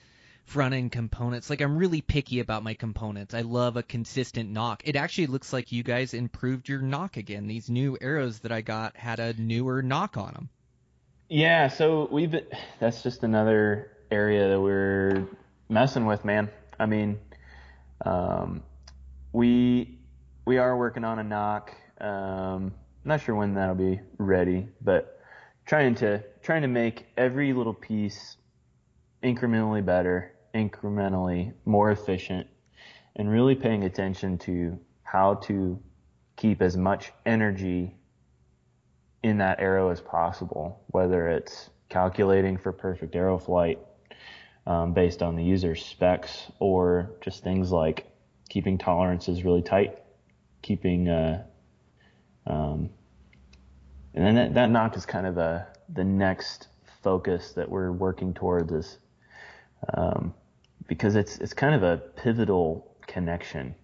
front 0.47 0.75
end 0.75 0.93
components. 0.93 1.51
Like 1.51 1.61
I'm 1.61 1.77
really 1.77 2.01
picky 2.01 2.41
about 2.41 2.63
my 2.63 2.75
components. 2.75 3.35
I 3.35 3.43
love 3.43 3.77
a 3.77 3.83
consistent 3.83 4.51
nock. 4.51 4.83
It 4.85 4.97
actually 4.97 5.27
looks 5.27 5.53
like 5.53 5.73
you 5.73 5.83
guys 5.83 6.15
improved 6.15 6.69
your 6.69 6.81
nock 6.81 7.17
again. 7.17 7.47
These 7.47 7.69
new 7.69 7.99
arrows 8.01 8.39
that 8.41 8.53
I 8.53 8.63
got 8.63 8.97
had 8.97 9.21
a 9.21 9.35
newer 9.35 9.83
nock 9.83 10.17
on 10.17 10.33
them. 10.33 10.49
Yeah, 11.29 11.69
so 11.69 12.09
we've 12.11 12.31
been, 12.31 12.47
that's 12.79 13.03
just 13.03 13.25
another 13.25 13.91
area 14.11 14.49
that 14.49 14.61
we're 14.61 15.27
messing 15.69 16.07
with, 16.07 16.25
man. 16.25 16.49
I 16.79 16.87
mean, 16.87 17.19
um, 18.05 18.63
we 19.33 19.99
we 20.45 20.59
are 20.59 20.77
working 20.77 21.05
on 21.05 21.19
a 21.19 21.25
nock. 21.25 21.73
Um, 22.01 22.73
not 23.05 23.23
sure 23.23 23.35
when 23.35 23.55
that'll 23.55 23.75
be 23.75 24.01
ready, 24.19 24.69
but 24.81 25.21
trying 25.67 25.97
to 25.97 26.23
trying 26.43 26.63
to 26.63 26.69
make 26.69 27.07
every 27.17 27.53
little 27.53 27.75
piece 27.75 28.37
incrementally 29.23 29.85
better, 29.85 30.33
incrementally 30.57 31.53
more 31.65 31.91
efficient, 31.91 32.47
and 33.17 33.31
really 33.31 33.55
paying 33.55 33.85
attention 33.85 34.39
to 34.39 34.79
how 35.03 35.35
to 35.35 35.79
keep 36.37 36.61
as 36.63 36.77
much 36.77 37.13
energy 37.25 37.95
in 39.23 39.39
that 39.39 39.61
arrow 39.61 39.91
as 39.91 40.01
possible, 40.01 40.81
whether 40.89 41.29
it's 41.29 41.71
calculating 41.89 42.57
for 42.57 42.73
perfect 42.73 43.15
arrow 43.15 43.39
flight 43.39 43.79
um, 44.67 44.93
based 44.93 45.23
on 45.23 45.37
the 45.37 45.45
user's 45.45 45.85
specs 45.85 46.51
or 46.59 47.13
just 47.21 47.43
things 47.43 47.71
like 47.71 48.07
keeping 48.49 48.79
tolerances 48.79 49.45
really 49.45 49.63
tight, 49.63 49.99
keeping, 50.63 51.09
uh, 51.09 51.45
um, 52.47 52.91
and 54.15 54.25
then 54.25 54.35
that, 54.35 54.55
that 54.55 54.71
nock 54.71 54.97
is 54.97 55.07
kind 55.07 55.27
of 55.27 55.35
the, 55.35 55.65
the 55.93 56.05
next 56.05 56.69
focus 57.03 57.53
that 57.53 57.69
we're 57.69 57.93
working 57.93 58.35
towards 58.35 58.73
is, 58.73 58.99
um, 59.95 60.35
because 60.87 61.17
it's, 61.17 61.39
it's 61.39 61.55
kind 61.55 61.75
of 61.75 61.83
a 61.83 61.97
pivotal 61.97 62.97
connection. 63.07 63.75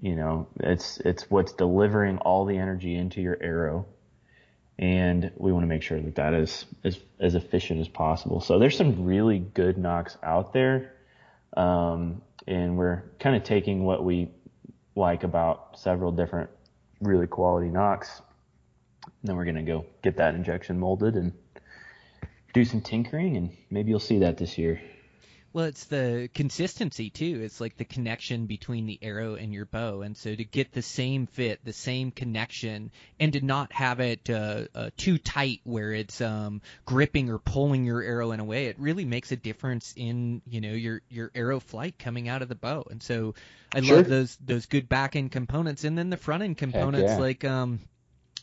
You 0.00 0.16
know, 0.16 0.48
it's, 0.60 0.98
it's 0.98 1.30
what's 1.30 1.52
delivering 1.52 2.18
all 2.18 2.44
the 2.44 2.56
energy 2.56 2.94
into 2.94 3.20
your 3.20 3.38
arrow 3.40 3.86
and 4.80 5.30
we 5.36 5.52
want 5.52 5.62
to 5.62 5.66
make 5.68 5.82
sure 5.82 6.00
that 6.00 6.14
that 6.14 6.32
is 6.32 6.64
as, 6.84 6.98
as 7.20 7.34
efficient 7.34 7.80
as 7.80 7.88
possible. 7.88 8.40
So 8.40 8.58
there's 8.58 8.76
some 8.78 9.04
really 9.04 9.38
good 9.38 9.76
nocks 9.76 10.16
out 10.22 10.54
there, 10.54 10.94
um, 11.54 12.22
and 12.46 12.78
we're 12.78 13.02
kind 13.20 13.36
of 13.36 13.44
taking 13.44 13.84
what 13.84 14.02
we 14.02 14.30
like 14.96 15.22
about 15.22 15.78
several 15.78 16.12
different 16.12 16.48
really 17.02 17.26
quality 17.26 17.68
nocks. 17.68 18.22
And 19.04 19.12
then 19.28 19.36
we're 19.36 19.44
gonna 19.44 19.62
go 19.62 19.84
get 20.02 20.16
that 20.16 20.34
injection 20.34 20.80
molded 20.80 21.14
and 21.14 21.34
do 22.54 22.64
some 22.64 22.80
tinkering, 22.80 23.36
and 23.36 23.54
maybe 23.70 23.90
you'll 23.90 24.00
see 24.00 24.20
that 24.20 24.38
this 24.38 24.56
year. 24.56 24.80
Well, 25.52 25.64
it's 25.64 25.86
the 25.86 26.30
consistency 26.32 27.10
too. 27.10 27.40
It's 27.42 27.60
like 27.60 27.76
the 27.76 27.84
connection 27.84 28.46
between 28.46 28.86
the 28.86 29.00
arrow 29.02 29.34
and 29.34 29.52
your 29.52 29.64
bow, 29.64 30.02
and 30.02 30.16
so 30.16 30.32
to 30.32 30.44
get 30.44 30.72
the 30.72 30.82
same 30.82 31.26
fit, 31.26 31.64
the 31.64 31.72
same 31.72 32.12
connection, 32.12 32.92
and 33.18 33.32
to 33.32 33.44
not 33.44 33.72
have 33.72 33.98
it 33.98 34.30
uh, 34.30 34.66
uh, 34.76 34.90
too 34.96 35.18
tight 35.18 35.60
where 35.64 35.92
it's 35.92 36.20
um, 36.20 36.62
gripping 36.84 37.30
or 37.30 37.38
pulling 37.38 37.84
your 37.84 38.00
arrow 38.00 38.30
in 38.30 38.38
a 38.38 38.44
way, 38.44 38.66
it 38.66 38.78
really 38.78 39.04
makes 39.04 39.32
a 39.32 39.36
difference 39.36 39.92
in 39.96 40.40
you 40.48 40.60
know 40.60 40.72
your 40.72 41.02
your 41.08 41.32
arrow 41.34 41.58
flight 41.58 41.98
coming 41.98 42.28
out 42.28 42.42
of 42.42 42.48
the 42.48 42.54
bow. 42.54 42.84
And 42.88 43.02
so 43.02 43.34
I 43.72 43.80
Sure. 43.80 43.96
love 43.96 44.08
those 44.08 44.36
those 44.36 44.66
good 44.66 44.88
back 44.88 45.16
end 45.16 45.32
components, 45.32 45.82
and 45.82 45.98
then 45.98 46.10
the 46.10 46.16
front 46.16 46.44
end 46.44 46.58
components 46.58 47.10
yeah. 47.10 47.18
like 47.18 47.44
um, 47.44 47.80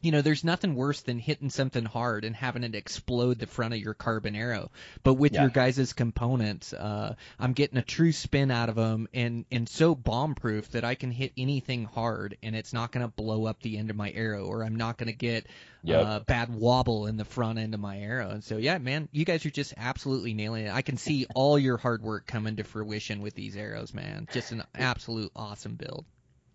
you 0.01 0.11
know, 0.11 0.21
there's 0.21 0.43
nothing 0.43 0.75
worse 0.75 1.01
than 1.01 1.19
hitting 1.19 1.49
something 1.49 1.85
hard 1.85 2.23
and 2.25 2.35
having 2.35 2.63
it 2.63 2.75
explode 2.75 3.39
the 3.39 3.47
front 3.47 3.73
of 3.73 3.79
your 3.79 3.93
carbon 3.93 4.35
arrow. 4.35 4.69
But 5.03 5.15
with 5.15 5.33
Yeah. 5.33 5.41
your 5.41 5.49
guys' 5.49 5.93
components, 5.93 6.73
uh, 6.73 7.15
I'm 7.39 7.53
getting 7.53 7.77
a 7.77 7.83
true 7.83 8.11
spin 8.11 8.51
out 8.51 8.69
of 8.69 8.75
them 8.75 9.07
and, 9.13 9.45
and 9.51 9.67
so 9.67 9.95
bomb 9.95 10.35
proof 10.35 10.69
that 10.71 10.83
I 10.83 10.95
can 10.95 11.11
hit 11.11 11.33
anything 11.37 11.85
hard 11.85 12.37
and 12.43 12.55
it's 12.55 12.73
not 12.73 12.91
going 12.91 13.05
to 13.05 13.11
blow 13.11 13.45
up 13.45 13.61
the 13.61 13.77
end 13.77 13.89
of 13.89 13.95
my 13.95 14.11
arrow 14.11 14.45
or 14.45 14.63
I'm 14.63 14.75
not 14.75 14.97
going 14.97 15.07
to 15.11 15.17
get 15.17 15.47
Yep. 15.83 16.05
uh, 16.05 16.19
bad 16.21 16.53
wobble 16.53 17.05
in 17.07 17.15
the 17.15 17.23
front 17.23 17.59
end 17.59 17.73
of 17.73 17.79
my 17.79 17.99
arrow. 17.99 18.29
And 18.31 18.43
so, 18.43 18.57
yeah, 18.57 18.77
man, 18.77 19.07
you 19.13 19.23
guys 19.23 19.45
are 19.45 19.49
just 19.51 19.73
absolutely 19.77 20.33
nailing 20.33 20.65
it. 20.65 20.73
I 20.73 20.81
can 20.81 20.97
see 20.97 21.25
all 21.35 21.57
your 21.57 21.77
hard 21.77 22.01
work 22.01 22.27
coming 22.27 22.57
to 22.57 22.63
fruition 22.63 23.21
with 23.21 23.35
these 23.35 23.55
arrows, 23.55 23.93
man. 23.93 24.27
Just 24.33 24.51
an 24.51 24.63
absolute 24.75 25.31
awesome 25.33 25.75
build. 25.75 26.03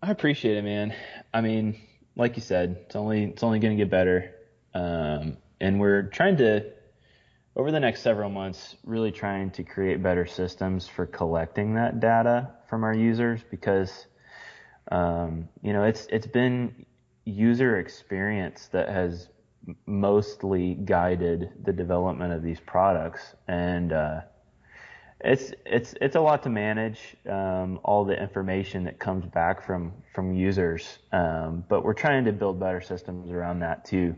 I 0.03 0.11
appreciate 0.11 0.57
it, 0.57 0.63
man. 0.63 0.93
I 1.33 1.41
mean, 1.41 1.79
like 2.15 2.35
you 2.35 2.41
said, 2.41 2.77
it's 2.85 2.95
only 2.95 3.25
it's 3.25 3.43
only 3.43 3.59
going 3.59 3.77
to 3.77 3.81
get 3.81 3.89
better, 3.89 4.31
um, 4.73 5.37
and 5.59 5.79
we're 5.79 6.03
trying 6.03 6.37
to 6.37 6.71
over 7.55 7.71
the 7.71 7.79
next 7.79 8.01
several 8.01 8.29
months 8.29 8.75
really 8.83 9.11
trying 9.11 9.51
to 9.51 9.63
create 9.63 10.01
better 10.01 10.25
systems 10.25 10.87
for 10.87 11.05
collecting 11.05 11.75
that 11.75 11.99
data 11.99 12.49
from 12.67 12.83
our 12.83 12.93
users 12.93 13.41
because 13.51 14.07
um, 14.91 15.47
you 15.61 15.73
know 15.73 15.83
it's 15.83 16.07
it's 16.09 16.27
been 16.27 16.85
user 17.25 17.79
experience 17.79 18.67
that 18.71 18.89
has 18.89 19.29
mostly 19.85 20.75
guided 20.75 21.51
the 21.63 21.73
development 21.73 22.33
of 22.33 22.43
these 22.43 22.59
products. 22.59 23.21
And 23.47 23.93
uh, 23.93 24.21
it's 25.23 25.53
it's 25.65 25.95
it's 26.01 26.15
a 26.15 26.19
lot 26.19 26.43
to 26.43 26.49
manage 26.49 26.99
um, 27.29 27.79
all 27.83 28.03
the 28.03 28.19
information 28.19 28.83
that 28.83 28.99
comes 28.99 29.25
back 29.25 29.65
from 29.65 29.93
from 30.13 30.33
users 30.33 30.99
um, 31.11 31.63
but 31.69 31.83
we're 31.83 31.93
trying 31.93 32.25
to 32.25 32.31
build 32.31 32.59
better 32.59 32.81
systems 32.81 33.31
around 33.31 33.59
that 33.59 33.85
too 33.85 34.15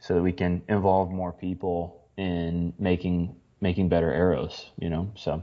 so 0.00 0.14
that 0.14 0.22
we 0.22 0.32
can 0.32 0.62
involve 0.68 1.10
more 1.10 1.32
people 1.32 2.02
in 2.16 2.72
making 2.78 3.34
making 3.60 3.88
better 3.88 4.12
arrows 4.12 4.70
you 4.78 4.90
know 4.90 5.10
so 5.16 5.42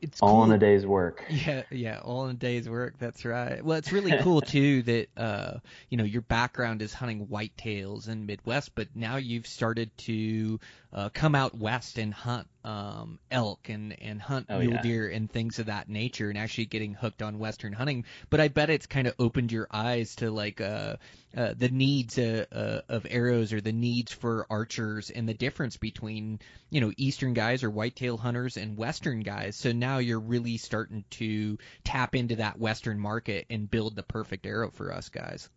It's 0.00 0.20
all 0.22 0.44
in 0.44 0.52
a 0.52 0.58
day's 0.58 0.86
work 0.86 1.22
Yeah, 1.28 1.62
yeah, 1.70 1.98
all 2.02 2.26
in 2.26 2.32
a 2.32 2.38
day's 2.38 2.68
work. 2.68 2.94
That's 2.98 3.24
right. 3.24 3.64
Well, 3.64 3.78
it's 3.78 3.92
really 3.92 4.16
cool 4.22 4.40
too 4.56 4.82
that 4.82 5.08
uh, 5.16 5.58
you 5.88 5.96
know 5.96 6.04
your 6.04 6.22
background 6.22 6.82
is 6.82 6.92
hunting 6.92 7.26
whitetails 7.26 8.08
in 8.08 8.26
Midwest, 8.26 8.74
but 8.74 8.88
now 8.94 9.16
you've 9.16 9.46
started 9.46 9.96
to 9.98 10.60
uh, 10.94 11.08
come 11.10 11.34
out 11.34 11.56
west 11.58 11.98
and 11.98 12.14
hunt 12.14 12.46
um, 12.64 13.18
elk 13.30 13.68
and 13.68 14.00
and 14.00 14.22
hunt 14.22 14.48
Oh, 14.48 14.58
mule 14.58 14.72
yeah. 14.72 14.82
deer 14.82 15.08
and 15.08 15.30
things 15.30 15.58
of 15.58 15.66
that 15.66 15.88
nature, 15.88 16.28
and 16.28 16.38
actually 16.38 16.66
getting 16.66 16.94
hooked 16.94 17.22
on 17.22 17.38
western 17.38 17.72
hunting. 17.72 18.04
But 18.30 18.40
I 18.40 18.48
bet 18.48 18.70
it's 18.70 18.86
kind 18.86 19.06
of 19.08 19.14
opened 19.18 19.52
your 19.52 19.66
eyes 19.70 20.16
to 20.16 20.30
like 20.30 20.60
uh, 20.60 20.96
uh, 21.36 21.54
the 21.56 21.68
needs 21.68 22.18
uh, 22.18 22.46
uh, 22.52 22.80
of 22.88 23.06
arrows 23.10 23.52
or 23.52 23.60
the 23.60 23.72
needs 23.72 24.12
for 24.12 24.46
archers 24.50 25.10
and 25.10 25.28
the 25.28 25.34
difference 25.34 25.76
between 25.76 26.40
you 26.70 26.80
know 26.80 26.92
eastern 26.96 27.34
guys 27.34 27.64
or 27.64 27.70
whitetail 27.70 28.16
hunters 28.16 28.56
and 28.56 28.76
western 28.76 29.20
guys. 29.20 29.56
So 29.56 29.72
now 29.72 29.98
you're 29.98 30.20
really 30.20 30.58
starting 30.58 31.04
to 31.12 31.58
tap 31.84 32.14
into 32.14 32.36
that 32.36 32.58
western 32.58 32.98
market 32.98 33.46
and 33.50 33.70
build 33.70 33.96
the 33.96 34.02
perfect 34.04 34.46
arrow 34.46 34.70
for 34.70 34.92
us 34.92 35.08
guys. 35.08 35.50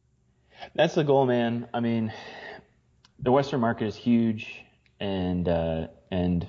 That's 0.75 0.95
the 0.95 1.03
goal, 1.03 1.25
man. 1.25 1.67
I 1.73 1.79
mean, 1.79 2.11
the 3.19 3.31
Western 3.31 3.59
market 3.61 3.85
is 3.88 3.95
huge, 3.95 4.63
and 5.00 5.48
uh, 5.48 5.88
and 6.12 6.48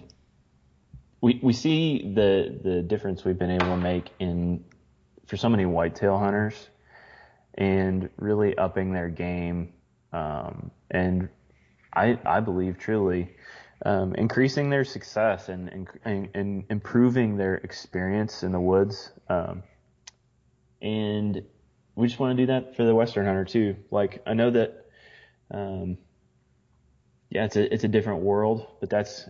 we 1.20 1.40
we 1.42 1.52
see 1.52 2.12
the 2.14 2.58
the 2.62 2.82
difference 2.82 3.24
we've 3.24 3.38
been 3.38 3.50
able 3.50 3.66
to 3.66 3.76
make 3.76 4.10
in 4.18 4.64
for 5.26 5.36
so 5.36 5.48
many 5.48 5.66
whitetail 5.66 6.18
hunters, 6.18 6.68
and 7.54 8.08
really 8.16 8.56
upping 8.56 8.92
their 8.92 9.08
game, 9.08 9.72
um, 10.12 10.70
and 10.90 11.28
I 11.92 12.18
I 12.24 12.40
believe 12.40 12.78
truly. 12.78 13.34
Um, 13.86 14.16
increasing 14.16 14.70
their 14.70 14.82
success 14.82 15.48
and, 15.48 15.86
and, 16.04 16.28
and, 16.34 16.64
improving 16.68 17.36
their 17.36 17.54
experience 17.54 18.42
in 18.42 18.50
the 18.50 18.58
woods. 18.58 19.12
Um, 19.28 19.62
and 20.82 21.44
we 21.94 22.06
just 22.06 22.18
want 22.18 22.36
to 22.36 22.42
do 22.42 22.46
that 22.52 22.76
for 22.76 22.84
the 22.84 22.94
Western 22.94 23.26
hunter 23.26 23.44
too. 23.44 23.76
Like 23.90 24.22
I 24.26 24.34
know 24.34 24.50
that, 24.50 24.86
um, 25.52 25.98
yeah, 27.30 27.44
it's 27.44 27.56
a 27.56 27.72
it's 27.72 27.84
a 27.84 27.88
different 27.88 28.22
world, 28.22 28.66
but 28.80 28.90
that's 28.90 29.28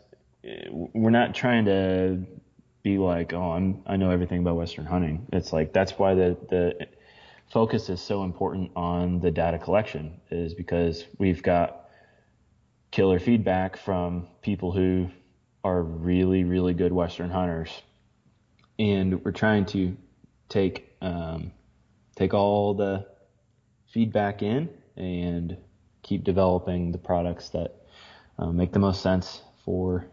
we're 0.70 1.10
not 1.10 1.34
trying 1.34 1.64
to 1.64 2.24
be 2.82 2.98
like, 2.98 3.32
oh, 3.32 3.52
I'm 3.52 3.82
I 3.86 3.96
know 3.96 4.10
everything 4.10 4.38
about 4.40 4.56
Western 4.56 4.86
hunting. 4.86 5.26
It's 5.32 5.52
like 5.52 5.72
that's 5.72 5.92
why 5.92 6.14
the 6.14 6.36
the 6.48 6.88
focus 7.50 7.88
is 7.88 8.00
so 8.00 8.24
important 8.24 8.70
on 8.76 9.20
the 9.20 9.30
data 9.30 9.58
collection 9.58 10.20
is 10.30 10.54
because 10.54 11.04
we've 11.18 11.42
got 11.42 11.88
killer 12.90 13.18
feedback 13.18 13.76
from 13.76 14.28
people 14.42 14.70
who 14.70 15.08
are 15.64 15.82
really 15.82 16.44
really 16.44 16.74
good 16.74 16.92
Western 16.92 17.30
hunters, 17.30 17.82
and 18.78 19.24
we're 19.24 19.32
trying 19.32 19.66
to 19.66 19.96
take 20.48 20.88
um, 21.02 21.50
take 22.14 22.32
all 22.32 22.74
the 22.74 23.06
feedback 23.88 24.42
in 24.42 24.68
and 24.96 25.56
keep 26.02 26.22
developing 26.22 26.92
the 26.92 26.98
products 26.98 27.48
that 27.50 27.77
uh, 28.38 28.52
make 28.52 28.72
the 28.72 28.78
most 28.78 29.02
sense 29.02 29.42
for 29.64 30.06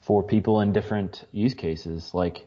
for 0.00 0.22
people 0.22 0.60
in 0.60 0.72
different 0.72 1.26
use 1.32 1.54
cases. 1.54 2.14
Like 2.14 2.46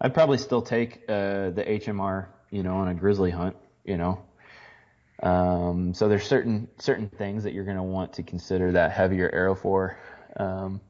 I'd 0.00 0.14
probably 0.14 0.38
still 0.38 0.62
take 0.62 1.02
uh, 1.08 1.50
the 1.50 1.64
HMR, 1.66 2.26
you 2.50 2.62
know, 2.62 2.76
on 2.76 2.88
a 2.88 2.94
grizzly 2.94 3.30
hunt, 3.30 3.56
you 3.84 3.96
know. 3.96 4.22
Um, 5.22 5.94
so 5.94 6.08
there's 6.08 6.24
certain 6.26 6.68
certain 6.78 7.08
things 7.08 7.44
that 7.44 7.52
you're 7.52 7.64
going 7.64 7.76
to 7.76 7.82
want 7.82 8.14
to 8.14 8.22
consider 8.22 8.72
that 8.72 8.92
heavier 8.92 9.30
arrow 9.32 9.54
for. 9.54 9.98
Um, 10.36 10.80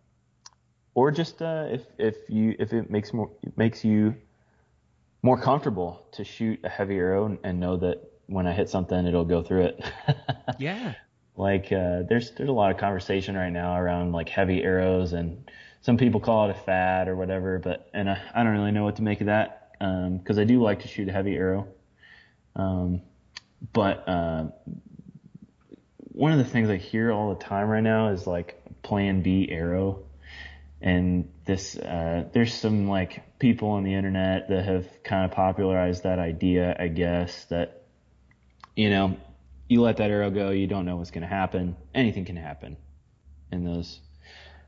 or 0.95 1.11
just 1.11 1.43
uh, 1.43 1.67
if 1.71 1.83
if 1.99 2.17
you 2.29 2.55
if 2.59 2.73
it 2.73 2.91
makes 2.91 3.13
more 3.13 3.31
makes 3.57 3.85
you 3.85 4.15
more 5.23 5.41
comfortable 5.41 6.07
to 6.13 6.25
shoot 6.25 6.61
a 6.65 6.69
heavy 6.69 6.97
arrow 6.97 7.27
and, 7.27 7.39
and 7.45 7.59
know 7.59 7.77
that 7.79 8.03
when 8.27 8.47
I 8.47 8.53
hit 8.53 8.69
something, 8.69 9.07
it'll 9.07 9.25
go 9.25 9.43
through 9.43 9.65
it. 9.65 9.85
Yeah. 10.59 10.95
Like 11.37 11.73
uh, 11.73 12.03
there's 12.09 12.31
there's 12.33 12.49
a 12.49 12.53
lot 12.53 12.71
of 12.71 12.79
conversation 12.79 13.37
right 13.37 13.51
now 13.51 13.77
around 13.77 14.13
like 14.13 14.29
heavy 14.29 14.63
arrows 14.63 15.13
and 15.13 15.51
some 15.81 15.97
people 15.97 16.21
call 16.21 16.49
it 16.49 16.57
a 16.57 16.59
fad 16.61 17.09
or 17.09 17.17
whatever 17.17 17.59
but 17.59 17.91
and 17.93 18.09
I, 18.09 18.21
I 18.35 18.43
don't 18.43 18.53
really 18.53 18.71
know 18.71 18.85
what 18.85 18.97
to 18.97 19.03
make 19.03 19.21
of 19.21 19.27
that 19.27 19.65
because 19.79 20.39
I 20.39 20.45
do 20.45 20.63
like 20.63 20.81
to 20.83 20.89
shoot 20.89 21.09
a 21.09 21.13
heavy 21.13 21.35
arrow. 21.35 21.69
Um, 22.57 23.03
but 23.73 24.09
uh, 24.09 24.47
one 25.97 26.33
of 26.33 26.39
the 26.39 26.45
things 26.45 26.71
I 26.71 26.77
hear 26.77 27.13
all 27.13 27.35
the 27.35 27.43
time 27.43 27.69
right 27.69 27.83
now 27.83 28.09
is 28.09 28.27
like 28.27 28.63
plan 28.83 29.23
B 29.23 29.49
arrow. 29.51 30.05
And 30.81 31.31
this 31.47 31.77
uh, 31.77 32.25
there's 32.33 32.53
some 32.53 32.89
like 32.89 33.39
people 33.39 33.71
on 33.71 33.85
the 33.85 33.95
internet 33.95 34.49
that 34.49 34.65
have 34.65 34.87
kind 35.03 35.25
of 35.25 35.31
popularized 35.31 36.03
that 36.03 36.19
idea 36.19 36.77
I 36.79 36.89
guess 36.89 37.47
that 37.47 37.83
you 38.77 38.91
know 38.91 39.17
you 39.69 39.81
let 39.81 39.97
that 39.97 40.11
arrow 40.11 40.31
go, 40.31 40.51
you 40.51 40.67
don't 40.67 40.85
know 40.85 40.97
what's 40.97 41.11
going 41.11 41.23
to 41.23 41.29
happen. 41.29 41.77
Anything 41.95 42.25
can 42.25 42.37
happen 42.37 42.77
in 43.51 43.65
those 43.65 44.01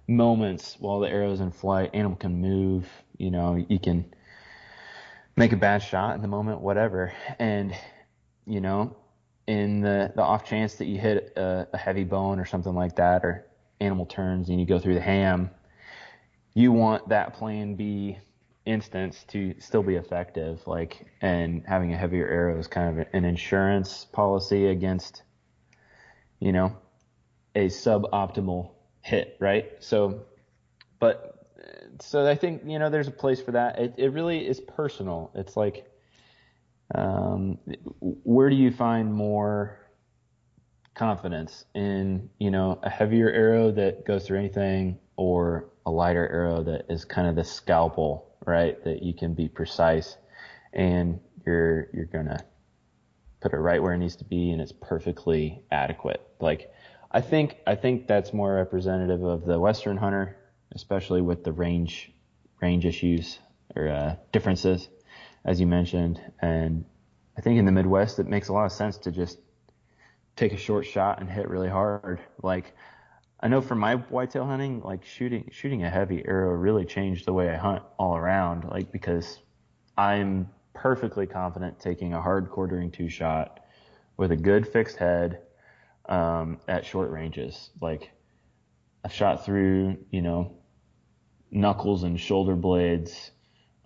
moments 0.09 0.76
while 0.78 1.01
the 1.01 1.09
arrow's 1.09 1.40
in 1.40 1.51
flight. 1.51 1.90
Animal 1.94 2.16
can 2.16 2.40
move, 2.40 2.88
you 3.18 3.30
know, 3.30 3.55
you 3.68 3.78
can 3.78 4.05
make 5.36 5.53
a 5.53 5.57
bad 5.57 5.82
shot 5.82 6.14
in 6.14 6.22
the 6.22 6.28
moment, 6.28 6.61
whatever. 6.61 7.12
And, 7.38 7.74
you 8.47 8.61
know, 8.61 8.97
in 9.47 9.80
the, 9.80 10.12
the 10.16 10.22
off 10.22 10.44
chance 10.44 10.74
that 10.76 10.86
you 10.86 10.99
hit 10.99 11.32
a, 11.36 11.68
a 11.72 11.76
heavy 11.76 12.05
bone 12.05 12.38
or 12.38 12.47
something 12.47 12.74
like 12.74 12.97
that, 12.97 13.24
or 13.24 13.47
animal 13.80 14.07
turns 14.07 14.49
and 14.49 14.59
you 14.59 14.66
go 14.66 14.78
through 14.78 14.94
the 14.94 15.01
ham, 15.01 15.51
you 16.55 16.72
want 16.72 17.09
that 17.11 17.34
plan 17.34 17.74
B 17.74 18.18
instance 18.66 19.24
to 19.28 19.54
still 19.60 19.82
be 19.82 19.94
effective 19.94 20.60
like 20.66 21.06
and 21.20 21.62
having 21.66 21.92
a 21.94 21.96
heavier 21.96 22.26
arrow 22.26 22.58
is 22.58 22.66
kind 22.66 22.98
of 22.98 23.06
an 23.12 23.24
insurance 23.24 24.04
policy 24.12 24.66
against 24.66 25.22
you 26.40 26.52
know 26.52 26.76
a 27.54 27.66
suboptimal 27.66 28.70
hit 29.00 29.36
right? 29.40 29.72
So 29.80 30.26
but 30.98 31.32
so 32.00 32.26
i 32.26 32.34
think 32.34 32.62
you 32.66 32.78
know 32.78 32.90
there's 32.90 33.08
a 33.08 33.12
place 33.12 33.40
for 33.40 33.52
that. 33.52 33.78
It, 33.78 33.94
it 33.96 34.12
really 34.12 34.46
is 34.46 34.60
personal. 34.60 35.30
It's 35.34 35.56
like 35.56 35.90
um, 36.94 37.58
where 38.00 38.48
do 38.48 38.56
you 38.56 38.70
find 38.70 39.12
more 39.12 39.80
confidence 40.94 41.64
in 41.74 42.30
you 42.38 42.50
know 42.50 42.78
a 42.82 42.90
heavier 42.90 43.30
arrow 43.30 43.70
that 43.72 44.04
goes 44.04 44.26
through 44.26 44.38
anything 44.38 44.98
or 45.16 45.68
a 45.87 45.91
lighter 45.91 46.28
arrow 46.28 46.62
that 46.64 46.87
is 46.91 47.05
kind 47.07 47.26
of 47.28 47.37
the 47.37 47.45
scalpel 47.45 48.26
right? 48.47 48.82
That 48.84 49.03
you 49.03 49.12
can 49.12 49.34
be 49.34 49.49
precise 49.49 50.16
and 50.72 51.20
you're 51.45 51.89
you're 51.93 52.07
gonna 52.07 52.45
put 53.41 53.53
it 53.53 53.59
right 53.59 53.82
where 53.82 53.93
it 53.93 53.99
needs 53.99 54.16
to 54.16 54.24
be 54.24 54.51
and 54.51 54.61
it's 54.62 54.72
perfectly 54.72 55.62
adequate. 55.70 56.26
Like 56.41 56.72
I 57.11 57.20
think 57.20 57.57
I 57.66 57.74
think 57.74 58.07
that's 58.07 58.32
more 58.32 58.55
representative 58.55 59.22
of 59.22 59.45
the 59.45 59.59
Western 59.59 59.97
hunter, 59.97 60.37
especially 60.74 61.20
with 61.20 61.45
the 61.45 61.53
range 61.53 62.12
range 62.62 62.87
issues 62.87 63.39
or 63.74 63.89
uh, 63.89 64.16
differences, 64.32 64.89
as 65.45 65.61
you 65.61 65.66
mentioned. 65.66 66.20
And 66.41 66.84
I 67.37 67.41
think 67.43 67.59
in 67.59 67.66
the 67.66 67.72
Midwest 67.72 68.18
it 68.18 68.26
makes 68.26 68.49
a 68.49 68.53
lot 68.53 68.64
of 68.64 68.72
sense 68.72 68.97
to 68.99 69.11
just 69.11 69.39
take 70.37 70.53
a 70.53 70.57
short 70.57 70.87
shot 70.87 71.20
and 71.20 71.28
hit 71.28 71.49
really 71.49 71.68
hard. 71.68 72.20
Like 72.43 72.74
I 73.39 73.49
know 73.49 73.61
for 73.61 73.74
my 73.74 73.97
whitetail 73.97 74.47
hunting, 74.47 74.80
like 74.80 75.05
shooting 75.05 75.49
shooting 75.53 75.84
a 75.84 75.91
heavy 75.91 76.24
arrow 76.26 76.53
really 76.55 76.84
changed 76.84 77.26
the 77.26 77.32
way 77.32 77.51
I 77.51 77.57
hunt 77.57 77.82
all 77.99 78.16
around. 78.16 78.64
Like 78.64 78.91
because 78.91 79.39
I'm 79.97 80.49
perfectly 80.72 81.26
confident 81.26 81.78
taking 81.78 82.14
a 82.14 82.22
hard 82.22 82.51
quartering 82.51 82.91
to 82.93 83.09
shot 83.09 83.61
with 84.16 84.32
a 84.32 84.37
good 84.37 84.66
fixed 84.66 84.97
head 84.97 85.41
um, 86.09 86.59
at 86.66 86.87
short 86.87 87.11
ranges. 87.11 87.70
Like 87.80 88.11
I've 89.05 89.12
shot 89.12 89.45
through, 89.45 89.99
you 90.11 90.22
know, 90.22 90.57
knuckles 91.51 92.05
and 92.05 92.18
shoulder 92.18 92.57
blades 92.57 93.30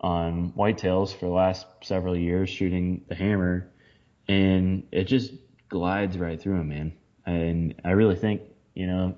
on 0.01 0.53
whitetails 0.53 1.12
for 1.14 1.26
the 1.26 1.32
last 1.32 1.66
several 1.82 2.16
years 2.16 2.48
shooting 2.48 3.05
the 3.09 3.14
hammer, 3.14 3.70
and 4.28 4.84
it 4.92 5.05
just 5.05 5.32
glides 5.68 6.16
right 6.16 6.40
through 6.40 6.59
them, 6.59 6.68
man. 6.68 6.92
And 7.26 7.74
I 7.84 7.90
really 7.90 8.16
think, 8.16 8.42
you 8.74 8.86
know, 8.86 9.16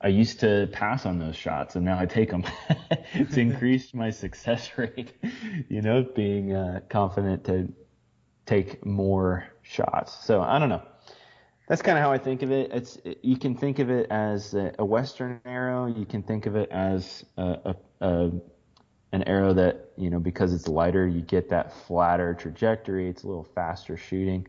I 0.00 0.08
used 0.08 0.40
to 0.40 0.68
pass 0.72 1.06
on 1.06 1.18
those 1.18 1.36
shots 1.36 1.74
and 1.76 1.84
now 1.84 1.98
I 1.98 2.06
take 2.06 2.30
them. 2.30 2.44
it's 3.14 3.36
increased 3.36 3.94
my 3.94 4.10
success 4.10 4.70
rate, 4.76 5.12
you 5.68 5.82
know, 5.82 6.06
being 6.14 6.52
uh, 6.52 6.80
confident 6.88 7.44
to 7.44 7.72
take 8.44 8.84
more 8.84 9.46
shots. 9.62 10.24
So 10.24 10.40
I 10.42 10.58
don't 10.58 10.68
know. 10.68 10.82
That's 11.68 11.82
kind 11.82 11.98
of 11.98 12.04
how 12.04 12.12
I 12.12 12.18
think 12.18 12.42
of 12.42 12.52
it. 12.52 12.70
It's 12.72 12.98
you 13.22 13.36
can 13.36 13.56
think 13.56 13.80
of 13.80 13.90
it 13.90 14.08
as 14.10 14.54
a, 14.54 14.84
western 14.84 15.40
arrow. 15.44 15.86
You 15.86 16.06
can 16.06 16.22
think 16.22 16.46
of 16.46 16.54
it 16.54 16.70
as 16.70 17.24
a, 17.36 17.74
a, 18.00 18.06
a 18.06 18.30
an 19.10 19.24
arrow 19.24 19.52
that 19.54 19.90
you 19.96 20.08
know 20.10 20.20
because 20.20 20.52
it's 20.52 20.68
lighter, 20.68 21.08
you 21.08 21.22
get 21.22 21.48
that 21.48 21.72
flatter 21.72 22.34
trajectory. 22.34 23.08
It's 23.08 23.24
a 23.24 23.26
little 23.26 23.48
faster 23.54 23.96
shooting. 23.96 24.46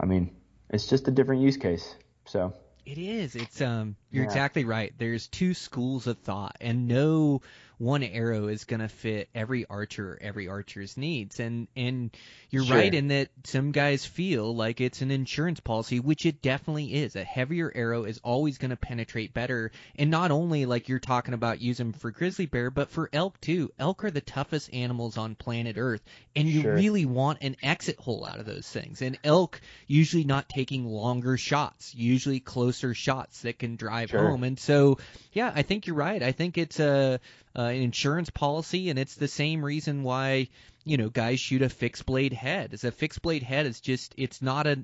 I 0.00 0.06
mean, 0.06 0.36
it's 0.70 0.86
just 0.86 1.06
a 1.08 1.10
different 1.10 1.42
use 1.42 1.58
case. 1.58 1.96
So 2.24 2.54
it 2.90 2.98
is. 2.98 3.36
It's 3.36 3.60
um 3.60 3.96
you're 4.10 4.24
Yeah. 4.24 4.30
exactly 4.30 4.64
right. 4.64 4.92
There's 4.96 5.26
two 5.28 5.54
schools 5.54 6.06
of 6.06 6.18
thought 6.18 6.56
and 6.60 6.88
no 6.88 7.42
one 7.78 8.02
arrow 8.02 8.48
is 8.48 8.64
going 8.64 8.80
to 8.80 8.88
fit 8.88 9.28
every 9.34 9.64
archer 9.70 10.18
every 10.20 10.48
archer's 10.48 10.96
needs. 10.96 11.38
And 11.40 11.68
and 11.76 12.10
you're 12.50 12.64
Sure. 12.64 12.76
right 12.76 12.92
in 12.92 13.08
that 13.08 13.28
some 13.44 13.70
guys 13.72 14.04
feel 14.04 14.54
like 14.54 14.80
it's 14.80 15.00
an 15.00 15.10
insurance 15.10 15.60
policy 15.60 16.00
which 16.00 16.26
it 16.26 16.42
definitely 16.42 16.92
is. 16.94 17.14
A 17.16 17.22
heavier 17.24 17.70
arrow 17.74 18.04
is 18.04 18.20
always 18.24 18.58
going 18.58 18.70
to 18.70 18.76
penetrate 18.76 19.32
better. 19.32 19.70
And 19.96 20.10
not 20.10 20.30
only 20.32 20.66
like 20.66 20.88
you're 20.88 20.98
talking 20.98 21.34
about 21.34 21.60
using 21.60 21.92
for 21.92 22.10
grizzly 22.10 22.46
bear 22.46 22.70
but 22.70 22.90
for 22.90 23.08
elk 23.12 23.40
too. 23.40 23.70
Elk 23.78 24.04
are 24.04 24.10
the 24.10 24.20
toughest 24.20 24.72
animals 24.74 25.16
on 25.16 25.36
planet 25.36 25.76
earth 25.78 26.02
and 26.34 26.48
you 26.48 26.62
Sure. 26.62 26.74
really 26.74 27.06
want 27.06 27.38
an 27.42 27.56
exit 27.62 27.98
hole 27.98 28.26
out 28.26 28.40
of 28.40 28.46
those 28.46 28.68
things. 28.68 29.02
And 29.02 29.18
elk 29.22 29.60
usually 29.86 30.24
not 30.24 30.48
taking 30.48 30.84
longer 30.84 31.36
shots 31.36 31.94
usually 31.94 32.40
closer 32.40 32.92
shots 32.94 33.42
that 33.42 33.58
can 33.58 33.76
drive 33.76 34.10
Sure. 34.10 34.20
home. 34.20 34.42
And 34.42 34.58
so 34.58 34.98
yeah 35.32 35.52
i 35.54 35.62
think 35.62 35.86
you're 35.86 35.94
right. 35.96 36.22
I 36.22 36.32
think 36.32 36.58
it's 36.58 36.80
a 36.80 37.20
uh, 37.58 37.62
an 37.62 37.82
insurance 37.82 38.30
policy, 38.30 38.88
and 38.88 38.98
it's 38.98 39.16
the 39.16 39.28
same 39.28 39.64
reason 39.64 40.04
why 40.04 40.48
you 40.84 40.96
know 40.96 41.08
guys 41.10 41.40
shoot 41.40 41.60
a 41.62 41.68
fixed 41.68 42.06
blade 42.06 42.32
head. 42.32 42.72
Is 42.72 42.84
a 42.84 42.92
fixed 42.92 43.20
blade 43.20 43.42
head 43.42 43.66
is 43.66 43.80
just 43.80 44.14
it's 44.16 44.40
not 44.40 44.66
a 44.66 44.78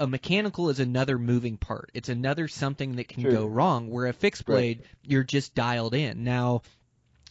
a 0.00 0.06
mechanical 0.08 0.70
is 0.70 0.80
another 0.80 1.18
moving 1.18 1.56
part. 1.56 1.90
It's 1.94 2.08
another 2.08 2.48
something 2.48 2.96
that 2.96 3.06
can 3.08 3.22
True. 3.22 3.32
go 3.32 3.46
wrong. 3.46 3.90
Where 3.90 4.06
a 4.06 4.12
fixed 4.12 4.44
Right. 4.48 4.54
blade, 4.54 4.82
you're 5.04 5.22
just 5.22 5.54
dialed 5.54 5.94
in. 5.94 6.24
Now, 6.24 6.62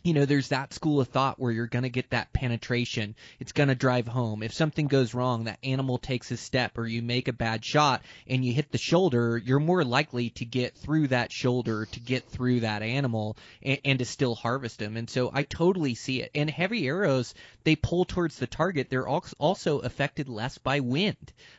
you 0.03 0.13
know, 0.13 0.25
there's 0.25 0.49
that 0.49 0.73
school 0.73 0.99
of 0.99 1.09
thought 1.09 1.39
where 1.39 1.51
you're 1.51 1.67
going 1.67 1.83
to 1.83 1.89
get 1.89 2.09
that 2.09 2.33
penetration. 2.33 3.15
It's 3.39 3.51
going 3.51 3.69
to 3.69 3.75
drive 3.75 4.07
home. 4.07 4.43
If 4.43 4.53
something 4.53 4.87
goes 4.87 5.13
wrong, 5.13 5.43
that 5.43 5.59
animal 5.63 5.97
takes 5.97 6.31
a 6.31 6.37
step 6.37 6.77
or 6.77 6.87
you 6.87 7.01
make 7.01 7.27
a 7.27 7.33
bad 7.33 7.63
shot 7.63 8.01
and 8.27 8.43
you 8.43 8.53
hit 8.53 8.71
the 8.71 8.77
shoulder, 8.77 9.37
you're 9.37 9.59
more 9.59 9.83
likely 9.83 10.31
to 10.31 10.45
get 10.45 10.75
through 10.75 11.09
that 11.09 11.31
shoulder, 11.31 11.85
to 11.85 11.99
get 11.99 12.27
through 12.29 12.61
that 12.61 12.81
animal 12.81 13.37
and, 13.61 13.79
and 13.85 13.99
to 13.99 14.05
still 14.05 14.35
harvest 14.35 14.79
them. 14.79 14.97
And 14.97 15.09
so 15.09 15.29
I 15.33 15.43
totally 15.43 15.95
see 15.95 16.21
it. 16.21 16.31
And 16.33 16.49
heavy 16.49 16.87
arrows, 16.87 17.33
they 17.63 17.75
pull 17.75 18.05
towards 18.05 18.37
the 18.37 18.47
target. 18.47 18.89
They're 18.89 19.07
also 19.07 19.79
affected 19.79 20.29
less 20.29 20.57
by 20.57 20.79
wind. 20.79 21.17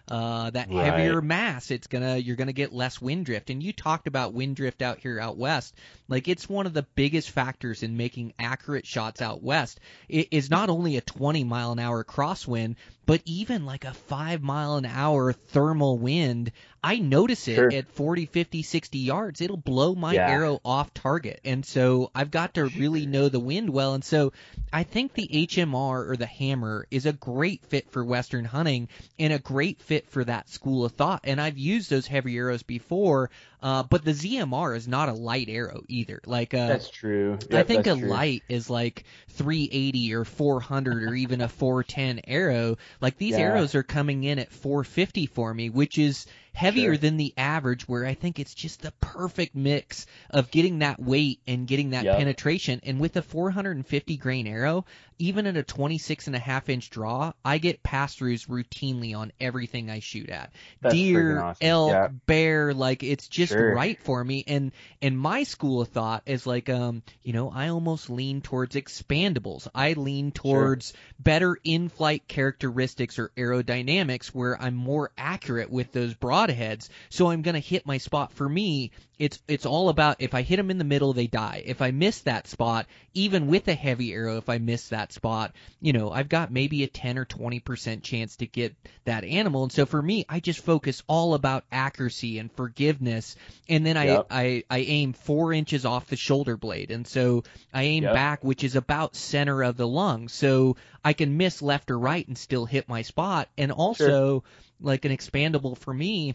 Uh, 0.09 0.51
that 0.51 0.69
Right. 0.69 0.85
heavier 0.85 1.21
mass, 1.23 1.71
it's 1.71 1.87
gonna 1.87 2.17
you're 2.19 2.37
gonna 2.37 2.53
get 2.53 2.73
less 2.73 3.01
wind 3.01 3.25
drift. 3.27 3.51
And 3.51 3.63
you 3.63 3.73
talked 3.73 4.07
about 4.07 4.35
wind 4.35 4.57
drift 4.57 4.83
out 4.83 4.99
here 4.99 5.19
out 5.21 5.37
west. 5.37 5.75
Like 6.13 6.29
it's 6.29 6.47
one 6.47 6.67
of 6.67 6.75
the 6.75 6.87
biggest 6.95 7.31
factors 7.31 7.83
in 7.83 7.97
making 7.97 8.35
accurate 8.39 8.87
shots 8.87 9.23
out 9.23 9.43
west. 9.43 9.81
It 10.11 10.29
is 10.31 10.51
not 10.51 10.69
only 10.69 10.99
a 10.99 11.01
20 11.01 11.43
mile 11.45 11.73
an 11.73 11.79
hour 11.79 12.05
crosswind, 12.05 12.77
but 13.07 13.21
even 13.25 13.67
like 13.67 13.85
a 13.85 13.93
5 13.95 14.43
mile 14.43 14.77
an 14.77 14.87
hour 14.87 15.33
thermal 15.33 15.99
wind. 15.99 16.53
I 16.85 16.99
notice 16.99 17.47
it 17.47 17.55
Sure. 17.55 17.73
at 17.73 17.87
40, 17.89 18.27
50, 18.27 18.63
60 18.63 18.99
yards. 18.99 19.41
It'll 19.41 19.57
blow 19.57 19.95
my 19.95 20.15
Yeah. 20.15 20.29
arrow 20.29 20.61
off 20.65 20.93
target. 20.93 21.41
And 21.45 21.65
so 21.65 22.11
I've 22.13 22.33
got 22.33 22.55
to 22.55 22.67
really 22.67 23.07
know 23.07 23.29
the 23.29 23.39
wind 23.39 23.71
well. 23.71 23.95
And 23.95 24.05
so 24.05 24.33
I 24.73 24.83
think 24.83 25.15
the 25.15 25.29
HMR 25.33 26.09
or 26.11 26.17
the 26.17 26.27
hammer 26.27 26.87
is 26.91 27.07
a 27.07 27.13
great 27.13 27.65
fit 27.67 27.89
for 27.91 28.05
western 28.05 28.45
hunting 28.45 28.89
and 29.19 29.33
a 29.33 29.39
great 29.39 29.81
fit 29.81 30.09
for 30.09 30.25
that 30.25 30.49
school 30.49 30.85
of 30.85 30.91
thought. 30.93 31.21
And 31.23 31.41
I've 31.41 31.59
used 31.59 31.89
those 31.89 32.09
heavy 32.09 32.37
arrows 32.37 32.65
before, 32.65 33.31
uh, 33.63 33.85
but 33.85 34.05
the 34.05 34.13
ZMR 34.15 34.75
is 34.77 34.89
not 34.89 35.09
a 35.09 35.13
light 35.13 35.49
arrow 35.49 35.83
either. 35.87 36.21
Like 36.27 36.53
uh, 36.53 36.67
that's 36.67 36.91
true. 36.91 37.39
I 37.53 37.63
think 37.63 37.87
a 37.87 37.95
true. 37.95 38.09
light 38.09 38.43
is 38.49 38.69
like 38.69 39.05
380 39.29 40.15
or 40.15 40.25
400 40.25 41.05
or 41.05 41.15
even 41.15 41.41
a 41.43 41.49
410 41.49 42.23
arrow. 42.27 42.77
Like 43.03 43.19
these 43.19 43.33
Yeah. 43.33 43.41
arrows 43.51 43.75
are 43.75 43.83
coming 43.83 44.25
in 44.25 44.39
at 44.39 44.53
450 44.53 45.27
for 45.27 45.53
me, 45.53 45.69
which 45.69 45.99
is 45.99 46.27
heavier 46.53 46.95
Sure. 46.95 46.97
than 46.97 47.17
the 47.17 47.35
average 47.37 47.89
where 47.89 48.05
I 48.07 48.15
think 48.15 48.39
it's 48.39 48.55
just 48.55 48.83
the 48.83 48.93
perfect 49.01 49.55
mix 49.55 50.07
of 50.31 50.51
getting 50.51 50.81
that 50.81 51.01
weight 51.01 51.41
and 51.47 51.67
getting 51.67 51.91
that 51.91 52.05
Yep. 52.05 52.17
penetration. 52.19 52.81
And 52.85 53.01
with 53.01 53.17
a 53.17 53.23
450 53.23 54.17
grain 54.17 54.47
arrow, 54.47 54.85
even 55.19 55.47
at 55.47 55.57
a 55.57 55.63
26 55.63 56.27
and 56.27 56.37
a 56.37 56.41
half 56.41 56.69
inch 56.69 56.91
draw, 56.91 57.33
I 57.45 57.59
get 57.59 57.83
pass 57.83 58.17
throughs 58.17 58.49
routinely 58.49 59.17
on 59.17 59.33
everything 59.41 59.91
I 59.91 60.01
shoot 60.01 60.31
at. 60.31 60.53
That's 60.83 60.95
Deer, 60.95 61.39
awesome. 61.39 61.67
elk, 61.69 61.91
Yeah. 61.91 62.09
bear, 62.27 62.75
like 62.75 63.03
it's 63.03 63.29
just 63.29 63.53
Sure. 63.53 63.75
right 63.75 63.99
for 64.01 64.23
me. 64.25 64.45
And 64.47 64.73
and 65.01 65.19
my 65.19 65.45
school 65.45 65.81
of 65.81 65.89
thought 65.89 66.23
is 66.27 66.47
like, 66.47 66.69
um, 66.69 67.03
you 67.23 67.33
know, 67.33 67.51
I 67.51 67.69
almost 67.69 68.11
lean 68.11 68.41
towards 68.41 68.75
expandables. 68.77 69.69
I 69.75 69.93
lean 69.95 70.33
towards 70.33 70.93
better 71.19 71.57
in-flight 71.65 72.27
characteristics 72.29 73.19
or 73.19 73.31
aerodynamics 73.37 74.27
where 74.29 74.61
I'm 74.61 74.75
more 74.75 75.11
accurate 75.17 75.71
with 75.71 75.93
those 75.93 76.15
broadheads. 76.47 76.89
So 77.11 77.31
I'm 77.31 77.43
gonna 77.43 77.59
hit 77.61 77.87
my 77.87 77.99
spot. 77.99 78.33
For 78.33 78.49
me, 78.49 78.91
it's 79.19 79.41
it's 79.47 79.67
all 79.67 79.89
about 79.89 80.17
if 80.21 80.35
I 80.35 80.43
hit 80.43 80.57
them 80.57 80.71
in 80.71 80.79
the 80.79 80.85
middle, 80.85 81.13
they 81.13 81.27
die. 81.27 81.63
If 81.65 81.83
I 81.83 81.91
miss 81.91 82.21
that 82.23 82.49
spot, 82.49 82.87
even 83.15 83.47
with 83.47 83.69
a 83.69 83.75
heavy 83.75 84.13
arrow, 84.13 84.37
if 84.39 84.49
I 84.49 84.59
miss 84.59 84.89
that 84.89 85.13
spot, 85.13 85.55
you 85.81 85.93
know, 85.93 86.11
I've 86.11 86.29
got 86.29 86.51
maybe 86.51 86.83
a 86.83 86.89
10 86.89 87.19
or 87.19 87.25
20% 87.25 88.03
chance 88.03 88.37
to 88.37 88.47
get 88.47 88.75
that 89.05 89.25
animal. 89.25 89.65
And 89.65 89.73
so 89.73 89.87
for 89.87 90.01
me, 90.01 90.25
I 90.29 90.41
just 90.41 90.65
focus 90.65 91.03
all 91.07 91.35
about 91.35 91.65
accuracy 91.71 92.39
and 92.39 92.51
forgiveness. 92.53 93.37
And 93.69 93.85
then 93.87 93.97
Yep. 94.01 94.27
I, 94.31 94.41
I, 94.41 94.65
I 94.71 94.79
aim 94.79 95.13
four 95.13 95.53
inches 95.53 95.85
off 95.85 96.09
the 96.09 96.17
shoulder 96.17 96.57
blade. 96.57 96.91
And 96.91 97.07
so 97.07 97.45
I 97.73 97.85
aim 97.85 98.05
Yep. 98.05 98.13
back, 98.13 98.43
which 98.45 98.65
is 98.65 98.77
about 98.77 99.15
center 99.15 99.63
of 99.63 99.77
the 99.77 99.87
lung. 99.87 100.29
So 100.29 100.77
I 101.05 101.13
can 101.13 101.37
miss 101.37 101.63
left 101.63 101.91
or 101.91 101.99
right 101.99 102.27
and 102.27 102.37
still 102.37 102.65
hit 102.65 102.89
my 102.89 103.03
spot. 103.03 103.49
And 103.57 103.71
also, 103.73 104.43
like 104.83 105.05
an 105.05 105.17
expandable 105.17 105.77
for 105.77 105.95
me, 105.95 106.35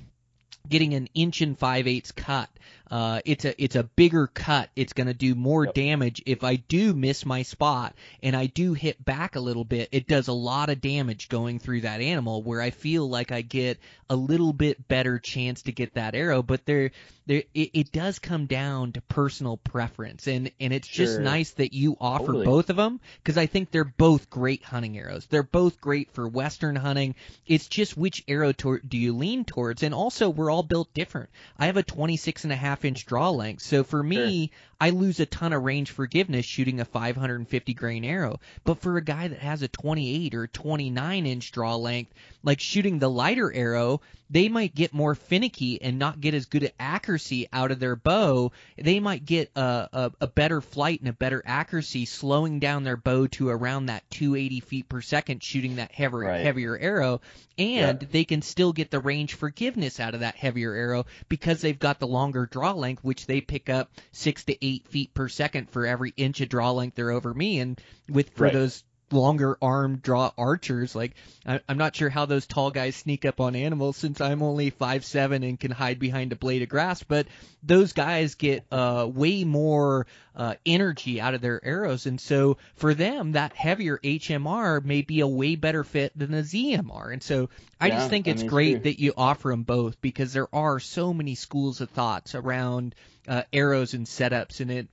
getting 0.67 0.93
an 0.93 1.09
inch 1.13 1.41
and 1.41 1.57
five 1.57 1.87
eighths 1.87 2.11
cut. 2.11 2.49
Uh, 2.89 3.19
it's 3.25 3.45
a 3.45 3.61
it's 3.61 3.75
a 3.75 3.83
bigger 3.83 4.27
cut. 4.27 4.69
It's 4.75 4.93
going 4.93 5.07
to 5.07 5.13
do 5.13 5.35
more 5.35 5.65
Yep. 5.65 5.73
damage 5.73 6.23
if 6.25 6.43
I 6.43 6.55
do 6.55 6.93
miss 6.93 7.25
my 7.25 7.41
spot 7.43 7.93
and 8.23 8.35
I 8.35 8.45
do 8.45 8.73
hit 8.73 9.03
back 9.03 9.35
a 9.35 9.39
little 9.39 9.65
bit. 9.65 9.89
It 9.91 10.07
does 10.07 10.27
a 10.27 10.33
lot 10.33 10.69
of 10.69 10.81
damage 10.81 11.29
going 11.29 11.59
through 11.59 11.81
that 11.81 12.01
animal 12.01 12.41
where 12.43 12.61
I 12.61 12.69
feel 12.69 13.09
like 13.09 13.31
I 13.31 13.41
get 13.41 13.79
a 14.09 14.15
little 14.15 14.53
bit 14.53 14.87
better 14.87 15.19
chance 15.19 15.63
to 15.63 15.71
get 15.71 15.95
that 15.95 16.15
arrow. 16.15 16.41
But 16.41 16.65
there, 16.65 16.91
there 17.25 17.43
it, 17.53 17.71
it 17.73 17.91
does 17.91 18.19
come 18.19 18.45
down 18.45 18.93
to 18.93 19.01
personal 19.01 19.57
preference, 19.57 20.27
and 20.27 20.49
and 20.61 20.71
it's 20.71 20.87
just 20.87 21.19
nice 21.19 21.51
that 21.51 21.73
you 21.73 21.97
offer 21.99 22.27
Totally. 22.27 22.45
both 22.45 22.69
of 22.69 22.77
them 22.77 23.01
because 23.21 23.37
I 23.37 23.47
think 23.47 23.69
they're 23.71 23.83
both 23.83 24.29
great 24.29 24.63
hunting 24.63 24.97
arrows. 24.97 25.25
They're 25.25 25.43
both 25.43 25.81
great 25.81 26.11
for 26.11 26.25
western 26.27 26.75
hunting. 26.77 27.15
It's 27.45 27.67
just 27.67 27.97
which 27.97 28.23
arrow 28.29 28.53
tor- 28.53 28.79
do 28.87 28.97
you 28.97 29.13
lean 29.13 29.43
towards, 29.43 29.83
and 29.83 29.93
also 29.93 30.29
we're 30.29 30.49
all 30.49 30.63
built 30.63 30.93
different. 30.93 31.29
I 31.59 31.65
have 31.65 31.75
a 31.77 31.83
26 31.83 32.45
and 32.45 32.53
a 32.53 32.55
half 32.55 32.76
inch 32.85 33.05
draw 33.05 33.29
length, 33.29 33.61
so 33.63 33.83
for 33.83 34.01
me, 34.01 34.51
I 34.79 34.91
lose 34.91 35.19
a 35.19 35.25
ton 35.25 35.53
of 35.53 35.63
range 35.63 35.89
forgiveness 35.91 36.45
shooting 36.45 36.79
a 36.79 36.85
550 36.85 37.73
grain 37.73 38.05
arrow. 38.05 38.39
But 38.63 38.79
for 38.79 38.97
a 38.97 39.03
guy 39.03 39.27
that 39.27 39.39
has 39.39 39.61
a 39.63 39.67
28 39.67 40.35
or 40.35 40.47
29 40.47 41.25
inch 41.25 41.51
draw 41.51 41.75
length, 41.75 42.13
like 42.43 42.59
shooting 42.59 42.99
the 42.99 43.09
lighter 43.09 43.51
arrow, 43.51 44.01
they 44.29 44.49
might 44.49 44.75
get 44.75 44.93
more 44.93 45.15
finicky 45.15 45.81
and 45.81 45.97
not 45.97 46.19
get 46.21 46.33
as 46.35 46.45
good 46.45 46.71
accuracy 46.79 47.47
out 47.51 47.71
of 47.71 47.79
their 47.79 47.95
bow. 47.95 48.51
They 48.77 48.99
might 48.99 49.25
get 49.25 49.49
a, 49.55 49.89
a, 49.93 50.11
a 50.21 50.27
better 50.27 50.61
flight 50.61 50.99
and 50.99 51.09
a 51.09 51.13
better 51.13 51.41
accuracy, 51.45 52.05
slowing 52.05 52.59
down 52.59 52.83
their 52.83 52.97
bow 52.97 53.27
to 53.27 53.49
around 53.49 53.87
that 53.87 54.03
280 54.11 54.59
feet 54.59 54.89
per 54.89 55.01
second, 55.01 55.41
shooting 55.43 55.77
that 55.77 55.91
heavier 55.91 56.19
Right. 56.19 56.41
heavier 56.45 56.77
arrow, 56.77 57.21
and 57.57 58.01
Yeah. 58.01 58.07
they 58.11 58.25
can 58.25 58.41
still 58.41 58.73
get 58.73 58.91
the 58.91 58.99
range 58.99 59.33
forgiveness 59.33 59.99
out 59.99 60.13
of 60.13 60.19
that 60.19 60.35
heavier 60.35 60.73
arrow 60.73 61.05
because 61.29 61.61
they've 61.61 61.77
got 61.79 61.99
the 61.99 62.07
longer 62.07 62.45
draw 62.45 62.66
length, 62.73 63.03
which 63.03 63.25
they 63.25 63.41
pick 63.41 63.69
up 63.69 63.91
six 64.11 64.43
to 64.45 64.65
eight 64.65 64.87
feet 64.87 65.13
per 65.13 65.27
second 65.29 65.69
for 65.69 65.85
every 65.85 66.13
inch 66.17 66.41
of 66.41 66.49
draw 66.49 66.71
length 66.71 66.95
they're 66.95 67.11
over 67.11 67.33
me. 67.33 67.59
And 67.59 67.79
with 68.09 68.31
for 68.31 68.43
Right. 68.43 68.53
those 68.53 68.83
longer 69.11 69.57
arm 69.61 69.97
draw 69.97 70.31
archers, 70.37 70.95
like 70.95 71.13
I, 71.45 71.59
I'm 71.67 71.77
not 71.77 71.95
sure 71.95 72.09
how 72.09 72.25
those 72.25 72.45
tall 72.45 72.71
guys 72.71 72.95
sneak 72.95 73.25
up 73.25 73.39
on 73.39 73.55
animals 73.55 73.97
since 73.97 74.21
I'm 74.21 74.41
only 74.43 74.69
five 74.69 75.05
seven 75.05 75.43
and 75.43 75.59
can 75.59 75.71
hide 75.71 75.99
behind 75.99 76.31
a 76.31 76.35
blade 76.35 76.61
of 76.61 76.69
grass. 76.69 77.03
But 77.03 77.27
those 77.63 77.93
guys 77.93 78.35
get 78.35 78.65
uh, 78.71 79.07
way 79.11 79.43
more 79.43 80.07
uh, 80.35 80.55
energy 80.65 81.19
out 81.21 81.33
of 81.33 81.41
their 81.41 81.63
arrows, 81.63 82.05
and 82.05 82.19
so 82.19 82.57
for 82.75 82.93
them, 82.93 83.33
that 83.33 83.53
heavier 83.55 83.99
HMR 84.03 84.81
may 84.81 85.01
be 85.01 85.21
a 85.21 85.27
way 85.27 85.55
better 85.55 85.83
fit 85.83 86.11
than 86.15 86.33
a 86.33 86.43
ZMR. 86.43 87.11
And 87.11 87.21
so 87.23 87.49
I 87.79 87.89
Yeah, 87.89 87.91
just 87.91 88.09
think 88.09 88.27
I 88.27 88.33
it's 88.33 88.43
mean, 88.43 88.43
great 88.43 88.83
that 88.83 88.99
you 88.99 89.13
offer 89.17 89.49
them 89.49 89.63
both 89.63 89.99
because 90.01 90.33
there 90.33 90.53
are 90.53 90.79
so 90.79 91.13
many 91.13 91.35
schools 91.35 91.81
of 91.81 91.89
thoughts 91.89 92.35
around 92.35 92.95
uh, 93.27 93.43
arrows 93.53 93.93
and 93.93 94.05
setups, 94.05 94.59
and 94.61 94.71
it 94.71 94.87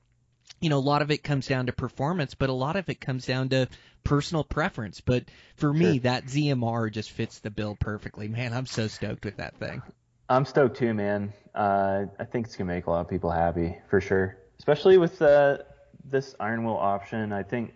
you 0.64 0.70
know, 0.70 0.78
a 0.78 0.80
lot 0.80 1.02
of 1.02 1.10
it 1.10 1.22
comes 1.22 1.46
down 1.46 1.66
to 1.66 1.74
performance, 1.74 2.34
but 2.34 2.48
a 2.48 2.54
lot 2.54 2.76
of 2.76 2.88
it 2.88 2.98
comes 2.98 3.26
down 3.26 3.50
to 3.50 3.68
personal 4.02 4.42
preference. 4.42 5.02
But 5.02 5.24
for 5.56 5.70
me, 5.70 5.96
Sure. 5.96 6.00
that 6.04 6.24
ZMR 6.24 6.90
just 6.90 7.10
fits 7.10 7.40
the 7.40 7.50
bill 7.50 7.76
perfectly. 7.78 8.28
Man, 8.28 8.54
I'm 8.54 8.64
so 8.64 8.86
stoked 8.88 9.26
with 9.26 9.36
that 9.36 9.54
thing. 9.58 9.82
I'm 10.26 10.46
stoked 10.46 10.78
too, 10.78 10.94
man. 10.94 11.34
Uh, 11.54 12.06
I 12.18 12.24
think 12.24 12.46
it's 12.46 12.56
gonna 12.56 12.72
make 12.72 12.86
a 12.86 12.90
lot 12.90 13.02
of 13.02 13.10
people 13.10 13.30
happy 13.30 13.76
for 13.90 14.00
sure, 14.00 14.38
especially 14.58 14.96
with 14.96 15.20
uh, 15.20 15.58
this 16.02 16.34
iron 16.40 16.64
will 16.64 16.78
option. 16.78 17.30
I 17.30 17.42
think, 17.42 17.74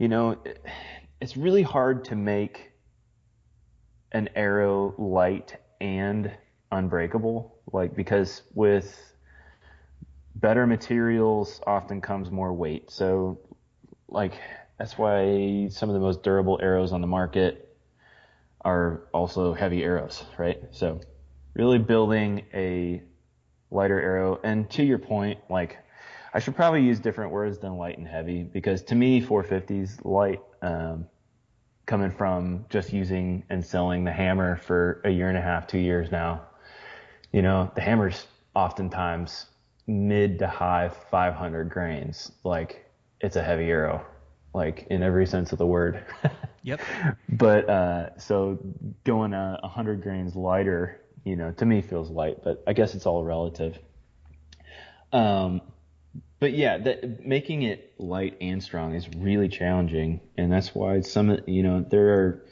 you 0.00 0.08
know, 0.08 0.36
it's 1.20 1.36
really 1.36 1.62
hard 1.62 2.06
to 2.06 2.16
make 2.16 2.72
an 4.10 4.30
arrow 4.34 4.96
light 4.98 5.56
and 5.80 6.28
unbreakable, 6.72 7.54
like 7.72 7.94
because 7.94 8.42
with 8.52 9.11
better 10.42 10.66
materials 10.66 11.60
often 11.66 12.02
comes 12.02 12.30
more 12.30 12.52
weight. 12.52 12.90
So, 12.90 13.38
like 14.08 14.34
that's 14.78 14.98
why 14.98 15.68
some 15.70 15.88
of 15.88 15.94
the 15.94 16.00
most 16.00 16.22
durable 16.22 16.58
arrows 16.60 16.92
on 16.92 17.00
the 17.00 17.06
market 17.06 17.74
are 18.64 19.04
also 19.14 19.54
heavy 19.54 19.82
arrows, 19.82 20.24
right? 20.36 20.60
So 20.72 21.00
really 21.54 21.78
building 21.78 22.44
a 22.52 23.02
lighter 23.70 24.00
arrow. 24.00 24.40
And 24.42 24.68
to 24.70 24.82
your 24.82 24.98
point, 24.98 25.38
like 25.48 25.78
I 26.34 26.40
should 26.40 26.56
probably 26.56 26.82
use 26.82 26.98
different 26.98 27.30
words 27.30 27.58
than 27.58 27.76
light 27.76 27.96
and 27.96 28.06
heavy 28.06 28.42
because 28.42 28.82
to 28.84 28.94
me, 28.94 29.22
450s 29.22 30.04
light, 30.04 30.40
um, 30.60 31.06
coming 31.86 32.10
from 32.10 32.64
just 32.68 32.92
using 32.92 33.44
and 33.50 33.64
selling 33.64 34.04
the 34.04 34.12
hammer 34.12 34.56
for 34.56 35.00
a 35.04 35.10
year 35.10 35.28
and 35.28 35.38
a 35.38 35.42
half, 35.42 35.66
two 35.66 35.78
years 35.78 36.10
now. 36.10 36.42
You 37.32 37.42
know, 37.42 37.70
the 37.74 37.80
hammer's 37.80 38.26
oftentimes 38.54 39.46
mid 39.86 40.38
to 40.38 40.46
high 40.46 40.88
500 40.88 41.68
grains. 41.70 42.32
Like 42.44 42.90
it's 43.20 43.36
a 43.36 43.42
heavy 43.42 43.70
arrow, 43.70 44.04
like 44.54 44.86
in 44.90 45.02
every 45.02 45.26
sense 45.26 45.52
of 45.52 45.58
the 45.58 45.66
word. 45.66 46.04
Yep. 46.64 46.80
but 47.28 47.68
uh, 47.68 48.16
so 48.18 48.56
going 49.02 49.34
a 49.34 49.58
100 49.62 50.00
grains 50.00 50.36
lighter, 50.36 51.00
you 51.24 51.34
know, 51.34 51.50
to 51.50 51.66
me 51.66 51.82
feels 51.82 52.08
light, 52.08 52.44
but 52.44 52.62
I 52.68 52.72
guess 52.72 52.94
it's 52.94 53.04
all 53.04 53.24
relative. 53.24 53.76
Um, 55.12 55.60
but 56.38 56.52
yeah, 56.52 56.78
that, 56.78 57.26
making 57.26 57.62
it 57.62 57.94
light 57.98 58.36
and 58.40 58.62
strong 58.62 58.94
is 58.94 59.08
really 59.16 59.48
challenging, 59.48 60.20
and 60.38 60.52
that's 60.52 60.72
why 60.72 61.00
some, 61.00 61.36
you 61.48 61.64
know, 61.64 61.84
there 61.88 62.14
are 62.14 62.46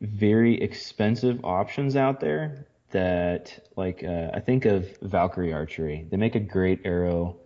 very 0.00 0.60
expensive 0.60 1.44
options 1.44 1.96
out 1.96 2.20
there 2.20 2.67
that, 2.90 3.68
like, 3.76 4.02
uh, 4.04 4.30
I 4.32 4.40
think 4.40 4.64
of 4.64 4.96
Valkyrie 5.02 5.52
Archery. 5.52 6.06
They 6.10 6.16
make 6.16 6.34
a 6.34 6.40
great 6.40 6.80
arrow 6.84 7.36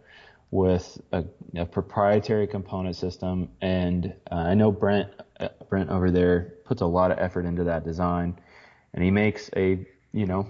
with 0.52 1.00
a, 1.12 1.24
a 1.56 1.64
proprietary 1.64 2.46
component 2.46 2.94
system, 2.94 3.48
and 3.60 4.14
uh, 4.30 4.34
I 4.34 4.54
know 4.54 4.70
Brent 4.70 5.10
uh, 5.40 5.48
Brent 5.68 5.90
over 5.90 6.10
there 6.10 6.54
puts 6.64 6.82
a 6.82 6.86
lot 6.86 7.10
of 7.10 7.18
effort 7.18 7.46
into 7.46 7.64
that 7.64 7.84
design, 7.84 8.38
and 8.92 9.02
he 9.02 9.10
makes 9.10 9.50
a 9.56 9.84
you 10.12 10.26
know 10.26 10.46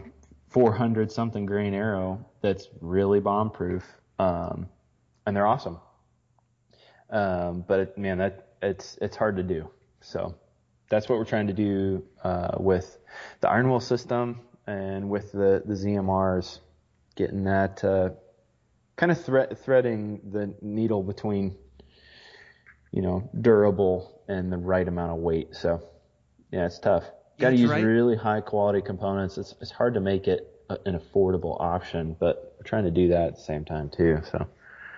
400 0.51 1.11
something 1.11 1.47
grain 1.47 1.72
arrow 1.72 2.26
that's 2.43 2.68
really 2.80 3.20
bomb 3.20 3.51
proof, 3.51 3.84
um, 4.18 4.68
and 5.24 5.36
they're 5.36 5.47
awesome. 5.47 5.78
Um, 7.09 7.64
but 7.66 7.80
it, 7.80 7.99
man, 7.99 8.18
that 8.18 8.49
it's 8.61 8.99
it's 9.01 9.16
hard 9.16 9.36
to 9.36 9.45
do. 9.45 9.70
So 10.01 10.34
that's 10.90 11.09
what 11.09 11.16
we're 11.16 11.24
trying 11.24 11.47
to 11.47 11.53
do 11.53 12.03
uh, 12.24 12.57
with 12.59 12.99
the 13.40 13.49
iron 13.49 13.70
will 13.70 13.80
system 13.80 14.40
and 14.66 15.10
with 15.10 15.32
the 15.32 15.62
the 15.64 15.74
ZMRs, 15.74 16.58
getting 17.16 17.44
that 17.44 17.82
uh, 17.84 18.10
kind 18.96 19.12
of 19.12 19.24
thre- 19.24 19.54
threading 19.54 20.20
the 20.30 20.54
needle 20.60 21.02
between 21.02 21.56
you 22.92 23.02
know 23.02 23.28
durable 23.40 24.22
and 24.28 24.52
the 24.52 24.58
right 24.58 24.86
amount 24.86 25.12
of 25.12 25.18
weight. 25.18 25.54
So 25.54 25.82
yeah, 26.50 26.66
it's 26.66 26.78
tough. 26.78 27.04
Got 27.38 27.50
to 27.50 27.56
use 27.56 27.70
right. 27.70 27.82
really 27.82 28.16
high 28.16 28.40
quality 28.40 28.82
components. 28.82 29.38
It's 29.38 29.54
it's 29.60 29.70
hard 29.70 29.94
to 29.94 30.00
make 30.00 30.28
it 30.28 30.48
a, 30.68 30.78
an 30.86 30.98
affordable 30.98 31.60
option, 31.60 32.16
but 32.18 32.54
we're 32.58 32.64
trying 32.64 32.84
to 32.84 32.90
do 32.90 33.08
that 33.08 33.28
at 33.28 33.36
the 33.36 33.42
same 33.42 33.64
time 33.64 33.90
too. 33.90 34.20
So 34.30 34.46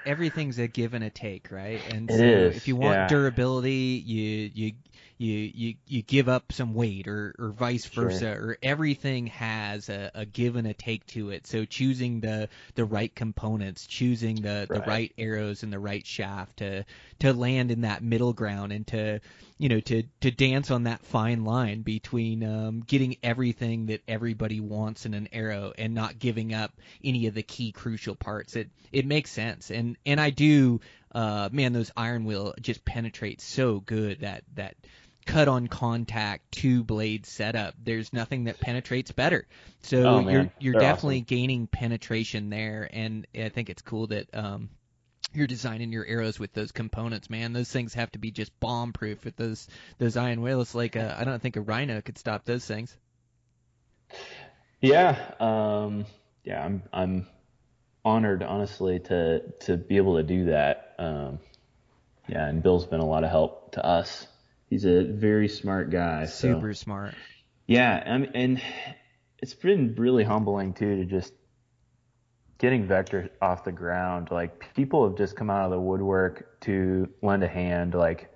Everything's 0.07 0.59
a 0.59 0.67
give 0.67 0.93
and 0.93 1.03
a 1.03 1.09
take, 1.09 1.51
right? 1.51 1.81
And 1.95 2.11
It 2.11 2.19
so 2.19 2.23
is, 2.23 2.57
if 2.57 2.69
you 2.69 2.77
want 2.77 2.95
yeah. 2.95 3.09
durability, 3.09 4.03
you 4.05 4.51
you 4.53 4.73
you 5.19 5.51
you 5.55 5.75
you 5.87 6.03
give 6.03 6.29
up 6.29 6.53
some 6.53 6.75
weight 6.75 7.09
or 7.09 7.35
or 7.39 7.51
vice 7.51 7.87
Sure. 7.91 8.09
versa 8.11 8.29
or 8.29 8.59
everything 8.63 9.27
has 9.29 9.89
a, 9.89 10.11
a 10.15 10.25
give 10.27 10.57
and 10.57 10.67
a 10.67 10.75
take 10.75 11.07
to 11.07 11.31
it 11.31 11.47
so 11.47 11.65
choosing 11.65 12.21
the 12.21 12.49
the 12.75 12.85
right 12.85 13.15
components 13.15 13.87
choosing 13.87 14.37
the 14.43 14.69
the 14.73 14.81
Right. 14.81 14.87
right 14.87 15.13
arrows 15.19 15.63
and 15.63 15.73
the 15.73 15.79
right 15.79 16.07
shaft 16.07 16.59
to 16.59 16.85
to 17.21 17.33
land 17.33 17.71
in 17.71 17.83
that 17.83 18.03
middle 18.03 18.33
ground 18.33 18.73
and 18.73 18.87
to 18.89 19.21
you 19.59 19.69
know 19.69 19.81
to 19.81 20.03
to 20.21 20.31
dance 20.31 20.71
on 20.71 20.85
that 20.85 21.05
fine 21.05 21.45
line 21.45 21.83
between 21.83 22.43
um, 22.45 22.81
getting 22.81 23.17
everything 23.23 23.87
that 23.87 24.03
everybody 24.09 24.61
wants 24.61 25.07
in 25.07 25.15
an 25.15 25.29
arrow 25.33 25.73
and 25.79 25.95
not 25.95 26.19
giving 26.19 26.53
up 26.53 26.73
any 27.05 27.27
of 27.27 27.35
the 27.35 27.43
key 27.43 27.71
crucial 27.73 28.15
parts. 28.17 28.57
It 28.57 28.69
it 28.93 29.07
makes 29.07 29.31
sense, 29.31 29.71
and 29.71 29.97
and 30.05 30.21
I 30.21 30.31
do, 30.31 30.81
uh, 31.15 31.49
man, 31.53 31.73
those 31.73 31.91
iron 31.97 32.25
will 32.25 32.55
just 32.61 32.85
penetrate 32.85 33.41
so 33.41 33.81
good 33.81 34.21
that 34.21 34.45
that 34.55 34.77
cut 35.27 35.49
on 35.49 35.69
contact 35.69 36.53
two 36.53 36.85
blade 36.85 37.27
setup. 37.27 37.75
There's 37.83 38.13
nothing 38.13 38.45
that 38.45 38.61
penetrates 38.61 39.13
better. 39.13 39.47
So 39.83 40.03
Oh, 40.05 40.21
you're 40.21 40.51
you're 40.59 40.75
They're 40.75 40.81
definitely 40.81 41.19
awesome. 41.19 41.25
gaining 41.25 41.67
penetration 41.67 42.51
there, 42.51 42.89
and 42.93 43.27
I 43.35 43.49
think 43.49 43.71
it's 43.71 43.83
cool 43.83 44.09
that 44.09 44.29
um, 44.35 44.71
you're 45.33 45.47
designing 45.47 45.93
your 45.93 46.07
arrows 46.07 46.39
with 46.39 46.53
those 46.53 46.73
components, 46.73 47.31
man. 47.31 47.53
Those 47.53 47.71
things 47.71 47.95
have 47.95 48.11
to 48.13 48.19
be 48.19 48.31
just 48.31 48.59
bomb 48.61 48.93
proof 48.93 49.25
with 49.25 49.37
those 49.37 49.69
those 49.99 50.17
iron 50.17 50.41
wills. 50.43 50.75
Like 50.75 50.97
uh, 50.97 51.15
I 51.19 51.25
don't 51.25 51.41
think 51.41 51.57
a 51.57 51.61
rhino 51.61 52.01
could 52.03 52.19
stop 52.19 52.45
those 52.45 52.67
things. 52.67 52.97
Yeah, 54.81 55.35
um, 55.41 56.07
yeah, 56.45 56.65
I'm 56.65 56.83
I'm 56.93 57.27
honored, 58.05 58.43
honestly, 58.43 58.99
to 59.01 59.41
to 59.61 59.77
be 59.77 59.97
able 59.97 60.17
to 60.17 60.23
do 60.23 60.47
that. 60.47 60.95
Um, 60.99 61.39
yeah, 62.29 62.47
and 62.47 62.63
Bill's 62.63 62.87
been 62.87 63.01
a 63.01 63.07
lot 63.07 63.25
of 63.25 63.31
help 63.31 63.73
to 63.73 63.85
us. 63.85 64.27
He's 64.71 64.85
a 64.85 65.05
very 65.05 65.49
smart 65.49 65.91
guy. 65.91 66.27
so- 66.27 66.55
Super 66.55 66.75
smart. 66.75 67.15
Yeah, 67.67 68.03
and, 68.05 68.31
and 68.35 68.63
it's 69.39 69.55
been 69.55 69.95
really 69.97 70.25
humbling 70.25 70.75
too 70.75 70.97
to 70.97 71.05
just 71.07 71.33
getting 72.59 72.87
Vector 72.87 73.31
off 73.41 73.65
the 73.65 73.73
ground. 73.73 74.31
Like 74.31 74.75
people 74.75 75.09
have 75.09 75.17
just 75.17 75.35
come 75.37 75.49
out 75.51 75.65
of 75.65 75.71
the 75.71 75.81
woodwork 75.81 76.61
to 76.63 77.09
lend 77.23 77.43
a 77.43 77.49
hand. 77.49 77.95
Like 77.95 78.31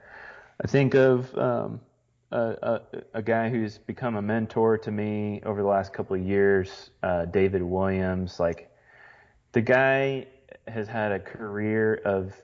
I 0.62 0.66
think 0.66 0.94
of 0.94 1.34
um, 1.36 1.80
a, 2.30 2.38
a, 2.40 2.80
a 3.14 3.22
guy 3.22 3.48
who's 3.50 3.76
become 3.78 4.16
a 4.16 4.22
mentor 4.22 4.78
to 4.78 4.90
me 4.90 5.42
over 5.44 5.60
the 5.62 5.68
last 5.68 5.92
couple 5.92 6.16
of 6.16 6.22
years, 6.22 6.90
uh, 7.02 7.26
David 7.26 7.62
Williams. 7.62 8.40
Like 8.40 8.70
the 9.52 9.60
guy 9.60 10.26
has 10.66 10.88
had 10.88 11.12
a 11.12 11.18
career 11.18 12.00
of 12.04 12.34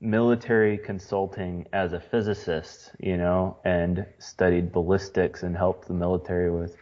military 0.00 0.78
consulting 0.78 1.66
as 1.72 1.92
a 1.92 2.00
physicist, 2.00 2.90
you 2.98 3.16
know, 3.16 3.56
and 3.64 4.06
studied 4.18 4.72
ballistics 4.72 5.42
and 5.42 5.56
helped 5.56 5.86
the 5.86 5.94
military 5.94 6.50
with 6.50 6.76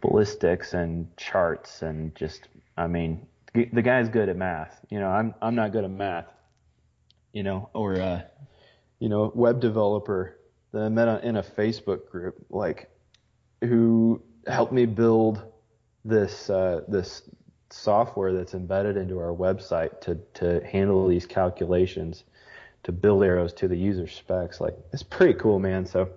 ballistics 0.00 0.74
and 0.74 1.14
charts 1.16 1.82
and 1.82 2.14
just, 2.14 2.48
I 2.76 2.86
mean, 2.86 3.26
the 3.72 3.82
guy's 3.82 4.08
good 4.08 4.28
at 4.28 4.36
math. 4.36 4.84
You 4.90 5.00
know, 5.00 5.08
I'm 5.08 5.34
I'm 5.40 5.54
not 5.54 5.72
good 5.72 5.84
at 5.84 5.90
math. 5.90 6.26
You 7.32 7.42
know, 7.42 7.70
or 7.74 7.98
uh, 8.00 8.22
you 8.98 9.08
know, 9.08 9.32
web 9.34 9.60
developer 9.60 10.38
that 10.72 10.82
I 10.82 10.88
met 10.88 11.24
in 11.24 11.36
a 11.36 11.42
Facebook 11.42 12.08
group, 12.10 12.36
like, 12.50 12.90
who 13.62 14.22
helped 14.46 14.72
me 14.72 14.86
build 14.86 15.42
this 16.04 16.50
uh, 16.50 16.82
this 16.88 17.22
software 17.70 18.32
that's 18.32 18.54
embedded 18.54 18.96
into 18.96 19.18
our 19.18 19.34
website 19.34 20.00
to 20.02 20.16
to 20.34 20.64
handle 20.66 21.06
these 21.08 21.26
calculations, 21.26 22.24
to 22.84 22.92
build 22.92 23.22
arrows 23.24 23.52
to 23.54 23.68
the 23.68 23.76
user 23.76 24.06
specs. 24.08 24.60
Like, 24.60 24.76
it's 24.92 25.02
pretty 25.02 25.34
cool, 25.34 25.58
man. 25.58 25.86
So. 25.86 26.10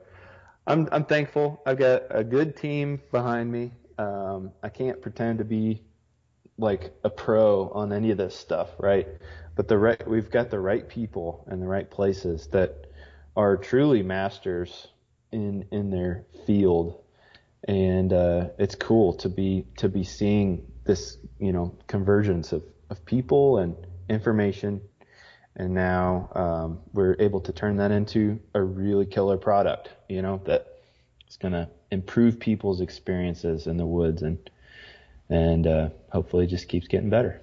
I'm 0.67 0.87
I'm 0.91 1.05
thankful. 1.05 1.59
I've 1.65 1.79
got 1.79 2.03
a 2.11 2.23
good 2.23 2.55
team 2.55 3.01
behind 3.11 3.51
me. 3.51 3.71
Um, 3.97 4.51
I 4.61 4.69
can't 4.69 5.01
pretend 5.01 5.39
to 5.39 5.43
be 5.43 5.81
like 6.59 6.93
a 7.03 7.09
pro 7.09 7.69
on 7.69 7.91
any 7.91 8.11
of 8.11 8.17
this 8.17 8.35
stuff, 8.35 8.69
right? 8.77 9.07
But 9.55 9.67
the 9.67 9.79
right 9.79 10.07
we've 10.07 10.29
got 10.29 10.51
the 10.51 10.59
right 10.59 10.87
people 10.87 11.47
in 11.49 11.59
the 11.59 11.65
right 11.65 11.89
places 11.89 12.47
that 12.47 12.85
are 13.35 13.57
truly 13.57 14.03
masters 14.03 14.89
in 15.31 15.65
in 15.71 15.89
their 15.89 16.25
field, 16.45 17.01
and 17.67 18.13
uh, 18.13 18.49
it's 18.59 18.75
cool 18.75 19.13
to 19.13 19.29
be 19.29 19.65
to 19.77 19.89
be 19.89 20.03
seeing 20.03 20.68
this 20.85 21.17
you 21.39 21.51
know 21.51 21.75
convergence 21.87 22.51
of 22.51 22.63
of 22.89 23.05
people 23.05 23.59
and 23.59 23.75
information, 24.09 24.81
and 25.55 25.73
now 25.73 26.29
um, 26.33 26.79
we're 26.93 27.15
able 27.19 27.41
to 27.41 27.51
turn 27.51 27.77
that 27.77 27.91
into 27.91 28.39
a 28.53 28.61
really 28.61 29.05
killer 29.05 29.37
product, 29.37 29.89
you 30.07 30.21
know 30.21 30.41
that 30.45 30.67
it's 31.25 31.37
gonna 31.37 31.69
improve 31.91 32.39
people's 32.39 32.81
experiences 32.81 33.67
in 33.67 33.77
the 33.77 33.85
woods 33.85 34.21
and 34.21 34.49
and 35.29 35.67
uh, 35.67 35.89
hopefully 36.11 36.47
just 36.47 36.67
keeps 36.67 36.87
getting 36.87 37.09
better. 37.09 37.39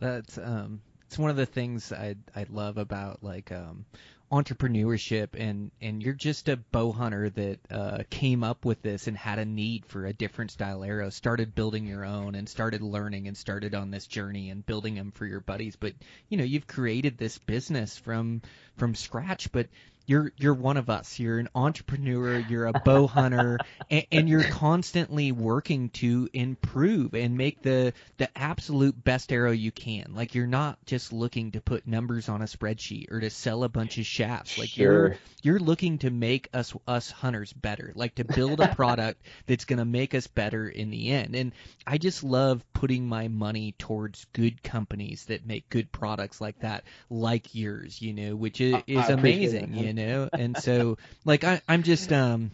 That's 0.00 0.38
um, 0.38 0.80
it's 1.06 1.18
one 1.18 1.30
of 1.30 1.36
the 1.36 1.46
things 1.46 1.92
I 1.92 2.16
I 2.34 2.46
love 2.48 2.78
about 2.78 3.22
like 3.22 3.52
um, 3.52 3.84
entrepreneurship 4.32 5.28
and 5.38 5.70
and 5.82 6.02
you're 6.02 6.14
just 6.14 6.48
a 6.48 6.56
bow 6.56 6.90
hunter 6.90 7.28
that 7.28 7.58
uh, 7.70 7.98
came 8.08 8.42
up 8.42 8.64
with 8.64 8.80
this 8.80 9.06
and 9.06 9.16
had 9.16 9.38
a 9.38 9.44
need 9.44 9.84
for 9.84 10.06
a 10.06 10.12
different 10.14 10.50
style 10.50 10.82
arrow, 10.82 11.10
started 11.10 11.54
building 11.54 11.86
your 11.86 12.04
own 12.04 12.34
and 12.34 12.48
started 12.48 12.80
learning 12.80 13.28
and 13.28 13.36
started 13.36 13.74
on 13.74 13.90
this 13.90 14.06
journey 14.06 14.48
and 14.48 14.64
building 14.64 14.94
them 14.94 15.10
for 15.10 15.26
your 15.26 15.40
buddies. 15.40 15.76
But 15.76 15.92
you 16.30 16.38
know 16.38 16.44
you've 16.44 16.66
created 16.66 17.18
this 17.18 17.36
business 17.36 17.98
from 17.98 18.40
from 18.78 18.94
scratch, 18.94 19.52
but 19.52 19.68
you're 20.12 20.32
you're 20.36 20.54
one 20.54 20.76
of 20.76 20.90
us. 20.90 21.18
You're 21.18 21.38
an 21.38 21.48
entrepreneur. 21.54 22.38
You're 22.38 22.66
a 22.66 22.72
bow 22.84 23.06
hunter, 23.06 23.58
and, 23.90 24.04
and 24.12 24.28
you're 24.28 24.44
constantly 24.44 25.32
working 25.32 25.88
to 25.90 26.28
improve 26.34 27.14
and 27.14 27.38
make 27.38 27.62
the 27.62 27.94
the 28.18 28.28
absolute 28.36 29.02
best 29.02 29.32
arrow 29.32 29.52
you 29.52 29.72
can. 29.72 30.12
Like 30.14 30.34
you're 30.34 30.46
not 30.46 30.84
just 30.84 31.14
looking 31.14 31.52
to 31.52 31.62
put 31.62 31.86
numbers 31.86 32.28
on 32.28 32.42
a 32.42 32.44
spreadsheet 32.44 33.10
or 33.10 33.20
to 33.20 33.30
sell 33.30 33.64
a 33.64 33.70
bunch 33.70 33.96
of 33.96 34.04
shafts. 34.04 34.58
Like 34.58 34.76
you're 34.76 35.16
you're 35.42 35.58
looking 35.58 35.98
to 35.98 36.10
make 36.10 36.50
us 36.52 36.74
us 36.86 37.10
hunters 37.10 37.52
better. 37.54 37.92
Like 37.94 38.16
to 38.16 38.24
build 38.24 38.60
a 38.60 38.74
product 38.74 39.22
that's 39.46 39.64
going 39.64 39.78
to 39.78 39.86
make 39.86 40.14
us 40.14 40.26
better 40.26 40.68
in 40.68 40.90
the 40.90 41.10
end. 41.10 41.34
And 41.34 41.52
I 41.86 41.96
just 41.96 42.22
love 42.22 42.62
putting 42.74 43.08
my 43.08 43.28
money 43.28 43.74
towards 43.78 44.26
good 44.34 44.62
companies 44.62 45.24
that 45.26 45.46
make 45.46 45.70
good 45.70 45.90
products 45.90 46.38
like 46.38 46.60
that, 46.60 46.84
like 47.08 47.54
yours. 47.54 48.02
You 48.02 48.12
know, 48.12 48.36
which 48.36 48.60
is, 48.60 48.76
is 48.86 49.08
amazing. 49.08 49.72
You 49.74 49.94
know, 49.94 50.01
and 50.32 50.56
so 50.56 50.96
like 51.24 51.44
I 51.44 51.60
I'm 51.68 51.82
just 51.82 52.12
um. 52.12 52.50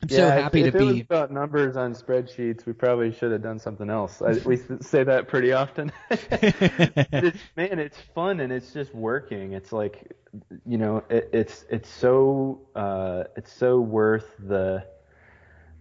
I'm 0.00 0.08
so 0.10 0.16
yeah, 0.18 0.36
if- 0.36 0.42
happy 0.42 0.62
if, 0.62 0.72
to 0.74 0.78
it 0.78 0.84
was 0.84 0.94
be. 0.94 1.00
about 1.00 1.32
numbers 1.32 1.76
on 1.76 1.92
spreadsheets, 1.92 2.64
we 2.64 2.72
probably 2.72 3.12
should 3.12 3.32
have 3.32 3.42
done 3.42 3.58
something 3.58 3.90
else. 3.90 4.22
I, 4.22 4.34
we 4.44 4.56
say 4.80 5.02
that 5.02 5.26
pretty 5.26 5.52
often. 5.52 5.90
it's, 6.10 7.38
man, 7.56 7.80
it's 7.80 7.98
fun 8.14 8.38
and 8.38 8.52
it's 8.52 8.72
just 8.72 8.94
working. 8.94 9.54
It's 9.54 9.72
like, 9.72 10.12
you 10.64 10.78
know, 10.78 11.02
it, 11.10 11.30
it's 11.32 11.64
it's 11.68 11.88
so 11.90 12.60
uh, 12.76 13.24
it's 13.36 13.52
so 13.52 13.80
worth 13.80 14.36
the, 14.38 14.84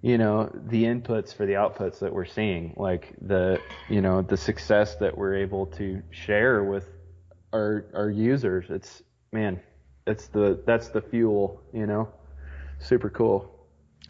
you 0.02 0.18
know, 0.18 0.50
the 0.52 0.86
inputs 0.86 1.32
for 1.32 1.46
the 1.46 1.54
outputs 1.54 2.00
that 2.00 2.12
we're 2.12 2.26
seeing. 2.26 2.74
Like 2.76 3.14
the, 3.22 3.62
you 3.88 4.02
know, 4.02 4.24
the 4.24 4.38
success 4.38 4.96
that 4.96 5.16
we're 5.16 5.36
able 5.36 5.68
to 5.78 6.02
share 6.10 6.64
with 6.64 6.90
our 7.54 7.86
our 7.94 8.10
users. 8.10 8.66
It's 8.70 9.04
man, 9.32 9.60
it's 10.08 10.28
the 10.28 10.62
that's 10.66 10.90
the 10.90 11.02
fuel. 11.02 11.62
You 11.74 11.86
know, 11.86 12.10
super 12.80 13.10
cool. 13.10 13.54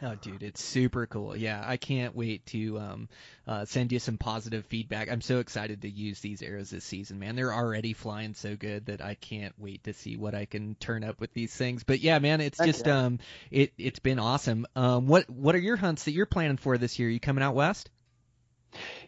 Oh, 0.02 0.14
dude, 0.14 0.44
it's 0.44 0.62
super 0.62 1.08
cool. 1.08 1.36
Yeah, 1.36 1.64
I 1.66 1.78
can't 1.78 2.16
wait 2.16 2.46
to 2.48 2.78
um, 2.78 3.10
uh, 3.48 3.66
send 3.66 3.92
you 3.92 3.98
some 3.98 4.18
positive 4.18 4.64
feedback. 4.66 5.10
I'm 5.12 5.22
so 5.22 5.40
excited 5.40 5.82
to 5.82 5.90
use 5.90 6.20
these 6.20 6.44
arrows 6.44 6.70
this 6.70 6.84
season, 6.86 7.18
man. 7.18 7.36
They're 7.36 7.54
already 7.54 7.94
flying 7.94 8.36
so 8.36 8.56
good 8.56 8.86
that 8.88 9.02
I 9.02 9.16
can't 9.16 9.56
wait 9.58 9.86
to 9.86 9.94
see 9.94 10.16
what 10.16 10.36
I 10.36 10.46
can 10.46 10.76
turn 10.76 11.04
up 11.04 11.20
with 11.20 11.34
these 11.34 11.56
things. 11.56 11.84
But 11.84 12.02
yeah, 12.02 12.20
man, 12.20 12.42
it's 12.42 12.60
Heck 12.60 12.68
just 12.68 12.86
yeah. 12.86 13.06
um, 13.06 13.20
it 13.50 13.74
it's 13.80 13.98
been 13.98 14.20
awesome. 14.20 14.68
Um, 14.76 15.08
what 15.08 15.28
what 15.32 15.56
are 15.56 15.60
your 15.60 15.78
hunts 15.78 16.04
that 16.04 16.12
you're 16.12 16.28
planning 16.28 16.58
for 16.58 16.78
this 16.78 17.00
year? 17.00 17.08
Are 17.08 17.12
You 17.12 17.20
coming 17.20 17.44
out 17.44 17.56
west? 17.56 17.90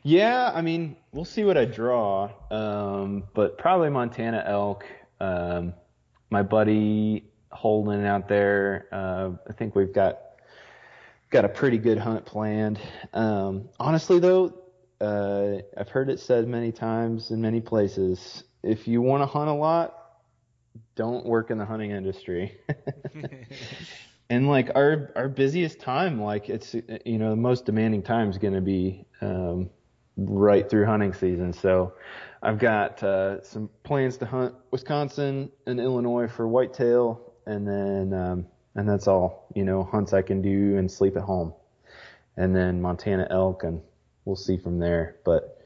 Yeah, 0.01 0.51
I 0.53 0.61
mean, 0.61 0.95
we'll 1.11 1.25
see 1.25 1.43
what 1.43 1.57
I 1.57 1.65
draw, 1.65 2.31
um, 2.49 3.25
but 3.35 3.59
probably 3.59 3.89
Montana 3.89 4.43
elk. 4.43 4.85
Um, 5.19 5.73
my 6.29 6.43
buddy 6.43 7.25
Holden 7.51 8.05
out 8.05 8.27
there, 8.27 8.87
uh, 8.91 9.31
I 9.49 9.53
think 9.53 9.75
we've 9.75 9.93
got 9.93 10.19
got 11.29 11.45
a 11.45 11.49
pretty 11.49 11.77
good 11.77 11.97
hunt 11.97 12.25
planned. 12.25 12.79
Um, 13.13 13.69
honestly, 13.79 14.19
though, 14.19 14.53
uh, 15.01 15.57
I've 15.77 15.89
heard 15.89 16.09
it 16.09 16.19
said 16.19 16.47
many 16.47 16.71
times 16.71 17.31
in 17.31 17.41
many 17.41 17.61
places: 17.61 18.43
if 18.63 18.87
you 18.87 19.01
want 19.01 19.21
to 19.23 19.25
hunt 19.25 19.49
a 19.49 19.53
lot, 19.53 19.95
don't 20.95 21.25
work 21.25 21.51
in 21.51 21.57
the 21.57 21.65
hunting 21.65 21.91
industry. 21.91 22.59
and 24.29 24.47
like 24.47 24.69
our 24.75 25.11
our 25.15 25.29
busiest 25.29 25.79
time, 25.79 26.21
like 26.21 26.49
it's 26.49 26.75
you 27.05 27.17
know 27.17 27.31
the 27.31 27.35
most 27.35 27.65
demanding 27.65 28.03
time 28.03 28.29
is 28.29 28.37
going 28.37 28.53
to 28.53 28.61
be 28.61 29.05
um, 29.21 29.69
right 30.17 30.69
through 30.69 30.85
hunting 30.85 31.13
season. 31.13 31.53
So 31.53 31.93
I've 32.41 32.59
got 32.59 33.03
uh, 33.03 33.43
some 33.43 33.69
plans 33.83 34.17
to 34.17 34.25
hunt 34.25 34.55
Wisconsin 34.71 35.51
and 35.65 35.79
Illinois 35.79 36.27
for 36.27 36.47
whitetail, 36.47 37.33
and 37.45 37.67
then 37.67 38.13
um, 38.13 38.47
and 38.75 38.87
that's 38.87 39.07
all. 39.07 39.47
You 39.55 39.65
know, 39.65 39.83
hunts 39.83 40.13
I 40.13 40.21
can 40.21 40.41
do 40.41 40.77
and 40.77 40.89
sleep 40.89 41.17
at 41.17 41.23
home, 41.23 41.53
and 42.37 42.55
then 42.55 42.81
Montana 42.81 43.27
elk, 43.29 43.63
and 43.63 43.81
we'll 44.23 44.37
see 44.37 44.57
from 44.57 44.79
there. 44.79 45.17
But 45.25 45.61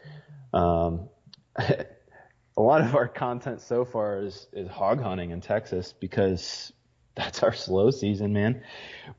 um, 0.51 1.09
a 1.57 2.61
lot 2.61 2.81
of 2.81 2.95
our 2.95 3.07
content 3.07 3.61
so 3.61 3.85
far 3.85 4.21
is 4.23 4.47
is 4.51 4.67
hog 4.67 4.99
hunting 4.99 5.29
in 5.29 5.41
Texas 5.41 5.93
because 5.93 6.71
that's 7.15 7.43
our 7.43 7.53
slow 7.53 7.91
season, 7.91 8.33
man. 8.33 8.63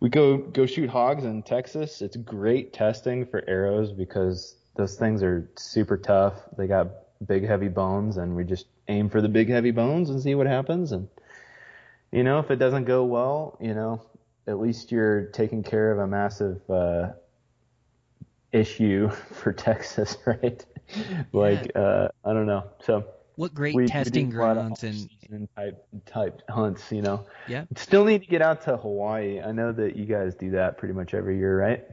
We 0.00 0.08
go 0.08 0.38
go 0.38 0.66
shoot 0.66 0.90
hogs 0.90 1.24
in 1.24 1.44
Texas. 1.44 2.02
It's 2.02 2.16
great 2.16 2.72
testing 2.72 3.26
for 3.26 3.44
arrows 3.46 3.92
because 3.92 4.56
those 4.76 4.96
things 4.96 5.22
are 5.22 5.48
super 5.56 5.96
tough. 5.96 6.34
They 6.56 6.66
got 6.66 6.88
big 7.26 7.46
heavy 7.46 7.68
bones 7.68 8.16
and 8.16 8.34
we 8.36 8.44
just 8.44 8.66
aim 8.88 9.08
for 9.08 9.20
the 9.20 9.28
big 9.28 9.48
heavy 9.48 9.70
bones 9.70 10.10
and 10.10 10.20
see 10.20 10.34
what 10.34 10.46
happens 10.46 10.92
and 10.92 11.08
you 12.12 12.22
know, 12.22 12.38
if 12.38 12.50
it 12.52 12.56
doesn't 12.56 12.84
go 12.84 13.04
well, 13.04 13.58
you 13.60 13.74
know, 13.74 14.00
at 14.46 14.60
least 14.60 14.92
you're 14.92 15.26
taking 15.32 15.62
care 15.64 15.90
of 15.90 15.98
a 15.98 16.06
massive 16.06 16.60
uh 16.70 17.12
issue 18.52 19.08
for 19.32 19.52
Texas, 19.52 20.16
right? 20.26 20.64
like 21.32 21.70
uh 21.74 22.08
I 22.24 22.32
don't 22.32 22.46
know. 22.46 22.64
So 22.80 23.04
What 23.36 23.54
great 23.54 23.74
we, 23.74 23.86
testing 23.86 24.28
we 24.28 24.32
do 24.32 24.38
a 24.38 24.40
lot 24.40 24.56
of 24.58 24.66
grounds 24.68 25.08
and 25.30 25.48
type 25.56 25.84
type 26.06 26.42
hunts, 26.48 26.92
you 26.92 27.02
know. 27.02 27.26
Yeah. 27.46 27.64
Still 27.76 28.04
need 28.04 28.22
to 28.22 28.28
get 28.28 28.42
out 28.42 28.62
to 28.62 28.76
Hawaii. 28.76 29.40
I 29.40 29.52
know 29.52 29.72
that 29.72 29.96
you 29.96 30.04
guys 30.04 30.34
do 30.34 30.50
that 30.52 30.78
pretty 30.78 30.94
much 30.94 31.14
every 31.14 31.38
year, 31.38 31.58
right? 31.58 31.84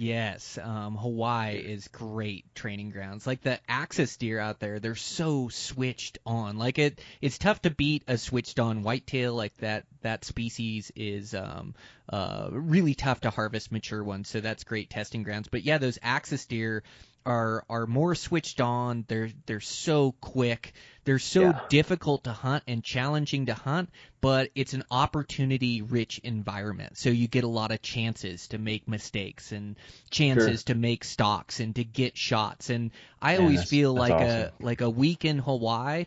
Yes, 0.00 0.56
um, 0.56 0.96
Hawaii 0.96 1.56
is 1.56 1.88
great 1.88 2.54
training 2.54 2.88
grounds. 2.88 3.26
Like 3.26 3.42
the 3.42 3.60
axis 3.68 4.16
deer 4.16 4.38
out 4.38 4.58
there, 4.58 4.80
they're 4.80 4.94
so 4.94 5.50
switched 5.50 6.16
on. 6.24 6.56
Like 6.56 6.78
it, 6.78 7.02
it's 7.20 7.36
tough 7.36 7.60
to 7.62 7.70
beat 7.70 8.04
a 8.08 8.16
switched 8.16 8.58
on 8.60 8.82
whitetail. 8.82 9.34
Like 9.34 9.54
that, 9.58 9.84
that 10.00 10.24
species 10.24 10.90
is 10.96 11.34
um, 11.34 11.74
uh, 12.08 12.48
really 12.50 12.94
tough 12.94 13.20
to 13.20 13.30
harvest 13.30 13.72
mature 13.72 14.02
ones. 14.02 14.30
So 14.30 14.40
that's 14.40 14.64
great 14.64 14.88
testing 14.88 15.22
grounds. 15.22 15.48
But 15.48 15.64
yeah, 15.64 15.76
those 15.76 15.98
axis 16.02 16.46
deer 16.46 16.82
are 17.26 17.64
are 17.68 17.86
more 17.86 18.14
switched 18.14 18.60
on. 18.60 19.04
They're 19.08 19.30
they're 19.46 19.60
so 19.60 20.12
quick. 20.20 20.72
They're 21.04 21.18
so 21.18 21.52
Yeah. 21.52 21.60
difficult 21.68 22.24
to 22.24 22.32
hunt 22.32 22.64
and 22.66 22.82
challenging 22.84 23.46
to 23.46 23.54
hunt, 23.54 23.90
but 24.20 24.50
it's 24.54 24.74
an 24.74 24.84
opportunity 24.90 25.82
rich 25.82 26.18
environment. 26.24 26.96
So 26.98 27.10
you 27.10 27.28
get 27.28 27.44
a 27.44 27.48
lot 27.48 27.72
of 27.72 27.82
chances 27.82 28.48
to 28.48 28.58
make 28.58 28.88
mistakes 28.88 29.52
and 29.52 29.76
chances 30.10 30.64
to 30.64 30.74
make 30.74 31.04
stocks 31.04 31.60
and 31.60 31.74
to 31.76 31.84
get 31.84 32.16
shots. 32.16 32.70
And 32.70 32.90
I 33.20 33.36
Man, 33.36 33.38
always 33.38 33.64
feel 33.64 33.94
like 33.94 34.12
awesome. 34.12 34.48
a 34.50 34.52
like 34.60 34.80
a 34.80 34.90
week 34.90 35.24
in 35.24 35.38
Hawaii 35.38 36.06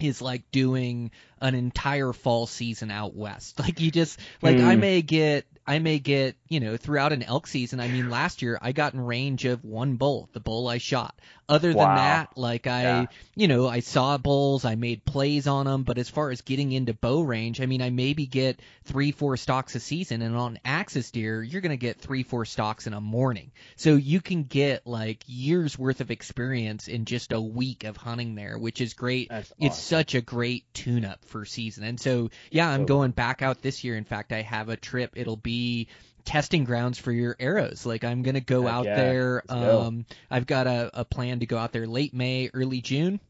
is 0.00 0.20
like 0.20 0.50
doing 0.50 1.10
an 1.40 1.54
entire 1.54 2.12
fall 2.12 2.46
season 2.46 2.90
out 2.90 3.14
west. 3.14 3.58
Like 3.60 3.80
you 3.80 3.90
just 3.90 4.18
like 4.42 4.60
I 4.60 4.74
Hmm. 4.74 4.80
may 4.80 5.02
get 5.02 5.46
I 5.66 5.78
may 5.78 5.98
get, 5.98 6.36
you 6.54 6.60
know, 6.60 6.76
throughout 6.76 7.12
an 7.12 7.24
elk 7.24 7.48
season. 7.48 7.80
I 7.80 7.88
mean, 7.88 8.08
last 8.08 8.40
year 8.40 8.56
I 8.62 8.70
got 8.70 8.94
in 8.94 9.00
range 9.00 9.44
of 9.44 9.64
one 9.64 9.96
bull, 9.96 10.28
the 10.32 10.38
bull 10.38 10.68
I 10.68 10.78
shot. 10.78 11.16
Other 11.48 11.70
than 11.70 11.76
Wow. 11.78 11.96
that, 11.96 12.38
like 12.38 12.66
I, 12.68 12.82
Yeah. 12.82 13.06
you 13.34 13.48
know, 13.48 13.66
I 13.68 13.80
saw 13.80 14.16
bulls, 14.16 14.64
I 14.64 14.76
made 14.76 15.04
plays 15.04 15.46
on 15.48 15.66
them, 15.66 15.82
but 15.82 15.98
as 15.98 16.08
far 16.08 16.30
as 16.30 16.40
getting 16.42 16.70
into 16.72 16.94
bow 16.94 17.20
range, 17.22 17.60
I 17.60 17.66
mean, 17.66 17.82
I 17.82 17.90
maybe 17.90 18.24
get 18.26 18.60
three, 18.84 19.10
four 19.10 19.36
stalks 19.36 19.74
a 19.74 19.80
season, 19.80 20.22
and 20.22 20.36
on 20.36 20.58
axis 20.64 21.10
deer, 21.10 21.42
you're 21.42 21.60
gonna 21.60 21.76
get 21.76 21.98
three, 22.00 22.22
four 22.22 22.44
stalks 22.44 22.86
in 22.86 22.94
a 22.94 23.00
morning. 23.00 23.50
So 23.76 23.96
you 23.96 24.20
can 24.20 24.44
get 24.44 24.86
like 24.86 25.24
years 25.26 25.76
worth 25.76 26.00
of 26.00 26.10
experience 26.12 26.86
in 26.88 27.04
just 27.04 27.32
a 27.32 27.40
week 27.40 27.82
of 27.84 27.96
hunting 27.96 28.36
there, 28.36 28.56
which 28.56 28.80
is 28.80 28.94
great. 28.94 29.28
That's 29.28 29.52
It's 29.58 29.74
awesome. 29.76 29.98
such 29.98 30.14
a 30.14 30.20
great 30.22 30.72
tune 30.72 31.04
up 31.04 31.24
for 31.26 31.44
season. 31.44 31.84
And 31.84 32.00
so, 32.00 32.30
yeah, 32.52 32.68
I'm 32.70 32.86
going 32.86 33.10
back 33.10 33.42
out 33.42 33.60
this 33.60 33.82
year. 33.84 33.96
In 33.96 34.04
fact, 34.04 34.32
I 34.32 34.42
have 34.42 34.68
a 34.70 34.76
trip. 34.76 35.12
It'll 35.16 35.36
be 35.36 35.88
testing 36.24 36.64
grounds 36.64 36.98
for 36.98 37.12
your 37.12 37.36
arrows. 37.38 37.84
Like 37.86 38.04
I'm 38.04 38.22
going 38.22 38.34
to 38.34 38.40
go 38.40 38.62
Heck 38.62 38.72
out 38.72 38.84
yeah. 38.86 38.96
there. 38.96 39.42
Let's 39.48 39.60
go. 39.60 39.82
Um, 39.82 40.06
I've 40.30 40.46
got 40.46 40.66
a, 40.66 40.90
a 40.94 41.04
plan 41.04 41.40
to 41.40 41.46
go 41.46 41.58
out 41.58 41.72
there 41.72 41.86
late 41.86 42.14
May, 42.14 42.50
early 42.52 42.80
June. 42.80 43.20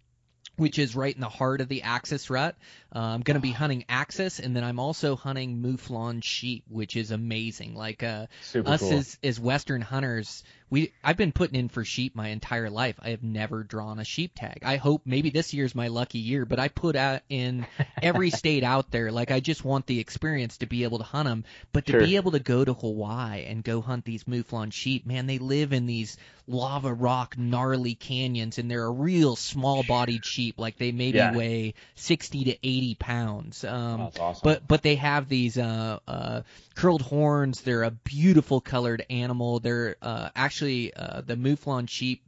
Which 0.56 0.78
is 0.78 0.94
right 0.94 1.12
in 1.12 1.20
the 1.20 1.28
heart 1.28 1.60
of 1.60 1.68
the 1.68 1.82
Axis 1.82 2.30
rut. 2.30 2.54
Uh, 2.94 3.00
I'm 3.00 3.22
going 3.22 3.34
to 3.34 3.40
be 3.40 3.50
hunting 3.50 3.86
Axis, 3.88 4.38
and 4.38 4.54
then 4.54 4.62
I'm 4.62 4.78
also 4.78 5.16
hunting 5.16 5.60
Mouflon 5.60 6.22
sheep, 6.22 6.62
which 6.68 6.94
is 6.94 7.10
amazing. 7.10 7.74
Like 7.74 8.04
uh, 8.04 8.26
us 8.64 8.80
cool. 8.80 8.92
as 8.92 9.18
as 9.24 9.40
Western 9.40 9.80
hunters, 9.80 10.44
we 10.70 10.92
I've 11.04 11.16
been 11.16 11.32
putting 11.32 11.58
in 11.58 11.68
for 11.68 11.84
sheep 11.84 12.16
my 12.16 12.28
entire 12.28 12.70
life. 12.70 12.96
I 13.02 13.10
have 13.10 13.22
never 13.22 13.62
drawn 13.62 13.98
a 13.98 14.04
sheep 14.04 14.32
tag. 14.34 14.60
I 14.64 14.76
hope 14.76 15.02
maybe 15.04 15.30
this 15.30 15.52
year's 15.54 15.74
my 15.74 15.88
lucky 15.88 16.18
year, 16.18 16.44
but 16.44 16.58
I 16.58 16.68
put 16.68 16.96
out 16.96 17.20
in 17.28 17.66
every 18.02 18.30
state 18.40 18.64
out 18.64 18.90
there. 18.90 19.12
Like 19.12 19.30
I 19.30 19.40
just 19.40 19.64
want 19.64 19.86
the 19.86 20.00
experience 20.00 20.58
to 20.58 20.66
be 20.66 20.84
able 20.84 20.98
to 20.98 21.04
hunt 21.04 21.28
them, 21.28 21.44
but 21.72 21.86
to 21.86 21.92
Sure. 21.92 22.00
be 22.00 22.16
able 22.16 22.32
to 22.32 22.40
go 22.40 22.64
to 22.64 22.72
Hawaii 22.72 23.44
and 23.44 23.62
go 23.62 23.80
hunt 23.80 24.04
these 24.04 24.24
mouflon 24.24 24.72
sheep, 24.72 25.06
man, 25.06 25.26
they 25.26 25.38
live 25.38 25.72
in 25.72 25.86
these 25.86 26.16
lava 26.46 26.92
rock 26.92 27.36
gnarly 27.38 27.94
canyons, 27.94 28.58
and 28.58 28.70
they're 28.70 28.84
a 28.84 28.90
real 28.90 29.34
small-bodied 29.36 30.24
sheep. 30.24 30.58
Like 30.58 30.76
they 30.78 30.92
maybe 30.92 31.18
Yeah. 31.18 31.34
weigh 31.34 31.74
60 31.94 32.44
to 32.44 32.52
80 32.66 32.94
pounds. 32.96 33.64
Um, 33.64 34.00
That's 34.00 34.18
awesome. 34.18 34.40
but 34.44 34.66
but 34.66 34.82
they 34.82 34.96
have 34.96 35.28
these 35.28 35.56
uh, 35.58 35.98
uh, 36.08 36.42
curled 36.74 37.02
horns. 37.02 37.60
They're 37.62 37.84
a 37.84 37.90
beautiful 37.90 38.60
colored 38.60 39.04
animal. 39.08 39.60
They're 39.60 39.96
uh, 40.02 40.30
actually 40.34 40.53
uh, 40.62 41.20
the 41.22 41.36
mouflon 41.36 41.88
sheep. 41.88 42.22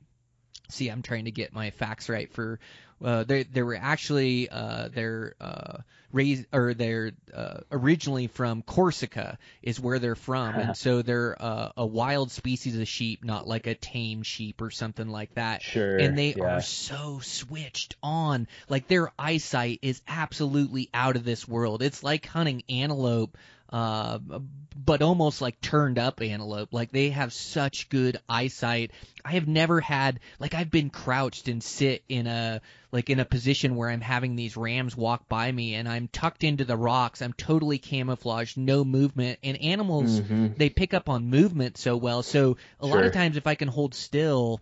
See, 0.68 0.88
I'm 0.88 1.02
trying 1.02 1.26
to 1.26 1.30
get 1.30 1.52
my 1.52 1.70
facts 1.70 2.08
right 2.08 2.30
for. 2.32 2.58
Uh, 3.04 3.24
they 3.24 3.42
they 3.42 3.62
were 3.62 3.78
actually 3.80 4.48
uh, 4.48 4.88
they're 4.92 5.34
uh, 5.40 5.78
raised 6.12 6.46
or 6.50 6.72
they're 6.72 7.12
uh, 7.34 7.58
originally 7.70 8.26
from 8.26 8.62
Corsica 8.62 9.38
is 9.62 9.78
where 9.78 9.98
they're 9.98 10.14
from, 10.14 10.54
and 10.54 10.76
so 10.84 11.02
they're 11.02 11.36
uh, 11.38 11.72
a 11.76 11.84
wild 11.84 12.30
species 12.30 12.78
of 12.78 12.88
sheep, 12.88 13.22
not 13.22 13.46
like 13.46 13.66
a 13.66 13.74
tame 13.74 14.22
sheep 14.22 14.62
or 14.62 14.70
something 14.70 15.08
like 15.08 15.34
that 15.34 15.62
Sure. 15.62 15.98
and 15.98 16.16
they 16.16 16.34
yeah. 16.34 16.56
are 16.56 16.60
so 16.62 17.20
switched 17.22 17.96
on. 18.02 18.48
Like 18.68 18.88
their 18.88 19.12
eyesight 19.18 19.80
is 19.82 20.00
absolutely 20.08 20.88
out 20.94 21.16
of 21.16 21.24
this 21.24 21.46
world. 21.46 21.82
It's 21.82 22.02
like 22.02 22.24
hunting 22.26 22.62
antelope, 22.68 23.36
uh, 23.70 24.18
but 24.84 25.02
almost 25.02 25.40
like 25.42 25.60
turned 25.60 25.98
up 25.98 26.20
antelope. 26.20 26.68
Like 26.72 26.92
they 26.92 27.10
have 27.10 27.32
such 27.32 27.88
good 27.88 28.18
eyesight. 28.28 28.92
I 29.24 29.32
have 29.32 29.48
never 29.48 29.80
had 29.80 30.20
like 30.38 30.54
I've 30.54 30.70
been 30.70 30.90
crouched 30.90 31.48
and 31.48 31.62
sit 31.62 32.04
in 32.08 32.26
a 32.26 32.60
like 32.92 33.10
in 33.10 33.18
a 33.18 33.24
position 33.24 33.74
where 33.74 33.90
I'm 33.90 34.00
having 34.00 34.36
these 34.36 34.56
rams 34.56 34.96
walk 34.96 35.28
by 35.28 35.50
me 35.50 35.74
and 35.74 35.88
I'm 35.88 36.08
tucked 36.08 36.44
into 36.44 36.64
the 36.64 36.76
rocks. 36.76 37.20
I'm 37.22 37.32
totally 37.32 37.78
camouflaged, 37.78 38.56
no 38.56 38.84
movement, 38.84 39.38
and 39.42 39.60
animals 39.60 40.20
Mhm. 40.20 40.56
they 40.56 40.70
pick 40.70 40.94
up 40.94 41.08
on 41.08 41.28
movement 41.28 41.78
so 41.78 41.96
well. 41.96 42.22
So 42.22 42.56
a 42.80 42.86
lot 42.86 43.04
of 43.04 43.12
times 43.12 43.36
if 43.36 43.46
I 43.46 43.56
can 43.56 43.68
hold 43.68 43.94
still, 43.94 44.60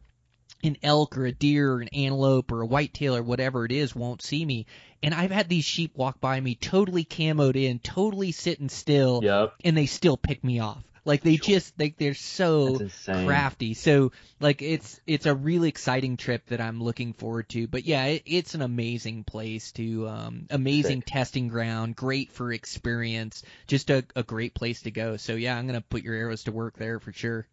an 0.64 0.76
elk 0.82 1.16
or 1.16 1.26
a 1.26 1.32
deer 1.32 1.72
or 1.72 1.80
an 1.80 1.88
antelope 1.88 2.50
or 2.52 2.62
a 2.62 2.66
whitetail 2.66 3.16
or 3.16 3.22
whatever 3.22 3.64
it 3.64 3.72
is 3.72 3.94
won't 3.94 4.22
see 4.22 4.44
me. 4.44 4.66
And 5.02 5.12
I've 5.14 5.30
had 5.30 5.48
these 5.48 5.64
sheep 5.64 5.92
walk 5.96 6.20
by 6.20 6.40
me 6.40 6.54
totally 6.54 7.04
camoed 7.04 7.56
in, 7.56 7.78
totally 7.78 8.32
sitting 8.32 8.68
still, 8.68 9.20
Yep. 9.22 9.54
and 9.64 9.76
they 9.76 9.86
still 9.86 10.16
pick 10.16 10.42
me 10.42 10.60
off. 10.60 10.82
Like 11.06 11.20
they 11.20 11.36
just 11.36 11.78
like 11.78 11.98
they're 11.98 12.14
so 12.14 12.78
crafty. 13.26 13.74
So 13.74 14.12
like 14.40 14.62
it's 14.62 15.00
it's 15.06 15.26
a 15.26 15.34
really 15.34 15.68
exciting 15.68 16.16
trip 16.16 16.46
that 16.46 16.62
I'm 16.62 16.82
looking 16.82 17.12
forward 17.12 17.50
to. 17.50 17.66
But 17.66 17.84
yeah, 17.84 18.06
it, 18.06 18.22
it's 18.24 18.54
an 18.54 18.62
amazing 18.62 19.24
place 19.24 19.72
to 19.72 20.08
um 20.08 20.46
amazing 20.48 21.02
testing 21.02 21.48
ground, 21.48 21.94
great 21.94 22.32
for 22.32 22.50
experience, 22.54 23.42
just 23.66 23.90
a, 23.90 24.04
a 24.16 24.22
great 24.22 24.54
place 24.54 24.80
to 24.82 24.90
go. 24.90 25.18
So 25.18 25.34
yeah, 25.34 25.56
I'm 25.58 25.66
gonna 25.66 25.82
put 25.82 26.02
your 26.04 26.14
arrows 26.14 26.44
to 26.44 26.52
work 26.52 26.78
there 26.78 26.98
for 26.98 27.12
sure. 27.12 27.46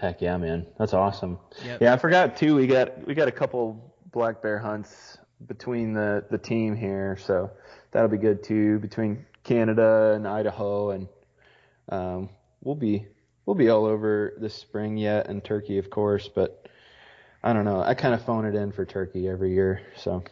Heck 0.00 0.22
yeah, 0.22 0.36
man. 0.36 0.66
That's 0.78 0.94
awesome. 0.94 1.38
Yep. 1.64 1.82
Yeah, 1.82 1.92
I 1.92 1.96
forgot 1.96 2.36
too. 2.36 2.54
We 2.54 2.66
got 2.68 3.06
we 3.06 3.14
got 3.14 3.26
a 3.26 3.32
couple 3.32 3.94
black 4.12 4.42
bear 4.42 4.58
hunts 4.58 5.18
between 5.46 5.92
the 5.92 6.24
the 6.30 6.38
team 6.38 6.76
here, 6.76 7.18
so 7.20 7.50
that'll 7.90 8.08
be 8.08 8.18
good 8.18 8.44
too. 8.44 8.78
Between 8.78 9.26
Canada 9.42 10.12
and 10.14 10.26
Idaho, 10.26 10.90
and 10.90 11.08
um, 11.88 12.28
we'll 12.62 12.76
be 12.76 13.06
we'll 13.44 13.56
be 13.56 13.70
all 13.70 13.86
over 13.86 14.34
this 14.40 14.54
spring 14.54 14.96
yet, 14.96 15.28
and 15.28 15.42
Turkey, 15.42 15.78
of 15.78 15.90
course. 15.90 16.28
But 16.32 16.68
I 17.42 17.52
don't 17.52 17.64
know. 17.64 17.82
I 17.82 17.94
kind 17.94 18.14
of 18.14 18.24
phone 18.24 18.44
it 18.44 18.54
in 18.54 18.70
for 18.70 18.84
Turkey 18.84 19.28
every 19.28 19.52
year, 19.52 19.82
so 19.96 20.22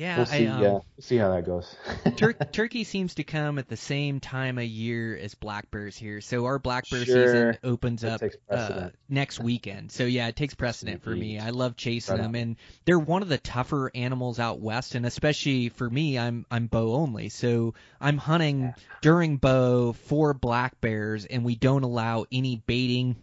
Yeah, 0.00 0.16
we'll 0.16 0.26
see. 0.26 0.46
I, 0.46 0.50
um, 0.50 0.62
yeah, 0.62 0.70
we'll 0.70 0.84
see 1.00 1.16
how 1.18 1.30
that 1.34 1.44
goes. 1.44 1.76
Tur- 2.16 2.32
Turkey 2.32 2.84
seems 2.84 3.16
to 3.16 3.22
come 3.22 3.58
at 3.58 3.68
the 3.68 3.76
same 3.76 4.18
time 4.18 4.56
of 4.56 4.64
year 4.64 5.14
as 5.14 5.34
black 5.34 5.70
bears 5.70 5.94
here. 5.94 6.22
So 6.22 6.46
our 6.46 6.58
black 6.58 6.88
bear 6.88 7.04
Sure. 7.04 7.26
season 7.26 7.58
opens 7.62 8.00
That 8.00 8.22
up 8.22 8.30
uh, 8.48 8.88
next 9.10 9.40
weekend. 9.40 9.92
So 9.92 10.04
yeah, 10.04 10.28
it 10.28 10.36
takes 10.36 10.54
precedent 10.54 11.02
for 11.02 11.10
me. 11.10 11.38
I 11.38 11.50
love 11.50 11.76
chasing 11.76 12.14
Right 12.14 12.22
them, 12.22 12.30
on. 12.34 12.40
and 12.40 12.56
they're 12.86 12.98
one 12.98 13.20
of 13.20 13.28
the 13.28 13.36
tougher 13.36 13.90
animals 13.94 14.38
out 14.40 14.58
west. 14.58 14.94
And 14.94 15.04
especially 15.04 15.68
for 15.68 15.90
me, 15.90 16.18
I'm 16.18 16.46
I'm 16.50 16.66
bow 16.66 16.94
only, 16.94 17.28
so 17.28 17.74
I'm 18.00 18.16
hunting 18.16 18.72
during 19.02 19.36
bow 19.36 19.92
for 19.92 20.32
black 20.32 20.80
bears, 20.80 21.26
and 21.26 21.44
we 21.44 21.56
don't 21.56 21.82
allow 21.82 22.24
any 22.32 22.56
baiting. 22.56 23.16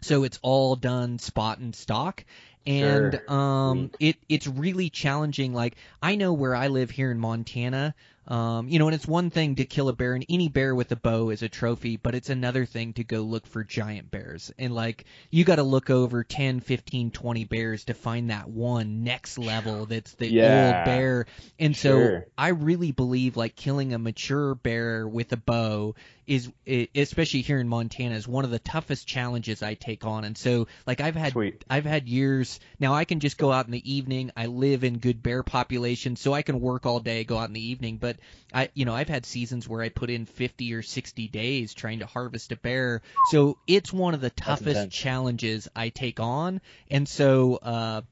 So 0.00 0.22
it's 0.22 0.38
all 0.42 0.76
done 0.76 1.18
spot 1.18 1.58
and 1.58 1.74
stock. 1.74 2.24
And 2.66 3.18
Sure. 3.18 3.24
um 3.28 3.90
it 3.98 4.16
it's 4.28 4.46
really 4.46 4.88
challenging 4.90 5.52
like 5.52 5.76
I 6.02 6.16
know 6.16 6.32
where 6.32 6.54
I 6.54 6.68
live 6.68 6.90
here 6.90 7.10
in 7.10 7.18
Montana 7.18 7.94
Um, 8.26 8.68
you 8.68 8.78
know, 8.78 8.86
and 8.86 8.94
it's 8.94 9.06
one 9.06 9.28
thing 9.30 9.56
to 9.56 9.66
kill 9.66 9.88
a 9.90 9.92
bear, 9.92 10.14
and 10.14 10.24
any 10.30 10.48
bear 10.48 10.74
with 10.74 10.90
a 10.92 10.96
bow 10.96 11.28
is 11.28 11.42
a 11.42 11.48
trophy, 11.48 11.96
but 11.98 12.14
it's 12.14 12.30
another 12.30 12.64
thing 12.64 12.94
to 12.94 13.04
go 13.04 13.20
look 13.20 13.46
for 13.46 13.64
giant 13.64 14.10
bears. 14.10 14.50
And 14.58 14.74
like, 14.74 15.04
you 15.30 15.44
got 15.44 15.56
to 15.56 15.62
look 15.62 15.90
over 15.90 16.24
10, 16.24 16.60
15, 16.60 17.10
20 17.10 17.44
bears 17.44 17.84
to 17.84 17.94
find 17.94 18.30
that 18.30 18.48
one 18.48 19.04
next 19.04 19.36
level 19.38 19.84
that's 19.86 20.14
the 20.14 20.32
Yeah. 20.32 20.40
old 20.40 20.82
bear. 20.82 21.26
And 21.58 21.76
so 21.76 22.14
Sure. 22.14 22.26
I 22.38 22.48
really 22.48 22.92
believe 22.92 23.36
like 23.36 23.56
killing 23.56 23.92
a 23.92 23.98
mature 23.98 24.54
bear 24.54 25.06
with 25.06 25.32
a 25.32 25.36
bow 25.36 25.94
is, 26.26 26.50
especially 26.94 27.42
here 27.42 27.58
in 27.58 27.68
Montana, 27.68 28.14
is 28.14 28.26
one 28.26 28.44
of 28.44 28.50
the 28.50 28.58
toughest 28.58 29.06
challenges 29.06 29.62
I 29.62 29.74
take 29.74 30.04
on. 30.04 30.24
And 30.24 30.36
so, 30.36 30.68
like, 30.86 31.00
I've 31.00 31.16
had 31.16 31.32
Sweet. 31.32 31.64
I've 31.68 31.84
had 31.84 32.08
years 32.08 32.60
now. 32.78 32.94
I 32.94 33.04
can 33.04 33.20
just 33.20 33.38
go 33.38 33.52
out 33.52 33.66
in 33.66 33.72
the 33.72 33.92
evening. 33.92 34.30
I 34.36 34.46
live 34.46 34.84
in 34.84 34.98
good 34.98 35.22
bear 35.22 35.42
population, 35.42 36.16
so 36.16 36.32
I 36.32 36.42
can 36.42 36.60
work 36.60 36.86
all 36.86 37.00
day, 37.00 37.24
go 37.24 37.38
out 37.38 37.48
in 37.48 37.54
the 37.54 37.68
evening. 37.68 37.98
But 37.98 38.16
I, 38.52 38.70
you 38.74 38.84
know, 38.84 38.94
I've 38.94 39.08
had 39.08 39.26
seasons 39.26 39.68
where 39.68 39.82
I 39.82 39.88
put 39.88 40.10
in 40.10 40.26
50 40.26 40.74
or 40.74 40.82
60 40.82 41.28
days 41.28 41.74
trying 41.74 42.00
to 42.00 42.06
harvest 42.06 42.52
a 42.52 42.56
bear. 42.56 43.02
So 43.30 43.58
it's 43.66 43.92
one 43.92 44.14
of 44.14 44.20
the 44.20 44.30
toughest 44.30 44.90
challenges 44.90 45.68
I 45.74 45.88
take 45.90 46.20
on. 46.20 46.60
And 46.90 47.08
so, 47.08 47.56
uh, 47.56 48.02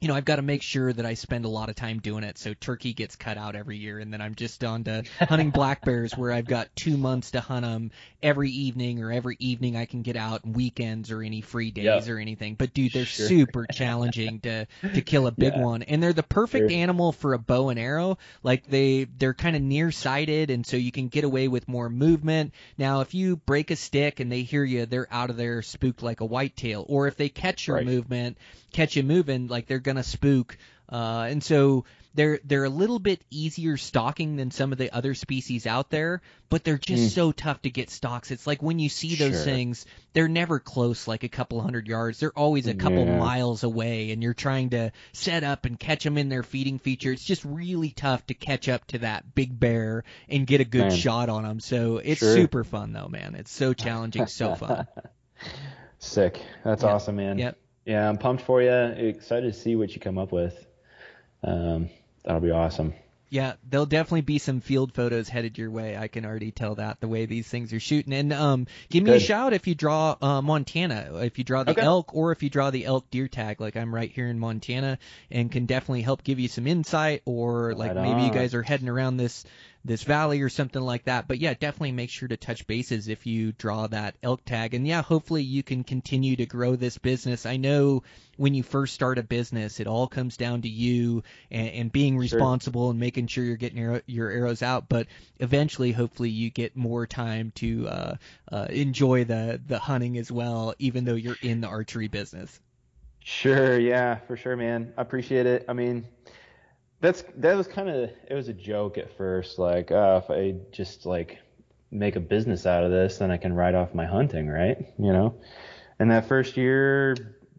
you 0.00 0.08
know, 0.08 0.14
I've 0.14 0.24
got 0.24 0.36
to 0.36 0.42
make 0.42 0.62
sure 0.62 0.92
that 0.92 1.04
I 1.04 1.14
spend 1.14 1.44
a 1.44 1.48
lot 1.48 1.68
of 1.68 1.74
time 1.76 1.98
doing 1.98 2.22
it. 2.24 2.38
So 2.38 2.54
turkey 2.54 2.92
gets 2.92 3.16
cut 3.16 3.36
out 3.36 3.56
every 3.56 3.76
year, 3.78 3.98
and 3.98 4.12
then 4.12 4.20
I'm 4.20 4.34
just 4.34 4.62
on 4.64 4.84
to 4.84 5.02
hunting 5.28 5.50
black 5.50 5.84
bears, 5.84 6.16
where 6.16 6.32
I've 6.32 6.46
got 6.46 6.74
two 6.76 6.96
months 6.96 7.32
to 7.32 7.40
hunt 7.40 7.64
them 7.64 7.90
every 8.22 8.50
evening, 8.50 9.02
or 9.02 9.10
every 9.12 9.36
evening 9.40 9.76
I 9.76 9.86
can 9.86 10.02
get 10.02 10.16
out 10.16 10.46
weekends 10.46 11.10
or 11.10 11.22
any 11.22 11.40
free 11.40 11.70
days 11.70 11.84
Yep. 12.06 12.08
or 12.08 12.18
anything. 12.18 12.54
But 12.54 12.74
dude, 12.74 12.92
they're 12.92 13.04
Sure. 13.04 13.26
super 13.26 13.66
challenging 13.66 14.40
to 14.40 14.66
to 14.94 15.00
kill 15.02 15.26
a 15.26 15.32
big 15.32 15.54
Yeah. 15.54 15.62
one, 15.62 15.82
and 15.82 16.02
they're 16.02 16.12
the 16.12 16.22
perfect 16.22 16.70
Sure. 16.70 16.78
animal 16.78 17.12
for 17.12 17.32
a 17.34 17.38
bow 17.38 17.68
and 17.70 17.78
arrow. 17.78 18.18
Like 18.42 18.66
they 18.68 19.04
they're 19.04 19.34
kind 19.34 19.56
of 19.56 19.62
nearsighted, 19.62 20.50
and 20.50 20.64
so 20.66 20.76
you 20.76 20.92
can 20.92 21.08
get 21.08 21.24
away 21.24 21.48
with 21.48 21.66
more 21.68 21.88
movement. 21.88 22.54
Now, 22.76 23.00
if 23.00 23.14
you 23.14 23.36
break 23.36 23.70
a 23.70 23.76
stick 23.76 24.20
and 24.20 24.30
they 24.30 24.42
hear 24.42 24.64
you, 24.64 24.86
they're 24.86 25.08
out 25.10 25.30
of 25.30 25.36
there 25.36 25.62
spooked 25.62 26.02
like 26.02 26.20
a 26.20 26.24
whitetail. 26.26 26.84
Or 26.88 27.06
if 27.08 27.16
they 27.16 27.28
catch 27.28 27.66
your 27.66 27.76
Right. 27.78 27.86
movement, 27.86 28.38
catch 28.72 28.96
you 28.96 29.02
moving, 29.02 29.48
like 29.48 29.66
they're 29.66 29.78
gonna 29.78 30.02
spook. 30.02 30.56
Uh, 30.90 31.26
and 31.28 31.44
so 31.44 31.84
they're 32.14 32.40
they're 32.44 32.64
a 32.64 32.70
little 32.70 32.98
bit 32.98 33.20
easier 33.30 33.76
stalking 33.76 34.36
than 34.36 34.50
some 34.50 34.72
of 34.72 34.78
the 34.78 34.90
other 34.92 35.14
species 35.14 35.66
out 35.66 35.90
there, 35.90 36.22
but 36.48 36.64
they're 36.64 36.78
just 36.78 37.10
Mm. 37.12 37.14
so 37.14 37.32
tough 37.32 37.60
to 37.62 37.70
get 37.70 37.90
stalks. 37.90 38.30
It's 38.30 38.46
like 38.46 38.62
when 38.62 38.78
you 38.78 38.88
see 38.88 39.14
those 39.14 39.34
Sure. 39.34 39.44
things, 39.44 39.84
they're 40.14 40.26
never 40.28 40.58
close, 40.58 41.06
like 41.06 41.24
a 41.24 41.28
couple 41.28 41.60
hundred 41.60 41.86
yards. 41.86 42.18
They're 42.18 42.36
always 42.36 42.66
a 42.66 42.74
couple 42.74 43.04
Yeah. 43.04 43.18
miles 43.18 43.62
away, 43.64 44.10
and 44.12 44.22
you're 44.22 44.32
trying 44.34 44.70
to 44.70 44.90
set 45.12 45.44
up 45.44 45.66
and 45.66 45.78
catch 45.78 46.02
them 46.04 46.16
in 46.16 46.30
their 46.30 46.42
feeding 46.42 46.78
feature. 46.78 47.12
It's 47.12 47.22
just 47.24 47.44
really 47.44 47.90
tough 47.90 48.26
to 48.28 48.34
catch 48.34 48.66
up 48.70 48.86
to 48.86 48.98
that 49.00 49.34
big 49.34 49.60
bear 49.60 50.04
and 50.30 50.46
get 50.46 50.62
a 50.62 50.64
good 50.64 50.88
Man. 50.88 50.96
shot 50.96 51.28
on 51.28 51.42
them. 51.42 51.60
So 51.60 51.98
it's 51.98 52.20
Sure. 52.20 52.34
super 52.34 52.64
fun 52.64 52.94
though, 52.94 53.08
man. 53.08 53.34
It's 53.34 53.52
so 53.52 53.74
challenging, 53.74 54.26
so 54.26 54.54
fun. 54.54 54.86
Sick. 55.98 56.40
That's 56.64 56.82
Yep. 56.82 56.92
awesome, 56.92 57.16
man. 57.16 57.38
Yep. 57.38 57.58
Yeah, 57.88 58.06
I'm 58.06 58.18
pumped 58.18 58.42
for 58.42 58.60
you. 58.60 58.70
Excited 58.70 59.50
to 59.50 59.58
see 59.58 59.74
what 59.74 59.94
you 59.94 59.98
come 60.00 60.18
up 60.18 60.30
with. 60.30 60.66
Um, 61.42 61.88
that'll 62.22 62.42
be 62.42 62.50
awesome. 62.50 62.92
Yeah, 63.30 63.54
there'll 63.68 63.86
definitely 63.86 64.22
be 64.22 64.38
some 64.38 64.60
field 64.60 64.94
photos 64.94 65.28
headed 65.28 65.56
your 65.58 65.70
way. 65.70 65.96
I 65.96 66.08
can 66.08 66.24
already 66.24 66.50
tell 66.50 66.74
that 66.76 67.00
the 67.00 67.08
way 67.08 67.26
these 67.26 67.46
things 67.48 67.72
are 67.74 67.80
shooting. 67.80 68.12
And 68.14 68.32
um, 68.32 68.66
give 68.90 69.04
me 69.04 69.12
a 69.12 69.20
shout 69.20 69.52
if 69.54 69.66
you 69.66 69.74
draw 69.74 70.16
uh, 70.20 70.40
Montana, 70.42 71.10
if 71.22 71.38
you 71.38 71.44
draw 71.44 71.64
the 71.64 71.72
Okay. 71.72 71.82
elk, 71.82 72.14
or 72.14 72.32
if 72.32 72.42
you 72.42 72.50
draw 72.50 72.70
the 72.70 72.84
elk 72.86 73.10
deer 73.10 73.28
tag. 73.28 73.60
Like 73.60 73.76
I'm 73.76 73.94
right 73.94 74.10
here 74.10 74.28
in 74.28 74.38
Montana, 74.38 74.98
and 75.30 75.50
can 75.52 75.66
definitely 75.66 76.02
help 76.02 76.24
give 76.24 76.38
you 76.38 76.48
some 76.48 76.66
insight. 76.66 77.22
Or 77.26 77.74
like 77.74 77.94
Right 77.94 78.02
maybe 78.02 78.22
you 78.22 78.30
guys 78.30 78.54
are 78.54 78.62
heading 78.62 78.88
around 78.88 79.16
this 79.18 79.44
this 79.84 80.02
valley 80.02 80.40
or 80.42 80.48
something 80.48 80.82
like 80.82 81.04
that. 81.04 81.28
But 81.28 81.38
yeah, 81.38 81.54
definitely 81.54 81.92
make 81.92 82.10
sure 82.10 82.28
to 82.28 82.36
touch 82.36 82.66
bases 82.66 83.08
if 83.08 83.26
you 83.26 83.52
draw 83.52 83.86
that 83.88 84.16
elk 84.22 84.44
tag. 84.44 84.74
And 84.74 84.86
yeah, 84.86 85.02
hopefully 85.02 85.42
you 85.42 85.62
can 85.62 85.84
continue 85.84 86.36
to 86.36 86.46
grow 86.46 86.76
this 86.76 86.98
business. 86.98 87.46
I 87.46 87.56
know 87.56 88.02
when 88.36 88.54
you 88.54 88.62
first 88.62 88.94
start 88.94 89.18
a 89.18 89.22
business, 89.22 89.80
it 89.80 89.86
all 89.86 90.06
comes 90.06 90.36
down 90.36 90.62
to 90.62 90.68
you 90.68 91.22
and, 91.50 91.68
and 91.68 91.92
being 91.92 92.18
Sure. 92.20 92.20
responsible 92.20 92.90
and 92.90 92.98
making 93.00 93.26
sure 93.28 93.44
you're 93.44 93.56
getting 93.56 93.78
your 93.78 94.02
your 94.06 94.30
arrows 94.30 94.62
out. 94.62 94.88
But 94.88 95.06
eventually, 95.38 95.92
hopefully, 95.92 96.30
you 96.30 96.50
get 96.50 96.76
more 96.76 97.06
time 97.06 97.52
to 97.56 97.88
uh, 97.88 98.16
uh, 98.50 98.66
enjoy 98.70 99.24
the 99.24 99.60
the 99.66 99.78
hunting 99.78 100.18
as 100.18 100.30
well, 100.30 100.74
even 100.78 101.04
though 101.04 101.14
you're 101.14 101.38
in 101.40 101.60
the 101.60 101.68
archery 101.68 102.08
business. 102.08 102.60
Sure, 103.24 103.78
yeah, 103.78 104.16
for 104.26 104.36
sure, 104.36 104.56
man. 104.56 104.92
I 104.96 105.02
appreciate 105.02 105.46
it. 105.46 105.64
I 105.68 105.72
mean, 105.74 106.06
that's 107.00 107.24
that 107.36 107.56
was 107.56 107.66
kind 107.66 107.88
of 107.88 108.10
it 108.28 108.34
was 108.34 108.48
a 108.48 108.52
joke 108.52 108.98
at 108.98 109.16
first. 109.16 109.58
Like, 109.58 109.90
uh, 109.90 110.20
if 110.22 110.30
I 110.30 110.56
just 110.72 111.06
like 111.06 111.38
make 111.90 112.16
a 112.16 112.20
business 112.20 112.66
out 112.66 112.84
of 112.84 112.90
this, 112.90 113.18
then 113.18 113.30
I 113.30 113.36
can 113.36 113.52
write 113.52 113.74
off 113.74 113.94
my 113.94 114.06
hunting, 114.06 114.48
right? 114.48 114.78
You 114.98 115.12
know. 115.12 115.34
And 115.98 116.10
that 116.10 116.28
first 116.28 116.56
year, 116.56 117.16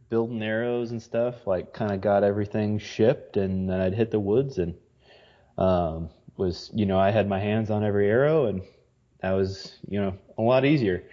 building 0.09 0.41
arrows 0.41 0.91
and 0.91 1.01
stuff, 1.01 1.45
like, 1.45 1.73
kind 1.73 1.91
of 1.91 2.01
got 2.01 2.23
everything 2.23 2.79
shipped, 2.79 3.37
and 3.37 3.69
then 3.69 3.81
I'd 3.81 3.93
hit 3.93 4.11
the 4.11 4.19
woods 4.19 4.57
and 4.57 4.75
um, 5.57 6.09
was, 6.37 6.71
you 6.73 6.85
know, 6.85 6.97
I 6.97 7.11
had 7.11 7.27
my 7.27 7.39
hands 7.39 7.69
on 7.69 7.83
every 7.83 8.09
arrow, 8.09 8.45
and 8.45 8.61
that 9.21 9.31
was, 9.31 9.77
you 9.87 9.99
know, 9.99 10.17
a 10.37 10.41
lot 10.41 10.63
easier. 10.65 11.03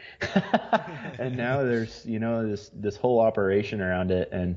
and 1.19 1.37
now 1.37 1.65
there's, 1.65 2.07
you 2.07 2.21
know, 2.21 2.49
this 2.49 2.71
this 2.75 2.97
whole 2.97 3.21
operation 3.21 3.81
around 3.81 4.11
it, 4.13 4.29
and 4.31 4.57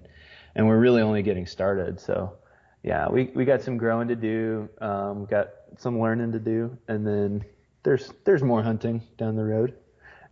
and 0.55 0.67
we're 0.67 0.80
really 0.80 1.01
only 1.01 1.24
getting 1.24 1.47
started. 1.47 1.99
So, 1.99 2.38
yeah, 2.84 3.09
we 3.09 3.32
we 3.36 3.45
got 3.45 3.61
some 3.61 3.77
growing 3.77 4.07
to 4.07 4.15
do, 4.15 4.69
um, 4.82 5.25
got 5.25 5.49
some 5.77 5.99
learning 5.99 6.32
to 6.32 6.39
do, 6.39 6.77
and 6.88 7.05
then 7.05 7.43
there's 7.84 8.13
there's 8.23 8.43
more 8.43 8.63
hunting 8.63 9.01
down 9.17 9.36
the 9.36 9.43
road. 9.43 9.73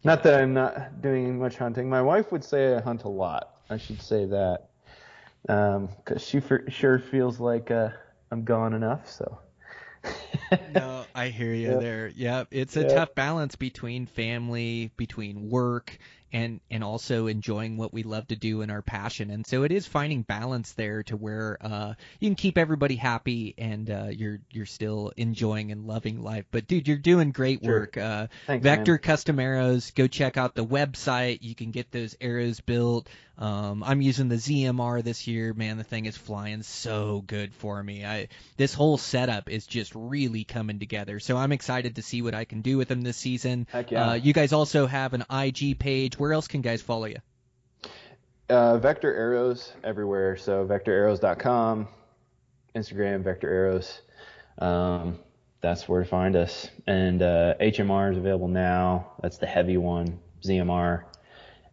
Not 0.03 0.23
that 0.23 0.39
I'm 0.39 0.53
not 0.53 1.01
doing 1.01 1.39
much 1.39 1.57
hunting. 1.57 1.89
My 1.89 2.01
wife 2.01 2.31
would 2.31 2.43
say 2.43 2.75
I 2.75 2.81
hunt 2.81 3.03
a 3.03 3.09
lot. 3.09 3.55
I 3.69 3.77
should 3.77 4.01
say 4.01 4.25
that, 4.25 4.69
because 5.43 6.21
she 6.25 6.39
for 6.39 6.63
sure 6.69 6.99
feels 6.99 7.39
like 7.39 7.71
uh, 7.71 7.89
I'm 8.31 8.43
gone 8.43 8.73
enough. 8.73 9.09
So. 9.09 9.39
no, 10.69 11.05
I 11.13 11.29
hear 11.29 11.53
you 11.53 11.69
Yep. 11.69 11.79
there. 11.79 12.07
Yep, 12.15 12.47
it's 12.51 12.77
a 12.77 12.83
Yep. 12.83 12.89
tough 12.95 13.15
balance 13.15 13.55
between 13.55 14.05
family, 14.05 14.91
between 14.97 15.49
work, 15.49 15.97
and 16.33 16.59
and 16.69 16.83
also 16.83 17.27
enjoying 17.27 17.77
what 17.77 17.93
we 17.93 18.03
love 18.03 18.27
to 18.27 18.35
do 18.35 18.61
and 18.61 18.71
our 18.71 18.81
passion. 18.81 19.29
And 19.31 19.45
so 19.45 19.63
it 19.63 19.71
is 19.71 19.87
finding 19.87 20.21
balance 20.23 20.73
there 20.73 21.03
to 21.03 21.15
where 21.17 21.57
uh, 21.61 21.93
you 22.19 22.29
can 22.29 22.35
keep 22.35 22.57
everybody 22.57 22.95
happy 22.95 23.53
and 23.57 23.89
uh, 23.89 24.07
you're 24.11 24.39
you're 24.51 24.65
still 24.65 25.11
enjoying 25.17 25.71
and 25.71 25.85
loving 25.85 26.21
life. 26.21 26.45
But 26.51 26.67
dude, 26.67 26.87
you're 26.87 26.97
doing 26.97 27.31
great 27.31 27.63
Sure. 27.63 27.79
work. 27.79 27.97
Uh, 27.97 28.27
Thanks, 28.45 28.63
Vector 28.63 28.93
man. 28.93 28.99
Custom 28.99 29.39
Arrows. 29.39 29.91
Go 29.91 30.07
check 30.07 30.37
out 30.37 30.55
the 30.55 30.65
website. 30.65 31.39
You 31.41 31.55
can 31.55 31.71
get 31.71 31.91
those 31.91 32.15
arrows 32.19 32.59
built. 32.59 33.07
Um, 33.37 33.83
I'm 33.83 34.01
using 34.01 34.29
the 34.29 34.35
ZMR 34.35 35.03
this 35.03 35.27
year. 35.27 35.53
Man, 35.53 35.77
the 35.77 35.83
thing 35.83 36.05
is 36.05 36.17
flying 36.17 36.63
so 36.63 37.23
good 37.27 37.53
for 37.53 37.81
me. 37.81 38.03
I 38.03 38.29
this 38.57 38.73
whole 38.73 38.97
setup 38.97 39.49
is 39.49 39.67
just 39.67 39.93
really 39.93 40.43
coming 40.43 40.79
together. 40.79 41.19
So 41.19 41.37
I'm 41.37 41.51
excited 41.51 41.97
to 41.97 42.01
see 42.01 42.21
what 42.21 42.33
I 42.33 42.45
can 42.45 42.61
do 42.61 42.77
with 42.77 42.87
them 42.87 43.01
this 43.01 43.17
season. 43.17 43.67
Heck 43.71 43.91
yeah. 43.91 44.09
Uh, 44.09 44.13
you 44.15 44.33
guys 44.33 44.53
also 44.53 44.87
have 44.87 45.13
an 45.13 45.23
IG 45.29 45.77
page. 45.77 46.17
Where 46.17 46.33
else 46.33 46.47
can 46.47 46.61
guys 46.61 46.81
follow 46.81 47.05
you? 47.05 47.17
Uh, 48.49 48.77
Vector 48.79 49.13
Arrows 49.13 49.71
everywhere. 49.83 50.37
So 50.37 50.65
vectorarrows.com, 50.65 51.87
Instagram, 52.75 53.23
Vector 53.23 53.49
Arrows. 53.49 54.01
Um, 54.57 55.19
that's 55.61 55.87
where 55.87 56.01
to 56.03 56.09
find 56.09 56.35
us. 56.35 56.69
And 56.87 57.21
uh, 57.21 57.55
HMR 57.59 58.11
is 58.11 58.17
available 58.17 58.47
now. 58.47 59.11
That's 59.21 59.37
the 59.37 59.47
heavy 59.47 59.77
one. 59.77 60.19
ZMR 60.43 61.03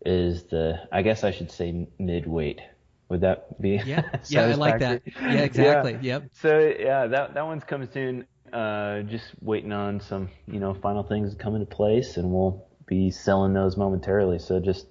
is 0.05 0.45
the, 0.45 0.81
I 0.93 1.03
guess 1.03 1.25
I 1.25 1.31
should 1.31 1.51
say 1.51 1.89
mid-weight. 1.99 2.61
Would 3.09 3.21
that 3.21 3.61
be? 3.61 3.81
Yeah, 3.85 4.03
yeah, 4.29 4.47
I 4.47 4.55
like 4.55 4.79
that. 4.81 5.03
Yeah, 5.07 5.33
exactly. 5.43 5.93
Yeah. 5.93 5.99
Yep. 6.01 6.31
So 6.41 6.59
yeah, 6.59 7.07
that 7.07 7.35
that 7.35 7.47
one's 7.47 7.65
coming 7.65 7.89
soon. 7.93 8.27
Uh, 8.53 9.03
just 9.03 9.27
waiting 9.43 9.73
on 9.73 10.01
some, 10.01 10.31
you 10.47 10.59
know, 10.59 10.75
final 10.75 11.03
things 11.03 11.33
to 11.33 11.37
come 11.37 11.55
into 11.55 11.67
place, 11.67 12.17
and 12.17 12.31
we'll 12.33 12.67
be 12.87 13.11
selling 13.11 13.53
those 13.53 13.77
momentarily. 13.77 14.39
So 14.39 14.59
just 14.59 14.87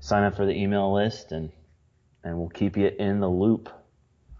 sign 0.00 0.24
up 0.24 0.36
for 0.36 0.44
the 0.44 0.52
email 0.52 0.92
list, 0.94 1.32
and 1.32 1.50
and 2.22 2.38
we'll 2.38 2.50
keep 2.50 2.76
you 2.76 2.88
in 2.88 3.20
the 3.20 3.28
loop. 3.28 3.70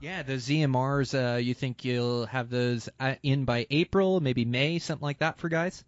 Yeah, 0.01 0.23
the 0.23 0.35
ZMRs. 0.35 1.15
Uh, 1.15 1.39
you 1.39 1.55
think 1.55 1.85
you'll 1.85 2.27
have 2.27 2.51
those 2.51 2.89
uh, 3.01 3.15
in 3.23 3.45
by 3.45 3.67
April, 3.71 4.21
maybe 4.21 4.45
May, 4.45 4.79
something 4.79 5.05
like 5.05 5.19
that 5.19 5.39
for 5.39 5.49
guys? 5.49 5.83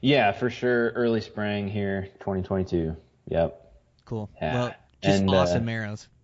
Yeah, 0.00 0.32
for 0.32 0.50
sure. 0.50 0.90
Early 0.90 1.20
spring 1.20 1.68
here, 1.68 2.08
2022. 2.20 2.96
Yep. 3.28 3.60
Cool. 4.04 4.30
Yeah. 4.40 4.54
Well, 4.54 4.74
just 5.02 5.20
And, 5.20 5.30
uh, 5.30 5.36
awesome 5.38 5.68
arrows. 5.68 6.08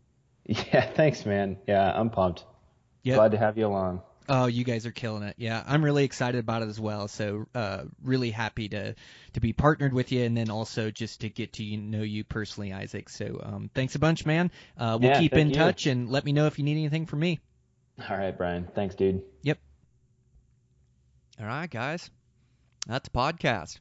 Yeah. 0.45 0.85
Thanks, 0.91 1.25
man. 1.25 1.59
Yeah, 1.69 1.93
I'm 1.95 2.11
pumped. 2.11 2.45
Yep. 3.05 3.17
Glad 3.17 3.31
to 3.33 3.39
have 3.39 3.57
you 3.57 3.67
along. 3.67 4.03
Oh, 4.29 4.47
you 4.47 4.65
guys 4.65 4.87
are 4.87 4.93
killing 4.93 5.23
it. 5.25 5.35
Yeah, 5.39 5.63
I'm 5.67 5.85
really 5.85 6.05
excited 6.05 6.39
about 6.39 6.63
it 6.63 6.69
as 6.69 6.79
well. 6.81 7.07
So, 7.09 7.47
uh, 7.55 7.85
really 8.03 8.31
happy 8.31 8.69
to 8.69 8.95
to 9.35 9.41
be 9.41 9.53
partnered 9.53 9.93
with 9.93 10.11
you, 10.13 10.25
and 10.25 10.37
then 10.37 10.51
also 10.51 10.91
just 10.93 11.21
to 11.23 11.29
get 11.29 11.53
to 11.55 11.77
know 11.77 12.03
you 12.03 12.23
personally, 12.25 12.73
Isaac. 12.73 13.09
So, 13.09 13.41
um, 13.43 13.71
thanks 13.75 13.95
a 13.97 13.99
bunch, 13.99 14.25
man. 14.27 14.51
Uh, 14.77 14.99
we'll 15.01 15.11
Yeah, 15.11 15.19
keep 15.21 15.35
in 15.35 15.49
you. 15.49 15.55
touch, 15.55 15.87
and 15.87 16.09
let 16.09 16.25
me 16.25 16.33
know 16.33 16.47
if 16.47 16.59
you 16.59 16.65
need 16.65 16.79
anything 16.79 17.07
from 17.07 17.19
me. 17.21 17.41
All 18.09 18.17
right, 18.17 18.37
Brian. 18.37 18.69
Thanks, 18.75 18.95
dude. 18.95 19.23
Yep. 19.43 19.59
All 21.41 21.47
right, 21.47 21.69
guys. 21.71 22.11
That's 22.87 23.09
a 23.09 23.11
podcast. 23.13 23.79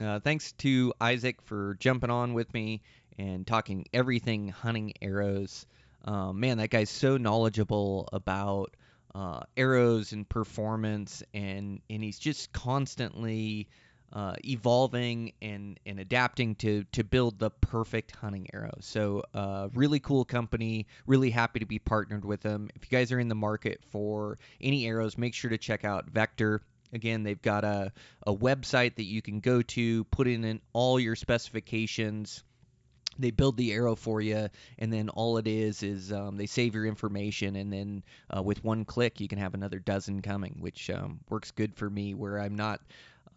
Uh, 0.00 0.20
thanks 0.20 0.52
to 0.52 0.92
Isaac 1.00 1.42
for 1.42 1.76
jumping 1.80 2.10
on 2.10 2.34
with 2.34 2.52
me 2.54 2.82
and 3.18 3.46
talking 3.46 3.86
everything 3.92 4.48
hunting 4.48 4.92
arrows. 5.02 5.66
Uh, 6.04 6.32
man, 6.32 6.58
that 6.58 6.70
guy's 6.70 6.90
so 6.90 7.16
knowledgeable 7.16 8.08
about 8.12 8.76
uh, 9.14 9.40
arrows 9.56 10.12
and 10.12 10.28
performance, 10.28 11.22
and 11.34 11.80
and 11.90 12.02
he's 12.02 12.18
just 12.18 12.52
constantly 12.52 13.68
uh, 14.12 14.34
evolving 14.44 15.32
and, 15.42 15.78
and 15.84 15.98
adapting 15.98 16.54
to 16.56 16.84
to 16.92 17.02
build 17.02 17.38
the 17.38 17.50
perfect 17.50 18.14
hunting 18.14 18.46
arrow. 18.54 18.78
So 18.80 19.24
uh, 19.34 19.68
really 19.74 19.98
cool 19.98 20.24
company. 20.24 20.86
Really 21.06 21.30
happy 21.30 21.58
to 21.58 21.66
be 21.66 21.78
partnered 21.80 22.24
with 22.24 22.40
them. 22.40 22.70
If 22.76 22.90
you 22.90 22.96
guys 22.96 23.10
are 23.10 23.18
in 23.18 23.28
the 23.28 23.34
market 23.34 23.80
for 23.90 24.38
any 24.60 24.86
arrows, 24.86 25.18
make 25.18 25.34
sure 25.34 25.50
to 25.50 25.58
check 25.58 25.84
out 25.84 26.06
Vector. 26.06 26.62
Again, 26.92 27.22
they've 27.22 27.40
got 27.40 27.64
a, 27.64 27.92
a 28.26 28.34
website 28.34 28.96
that 28.96 29.04
you 29.04 29.22
can 29.22 29.40
go 29.40 29.62
to, 29.62 30.04
put 30.04 30.26
in, 30.26 30.44
in 30.44 30.60
all 30.72 30.98
your 30.98 31.16
specifications. 31.16 32.42
They 33.18 33.30
build 33.30 33.56
the 33.56 33.72
arrow 33.72 33.96
for 33.96 34.20
you, 34.20 34.48
and 34.78 34.92
then 34.92 35.08
all 35.08 35.38
it 35.38 35.48
is 35.48 35.82
is 35.82 36.12
um, 36.12 36.36
they 36.36 36.46
save 36.46 36.74
your 36.74 36.86
information, 36.86 37.56
and 37.56 37.72
then 37.72 38.04
uh, 38.34 38.42
with 38.42 38.62
one 38.62 38.84
click, 38.84 39.20
you 39.20 39.26
can 39.26 39.38
have 39.38 39.54
another 39.54 39.80
dozen 39.80 40.22
coming, 40.22 40.58
which 40.60 40.88
um, 40.88 41.18
works 41.28 41.50
good 41.50 41.74
for 41.74 41.90
me 41.90 42.14
where 42.14 42.38
I'm 42.38 42.54
not 42.54 42.80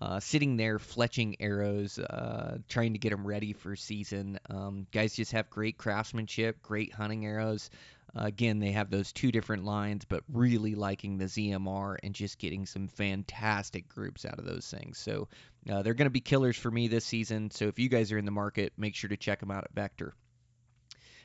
uh, 0.02 0.20
sitting 0.20 0.58
there 0.58 0.80
fletching 0.80 1.36
arrows, 1.39 1.99
uh, 1.99 2.58
trying 2.68 2.93
to 2.93 2.99
get 2.99 3.12
them 3.12 3.26
ready 3.26 3.54
for 3.54 3.76
season. 3.76 4.39
Um, 4.49 4.88
guys 4.91 5.16
just 5.16 5.32
have 5.34 5.49
great 5.49 5.78
craftsmanship, 5.78 6.62
great 6.64 6.91
hunting 6.91 7.26
arrows. 7.26 7.70
Again, 8.14 8.59
they 8.59 8.72
have 8.72 8.89
those 8.89 9.14
two 9.14 9.32
different 9.32 9.64
lines, 9.64 10.03
but 10.05 10.24
really 10.32 10.76
liking 10.76 11.18
the 11.18 11.26
ZMR 11.26 11.95
and 12.03 12.14
just 12.14 12.39
getting 12.39 12.66
some 12.66 12.88
fantastic 12.88 13.88
groups 13.88 14.26
out 14.26 14.38
of 14.38 14.45
those 14.45 14.68
things. 14.68 14.97
So 14.97 15.30
uh, 15.70 15.82
they're 15.82 15.93
going 15.93 16.07
to 16.07 16.09
be 16.09 16.20
killers 16.20 16.57
for 16.57 16.70
me 16.70 16.88
this 16.88 17.05
season. 17.05 17.51
So 17.51 17.68
if 17.68 17.80
you 17.80 17.88
guys 17.88 18.12
are 18.12 18.18
in 18.18 18.26
the 18.26 18.32
market, 18.32 18.74
make 18.78 18.95
sure 18.95 19.09
to 19.09 19.18
check 19.18 19.39
them 19.39 19.51
out 19.51 19.64
at 19.64 19.74
Vector. 19.74 20.14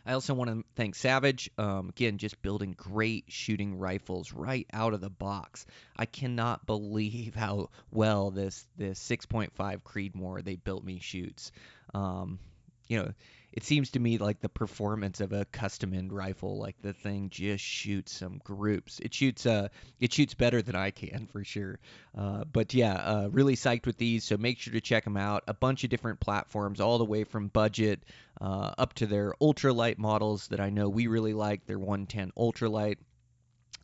I 0.07 0.13
also 0.13 0.35
want 0.35 0.51
to 0.51 0.65
thank 0.77 0.95
Savage. 0.95 1.51
Um, 1.59 1.89
again, 1.89 2.19
just 2.19 2.41
building 2.41 2.75
great 2.77 3.25
shooting 3.27 3.77
rifles 3.77 4.33
right 4.33 4.67
out 4.73 4.95
of 4.95 5.01
the 5.01 5.11
box. 5.11 5.67
I 5.97 6.07
cannot 6.07 6.65
believe 6.65 7.35
how 7.37 7.71
well 7.91 8.31
this 8.31 8.65
this 8.77 9.01
6.5 9.01 9.51
Creedmoor 9.83 10.45
they 10.45 10.55
built 10.55 10.85
me 10.85 11.01
shoots. 11.01 11.51
Um, 11.93 12.39
you 12.87 13.03
know, 13.03 13.13
it 13.57 13.65
seems 13.65 13.91
to 13.93 13.99
me 13.99 14.19
like 14.19 14.41
the 14.41 14.51
performance 14.51 15.23
of 15.23 15.33
a 15.33 15.47
custom 15.47 15.95
end 15.95 16.13
rifle, 16.13 16.59
like 16.59 16.77
the 16.83 16.93
thing 16.93 17.31
just 17.31 17.65
shoots 17.65 18.13
some 18.13 18.39
groups. 18.45 19.01
It 19.01 19.15
shoots 19.15 19.47
uh 19.47 19.69
it 19.99 20.13
shoots 20.13 20.35
better 20.35 20.61
than 20.61 20.77
I 20.77 20.91
can 20.91 21.27
for 21.27 21.43
sure. 21.43 21.79
Uh, 22.17 22.45
but 22.45 22.75
yeah, 22.75 22.93
uh, 22.93 23.29
really 23.33 23.57
psyched 23.57 23.87
with 23.87 23.97
these. 23.97 24.25
So 24.25 24.37
make 24.37 24.59
sure 24.59 24.75
to 24.75 24.81
check 24.83 25.05
them 25.05 25.17
out. 25.17 25.45
A 25.49 25.55
bunch 25.55 25.85
of 25.85 25.91
different 25.91 26.21
platforms, 26.21 26.83
all 26.83 26.99
the 26.99 27.07
way 27.07 27.25
from 27.25 27.49
budget 27.49 28.03
uh, 28.43 28.75
up 28.77 28.93
to 28.95 29.07
their 29.07 29.33
ultralight 29.41 29.97
models 29.97 30.49
that 30.49 30.61
I 30.61 30.69
know 30.69 30.91
we 30.91 31.07
really 31.07 31.33
like. 31.33 31.65
Their 31.65 31.79
110 31.79 32.33
ultralight 32.37 32.99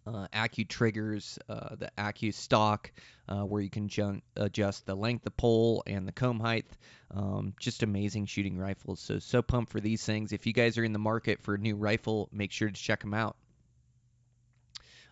uh, 0.07 0.27
AccuTriggers, 0.33 1.39
uh, 1.49 1.77
the 1.77 1.91
AccuStock, 1.97 2.91
uh, 3.29 3.43
where 3.43 3.63
you 3.63 3.71
can 3.71 3.89
ju- 3.89 4.21
adjust 4.37 4.87
the 4.87 4.95
length 4.95 5.27
of 5.27 5.37
pull 5.37 5.83
and 5.87 6.07
the 6.07 6.13
comb 6.13 6.41
height. 6.41 6.67
Um, 7.11 7.55
just 7.61 7.83
amazing 7.83 8.27
shooting 8.27 8.59
rifles. 8.59 9.01
So, 9.01 9.19
so 9.19 9.43
pumped 9.43 9.71
for 9.71 9.81
these 9.81 10.05
things. 10.05 10.33
If 10.33 10.47
you 10.47 10.53
guys 10.53 10.79
are 10.79 10.85
in 10.85 10.93
the 10.93 10.99
market 10.99 11.43
for 11.43 11.55
a 11.55 11.59
new 11.59 11.77
rifle, 11.77 12.29
make 12.33 12.53
sure 12.53 12.69
to 12.69 12.75
check 12.75 13.01
them 13.01 13.15
out. 13.15 13.37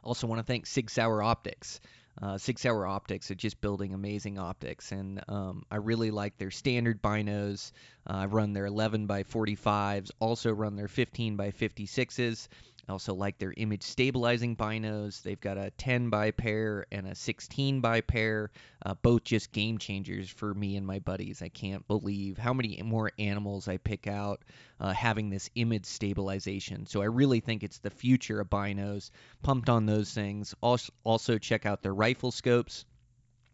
Also, 0.03 0.27
want 0.27 0.39
to 0.39 0.45
thank 0.45 0.67
Sig 0.67 0.91
Sauer 0.91 1.23
Optics. 1.23 1.81
Uh, 2.21 2.39
Sig 2.39 2.59
Sauer 2.59 2.87
Optics 2.87 3.31
are 3.31 3.35
just 3.35 3.61
building 3.61 3.95
amazing 3.95 4.39
optics, 4.39 4.93
and 4.93 5.23
um, 5.29 5.65
I 5.71 5.77
really 5.77 6.11
like 6.11 6.37
their 6.37 6.51
standard 6.51 7.03
binos. 7.03 7.73
Uh, 8.09 8.15
I 8.15 8.27
run 8.27 8.53
their 8.53 8.67
11 8.67 9.07
by 9.07 9.23
45s, 9.23 10.11
also 10.19 10.53
run 10.53 10.77
their 10.77 10.89
15 10.89 11.37
by 11.37 11.51
56s. 11.51 12.49
I 12.91 12.93
also 12.93 13.15
like 13.15 13.39
their 13.39 13.55
image 13.57 13.85
stabilizing 13.85 14.57
binos. 14.57 15.23
They've 15.23 15.41
got 15.41 15.57
a 15.57 15.71
10 15.71 16.11
by 16.11 16.33
pair 16.33 16.87
and 16.91 17.07
a 17.07 17.15
16 17.15 17.81
by 17.81 18.01
pair, 18.01 18.51
uh, 18.85 18.95
both 18.95 19.23
just 19.23 19.53
game 19.53 19.79
changers 19.79 20.29
for 20.29 20.53
me 20.55 20.77
and 20.77 20.85
my 20.85 20.99
buddies. 20.99 21.41
I 21.41 21.51
can't 21.51 21.87
believe 21.87 22.37
how 22.37 22.53
many 22.53 22.83
more 22.83 23.13
animals 23.17 23.69
I 23.69 23.77
pick 23.77 24.09
out 24.09 24.43
uh, 24.81 24.93
having 24.93 25.31
this 25.31 25.49
image 25.55 25.87
stabilization. 25.87 26.85
So 26.87 27.01
I 27.01 27.05
really 27.05 27.39
think 27.39 27.63
it's 27.63 27.79
the 27.79 27.91
future 27.91 28.41
of 28.41 28.51
binos. 28.51 29.13
Pumped 29.41 29.69
on 29.69 29.87
those 29.87 30.13
things. 30.13 30.53
Also, 30.61 30.93
also 31.05 31.39
check 31.39 31.67
out 31.67 31.83
their 31.83 31.95
rifle 31.95 32.33
scopes 32.33 32.87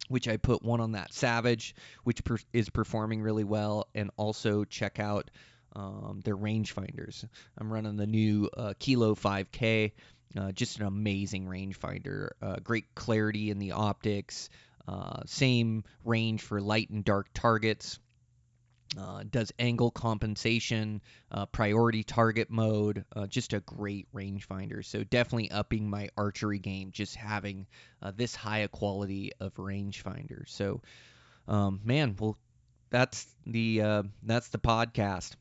which 0.09 0.29
I 0.29 0.37
put 0.37 0.63
one 0.63 0.81
on 0.81 0.93
that 0.93 1.13
Savage, 1.13 1.75
which 2.05 2.23
per- 2.23 2.39
is 2.53 2.71
performing 2.71 3.23
really 3.23 3.43
well, 3.43 3.89
and 3.93 4.11
also 4.17 4.63
check 4.65 5.01
out 5.01 5.33
um, 5.77 6.21
their 6.25 6.37
rangefinders. 6.37 7.25
I'm 7.59 7.73
running 7.73 7.97
the 7.97 8.07
new 8.07 8.49
uh, 8.57 8.73
Kilo 8.79 9.15
5K, 9.15 9.93
uh, 10.37 10.53
just 10.53 10.81
an 10.81 10.87
amazing 10.87 11.47
rangefinder. 11.47 12.31
Uh, 12.41 12.57
great 12.65 12.95
clarity 12.95 13.51
in 13.51 13.59
the 13.59 13.73
optics, 13.73 14.49
uh, 14.89 15.21
same 15.27 15.85
range 16.05 16.43
for 16.43 16.61
light 16.61 16.91
and 16.91 17.05
dark 17.05 17.29
targets. 17.35 17.99
Uh, 18.97 19.25
does 19.29 19.53
angle 19.59 19.91
compensation, 19.91 21.03
uh, 21.33 21.45
priority 21.47 22.05
target 22.05 22.49
mode, 22.49 23.05
just 23.29 23.53
a 23.53 23.61
great 23.61 24.07
rangefinder. 24.15 24.83
So 24.83 25.03
definitely 25.03 25.51
upping 25.51 25.91
my 25.91 26.09
archery 26.17 26.61
game, 26.61 26.93
just 26.93 27.17
having 27.17 27.67
this 28.15 28.35
high 28.35 28.61
a 28.61 28.69
quality 28.69 29.33
of 29.41 29.53
rangefinder. 29.55 30.49
So, 30.49 30.81
um, 31.49 31.81
man, 31.85 32.17
well, 32.19 32.39
that's 32.89 33.27
the 33.45 34.05
that's 34.23 34.49
the 34.49 34.59
podcast. 34.59 35.35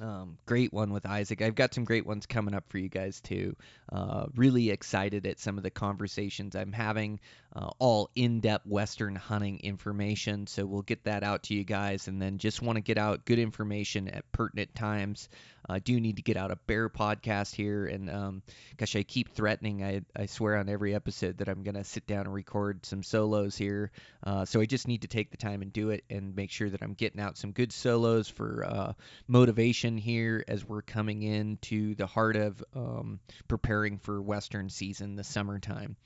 Um, 0.00 0.38
great 0.46 0.72
one 0.72 0.92
with 0.92 1.04
Isaac. 1.06 1.42
I've 1.42 1.54
got 1.54 1.74
some 1.74 1.84
great 1.84 2.06
ones 2.06 2.26
coming 2.26 2.54
up 2.54 2.64
for 2.68 2.78
you 2.78 2.88
guys 2.88 3.20
too. 3.20 3.54
Uh, 3.90 4.26
really 4.34 4.70
excited 4.70 5.26
at 5.26 5.38
some 5.38 5.58
of 5.58 5.64
the 5.64 5.70
conversations 5.70 6.56
I'm 6.56 6.72
having. 6.72 7.20
Uh, 7.54 7.68
all 7.78 8.08
in-depth 8.14 8.66
Western 8.66 9.14
hunting 9.14 9.60
information, 9.60 10.46
so 10.46 10.64
we'll 10.64 10.80
get 10.80 11.04
that 11.04 11.22
out 11.22 11.42
to 11.42 11.54
you 11.54 11.64
guys. 11.64 12.08
And 12.08 12.20
then 12.20 12.38
just 12.38 12.62
want 12.62 12.76
to 12.76 12.80
get 12.80 12.96
out 12.96 13.26
good 13.26 13.38
information 13.38 14.08
at 14.08 14.30
pertinent 14.32 14.74
times. 14.74 15.28
I 15.68 15.78
do 15.78 16.00
need 16.00 16.16
to 16.16 16.22
get 16.22 16.36
out 16.36 16.50
a 16.50 16.56
bear 16.56 16.88
podcast 16.88 17.54
here, 17.54 17.86
and 17.86 18.10
um, 18.10 18.42
gosh, 18.76 18.96
I 18.96 19.02
keep 19.02 19.34
threatening. 19.34 19.84
I, 19.84 20.02
I 20.16 20.26
swear 20.26 20.56
on 20.56 20.68
every 20.68 20.94
episode 20.94 21.38
that 21.38 21.48
I'm 21.48 21.62
gonna 21.62 21.84
sit 21.84 22.06
down 22.06 22.24
and 22.24 22.34
record 22.34 22.84
some 22.84 23.02
solos 23.02 23.56
here. 23.56 23.92
Uh, 24.24 24.44
so 24.44 24.60
I 24.60 24.66
just 24.66 24.88
need 24.88 25.02
to 25.02 25.08
take 25.08 25.30
the 25.30 25.36
time 25.36 25.62
and 25.62 25.72
do 25.72 25.90
it, 25.90 26.04
and 26.10 26.34
make 26.34 26.50
sure 26.50 26.70
that 26.70 26.82
I'm 26.82 26.94
getting 26.94 27.20
out 27.20 27.36
some 27.36 27.52
good 27.52 27.72
solos 27.72 28.28
for 28.28 28.64
uh, 28.64 28.92
motivation 29.28 29.98
here 29.98 30.44
as 30.48 30.64
we're 30.64 30.82
coming 30.82 31.22
into 31.22 31.94
the 31.94 32.06
heart 32.06 32.36
of 32.36 32.64
um, 32.74 33.20
preparing 33.46 33.98
for 33.98 34.20
Western 34.20 34.68
season, 34.68 35.16
the 35.16 35.24
summertime. 35.24 35.96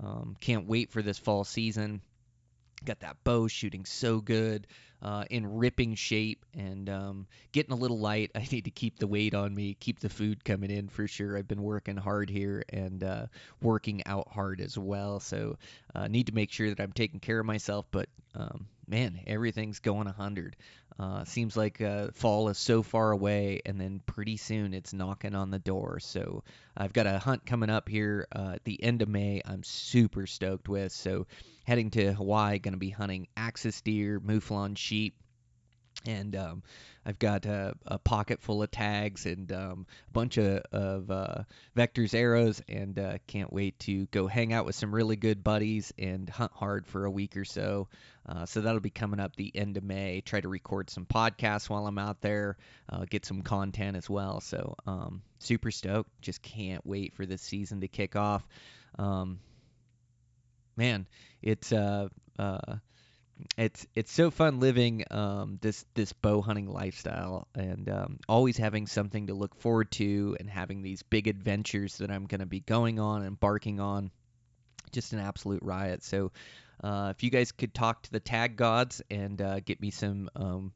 Um, 0.00 0.36
can't 0.40 0.66
wait 0.66 0.90
for 0.90 1.02
this 1.02 1.18
fall 1.18 1.44
season. 1.44 2.00
Got 2.84 3.00
that 3.00 3.16
bow 3.24 3.48
shooting 3.48 3.84
so 3.84 4.20
good 4.20 4.66
uh, 5.02 5.24
in 5.30 5.58
ripping 5.58 5.94
shape 5.94 6.44
and 6.54 6.88
um, 6.88 7.26
getting 7.52 7.72
a 7.72 7.76
little 7.76 7.98
light. 7.98 8.30
I 8.34 8.46
need 8.50 8.64
to 8.64 8.70
keep 8.70 8.98
the 8.98 9.06
weight 9.06 9.34
on 9.34 9.54
me, 9.54 9.76
keep 9.78 10.00
the 10.00 10.08
food 10.08 10.44
coming 10.44 10.70
in 10.70 10.88
for 10.88 11.06
sure. 11.06 11.36
I've 11.36 11.48
been 11.48 11.62
working 11.62 11.96
hard 11.96 12.28
here 12.28 12.64
and 12.68 13.02
uh, 13.02 13.26
working 13.62 14.02
out 14.06 14.28
hard 14.30 14.60
as 14.60 14.76
well. 14.76 15.20
So 15.20 15.56
uh, 15.94 16.08
need 16.08 16.26
to 16.26 16.34
make 16.34 16.52
sure 16.52 16.68
that 16.68 16.80
I'm 16.80 16.92
taking 16.92 17.20
care 17.20 17.40
of 17.40 17.46
myself. 17.46 17.86
But 17.90 18.08
um, 18.34 18.66
man, 18.88 19.20
everything's 19.26 19.80
going 19.80 20.06
100. 20.06 20.56
Uh, 20.98 21.24
seems 21.24 21.56
like 21.56 21.80
uh, 21.80 22.08
fall 22.14 22.48
is 22.48 22.56
so 22.56 22.82
far 22.82 23.10
away, 23.10 23.60
and 23.66 23.78
then 23.78 24.00
pretty 24.06 24.36
soon 24.36 24.72
it's 24.72 24.94
knocking 24.94 25.34
on 25.34 25.50
the 25.50 25.58
door. 25.58 26.00
So 26.00 26.42
I've 26.76 26.92
got 26.92 27.06
a 27.06 27.18
hunt 27.18 27.44
coming 27.44 27.68
up 27.68 27.88
here 27.88 28.26
uh, 28.34 28.52
at 28.54 28.64
the 28.64 28.82
end 28.82 29.02
of 29.02 29.08
May. 29.08 29.42
I'm 29.44 29.62
super 29.62 30.26
stoked 30.26 30.68
with. 30.68 30.92
So 30.92 31.26
heading 31.64 31.90
to 31.90 32.12
Hawaii, 32.14 32.58
going 32.58 32.72
to 32.72 32.78
be 32.78 32.90
hunting 32.90 33.28
axis 33.36 33.82
deer, 33.82 34.20
mouflon 34.20 34.76
sheep, 34.76 35.16
and 36.06 36.34
um, 36.36 36.62
I've 37.04 37.18
got 37.18 37.46
a, 37.46 37.74
a, 37.86 37.98
pocket 37.98 38.40
full 38.40 38.62
of 38.62 38.70
tags 38.70 39.26
and 39.26 39.50
um, 39.52 39.86
a 40.08 40.12
bunch 40.12 40.38
of, 40.38 40.62
of 40.72 41.10
uh, 41.10 41.42
vectors 41.76 42.14
arrows, 42.14 42.60
and 42.68 42.98
uh, 42.98 43.18
can't 43.26 43.52
wait 43.52 43.78
to 43.80 44.06
go 44.06 44.26
hang 44.26 44.52
out 44.52 44.66
with 44.66 44.74
some 44.74 44.94
really 44.94 45.16
good 45.16 45.44
buddies 45.44 45.92
and 45.98 46.28
hunt 46.28 46.52
hard 46.52 46.86
for 46.86 47.04
a 47.04 47.10
week 47.10 47.36
or 47.36 47.44
so. 47.44 47.88
Uh, 48.28 48.44
so 48.44 48.60
that'll 48.60 48.80
be 48.80 48.90
coming 48.90 49.20
up 49.20 49.36
the 49.36 49.52
end 49.54 49.76
of 49.76 49.84
May. 49.84 50.20
Try 50.20 50.40
to 50.40 50.48
record 50.48 50.90
some 50.90 51.06
podcasts 51.06 51.70
while 51.70 51.86
I'm 51.86 51.98
out 51.98 52.20
there, 52.20 52.56
uh, 52.88 53.04
get 53.08 53.24
some 53.24 53.42
content 53.42 53.96
as 53.96 54.10
well. 54.10 54.40
So 54.40 54.74
um, 54.86 55.22
super 55.38 55.70
stoked. 55.70 56.10
Just 56.22 56.42
can't 56.42 56.84
wait 56.84 57.14
for 57.14 57.24
this 57.24 57.42
season 57.42 57.82
to 57.82 57.88
kick 57.88 58.16
off. 58.16 58.44
Um, 58.98 59.38
man, 60.76 61.06
it's 61.40 61.72
uh, 61.72 62.08
uh, 62.38 62.76
it's 63.58 63.86
it's 63.94 64.12
so 64.12 64.30
fun 64.30 64.60
living 64.60 65.04
um, 65.10 65.58
this 65.60 65.84
this 65.94 66.12
bow 66.12 66.40
hunting 66.42 66.68
lifestyle 66.68 67.46
and 67.54 67.88
um, 67.88 68.18
always 68.28 68.56
having 68.56 68.86
something 68.86 69.26
to 69.26 69.34
look 69.34 69.54
forward 69.56 69.90
to 69.92 70.36
and 70.40 70.48
having 70.48 70.82
these 70.82 71.02
big 71.02 71.28
adventures 71.28 71.98
that 71.98 72.10
I'm 72.10 72.26
going 72.26 72.40
to 72.40 72.46
be 72.46 72.60
going 72.60 72.98
on 72.98 73.18
and 73.18 73.28
embarking 73.28 73.80
on. 73.80 74.10
Just 74.92 75.12
an 75.12 75.20
absolute 75.20 75.62
riot. 75.62 76.02
So 76.04 76.32
Uh, 76.82 77.08
if 77.10 77.22
you 77.22 77.30
guys 77.30 77.52
could 77.52 77.72
talk 77.72 78.02
to 78.02 78.12
the 78.12 78.20
tag 78.20 78.56
gods 78.56 79.02
and 79.10 79.40
uh, 79.40 79.60
get 79.60 79.80
me 79.80 79.90
some 79.90 80.28
um, 80.36 80.72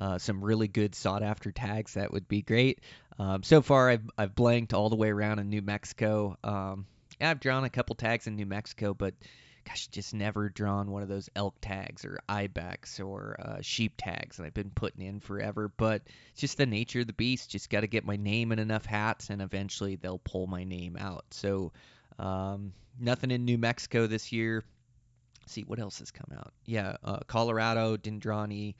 uh, 0.00 0.18
some 0.18 0.44
really 0.44 0.66
good 0.66 0.94
sought 0.94 1.22
after 1.22 1.52
tags, 1.52 1.94
that 1.94 2.10
would 2.10 2.26
be 2.26 2.42
great. 2.42 2.80
Um, 3.18 3.42
so 3.44 3.62
far, 3.62 3.88
I've 3.88 4.10
I've 4.18 4.34
blanked 4.34 4.74
all 4.74 4.90
the 4.90 4.96
way 4.96 5.10
around 5.10 5.38
in 5.38 5.50
New 5.50 5.62
Mexico. 5.62 6.36
Um, 6.42 6.86
I've 7.20 7.38
drawn 7.38 7.64
a 7.64 7.70
couple 7.70 7.94
tags 7.94 8.26
in 8.26 8.34
New 8.34 8.46
Mexico, 8.46 8.94
but 8.94 9.14
gosh, 9.66 9.88
just 9.88 10.14
never 10.14 10.48
drawn 10.48 10.90
one 10.90 11.02
of 11.02 11.08
those 11.08 11.30
elk 11.34 11.54
tags 11.60 12.04
or 12.04 12.18
ibex 12.28 13.00
or 13.00 13.36
uh, 13.38 13.58
sheep 13.62 13.94
tags 13.96 14.36
that 14.36 14.44
I've 14.44 14.54
been 14.54 14.70
putting 14.70 15.06
in 15.06 15.20
forever. 15.20 15.70
But 15.76 16.02
it's 16.32 16.40
just 16.40 16.58
the 16.58 16.66
nature 16.66 17.00
of 17.00 17.06
the 17.06 17.12
beast. 17.12 17.50
Just 17.50 17.70
got 17.70 17.80
to 17.80 17.86
get 17.86 18.04
my 18.04 18.16
name 18.16 18.52
in 18.52 18.58
enough 18.58 18.84
hats, 18.84 19.30
and 19.30 19.40
eventually 19.40 19.96
they'll 19.96 20.18
pull 20.18 20.46
my 20.46 20.64
name 20.64 20.96
out. 20.98 21.24
So 21.30 21.72
um, 22.18 22.72
nothing 23.00 23.30
in 23.30 23.44
New 23.44 23.58
Mexico 23.58 24.06
this 24.06 24.32
year. 24.32 24.62
see 25.46 25.62
what 25.62 25.78
else 25.78 25.98
has 25.98 26.10
come 26.10 26.36
out. 26.36 26.52
Yeah, 26.64 26.96
uh, 27.04 27.18
Colorado 27.26 27.96
didn't 27.96 28.20
draw 28.22 28.42
any 28.44 28.76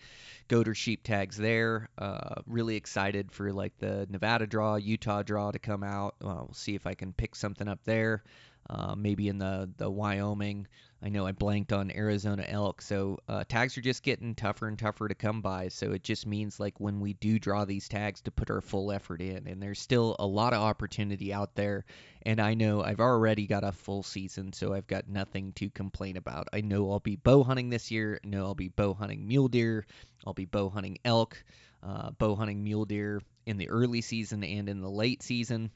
goat 0.48 0.68
or 0.68 0.74
sheep 0.74 1.02
tags 1.02 1.36
there. 1.36 1.88
Uh, 1.98 2.36
really 2.46 2.76
excited 2.76 3.32
for 3.32 3.52
like 3.52 3.76
the 3.78 4.06
Nevada 4.08 4.46
draw, 4.46 4.76
Utah 4.76 5.22
draw 5.22 5.50
to 5.50 5.58
come 5.58 5.82
out. 5.82 6.14
Uh, 6.22 6.42
we'll 6.44 6.54
see 6.54 6.74
if 6.74 6.86
I 6.86 6.94
can 6.94 7.12
pick 7.12 7.34
something 7.34 7.68
up 7.68 7.80
there. 7.84 8.22
Uh, 8.70 8.94
maybe 8.96 9.28
in 9.28 9.38
the 9.38 9.70
the 9.76 9.90
Wyoming. 9.90 10.66
I 11.02 11.10
know 11.10 11.26
I 11.26 11.32
blanked 11.32 11.74
on 11.74 11.90
Arizona 11.90 12.46
elk, 12.48 12.80
so 12.80 13.18
uh, 13.28 13.44
tags 13.46 13.76
are 13.76 13.82
just 13.82 14.02
getting 14.02 14.34
tougher 14.34 14.68
and 14.68 14.78
tougher 14.78 15.06
to 15.06 15.14
come 15.14 15.42
by. 15.42 15.68
So 15.68 15.92
it 15.92 16.02
just 16.02 16.26
means 16.26 16.58
like 16.58 16.80
when 16.80 16.98
we 16.98 17.12
do 17.12 17.38
draw 17.38 17.66
these 17.66 17.90
tags 17.90 18.22
to 18.22 18.30
put 18.30 18.50
our 18.50 18.62
full 18.62 18.90
effort 18.90 19.20
in, 19.20 19.46
and 19.46 19.62
there's 19.62 19.80
still 19.80 20.16
a 20.18 20.26
lot 20.26 20.54
of 20.54 20.62
opportunity 20.62 21.30
out 21.30 21.54
there. 21.56 21.84
And 22.22 22.40
I 22.40 22.54
know 22.54 22.82
I've 22.82 23.00
already 23.00 23.46
got 23.46 23.64
a 23.64 23.72
full 23.72 24.02
season, 24.02 24.54
so 24.54 24.72
I've 24.72 24.86
got 24.86 25.06
nothing 25.06 25.52
to 25.56 25.68
complain 25.68 26.16
about. 26.16 26.48
I 26.54 26.62
know 26.62 26.90
I'll 26.90 27.00
be 27.00 27.16
bow 27.16 27.42
hunting 27.44 27.68
this 27.68 27.90
year. 27.90 28.18
I 28.24 28.26
know 28.26 28.46
I'll 28.46 28.54
be 28.54 28.68
bow 28.68 28.94
hunting 28.94 29.28
mule 29.28 29.48
deer. 29.48 29.84
I'll 30.26 30.32
be 30.32 30.46
bow 30.46 30.70
hunting 30.70 30.96
elk, 31.04 31.44
uh, 31.82 32.12
bow 32.12 32.34
hunting 32.34 32.64
mule 32.64 32.86
deer 32.86 33.20
in 33.44 33.58
the 33.58 33.68
early 33.68 34.00
season 34.00 34.42
and 34.42 34.70
in 34.70 34.80
the 34.80 34.90
late 34.90 35.22
season. 35.22 35.70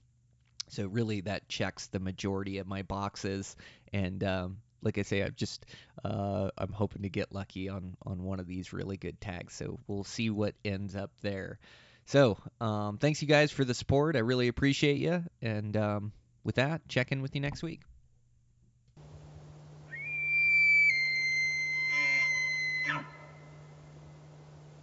So 0.70 0.86
really, 0.86 1.22
that 1.22 1.48
checks 1.48 1.86
the 1.88 2.00
majority 2.00 2.58
of 2.58 2.66
my 2.66 2.82
boxes. 2.82 3.56
And 3.92 4.22
um, 4.24 4.58
like 4.82 4.98
I 4.98 5.02
say, 5.02 5.22
I'm 5.22 5.34
just 5.36 5.64
uh, 6.04 6.50
I'm 6.56 6.72
hoping 6.72 7.02
to 7.02 7.08
get 7.08 7.32
lucky 7.32 7.68
on 7.68 7.96
on 8.04 8.22
one 8.22 8.40
of 8.40 8.46
these 8.46 8.72
really 8.72 8.96
good 8.96 9.20
tags. 9.20 9.54
So 9.54 9.80
we'll 9.86 10.04
see 10.04 10.30
what 10.30 10.54
ends 10.64 10.94
up 10.96 11.10
there. 11.22 11.58
So 12.06 12.38
um, 12.60 12.98
thanks 12.98 13.20
you 13.20 13.28
guys 13.28 13.50
for 13.50 13.64
the 13.64 13.74
support. 13.74 14.16
I 14.16 14.20
really 14.20 14.48
appreciate 14.48 14.98
you. 14.98 15.24
And 15.42 15.76
um, 15.76 16.12
with 16.42 16.56
that, 16.56 16.88
check 16.88 17.12
in 17.12 17.20
with 17.20 17.34
you 17.34 17.40
next 17.40 17.62
week. 17.62 17.88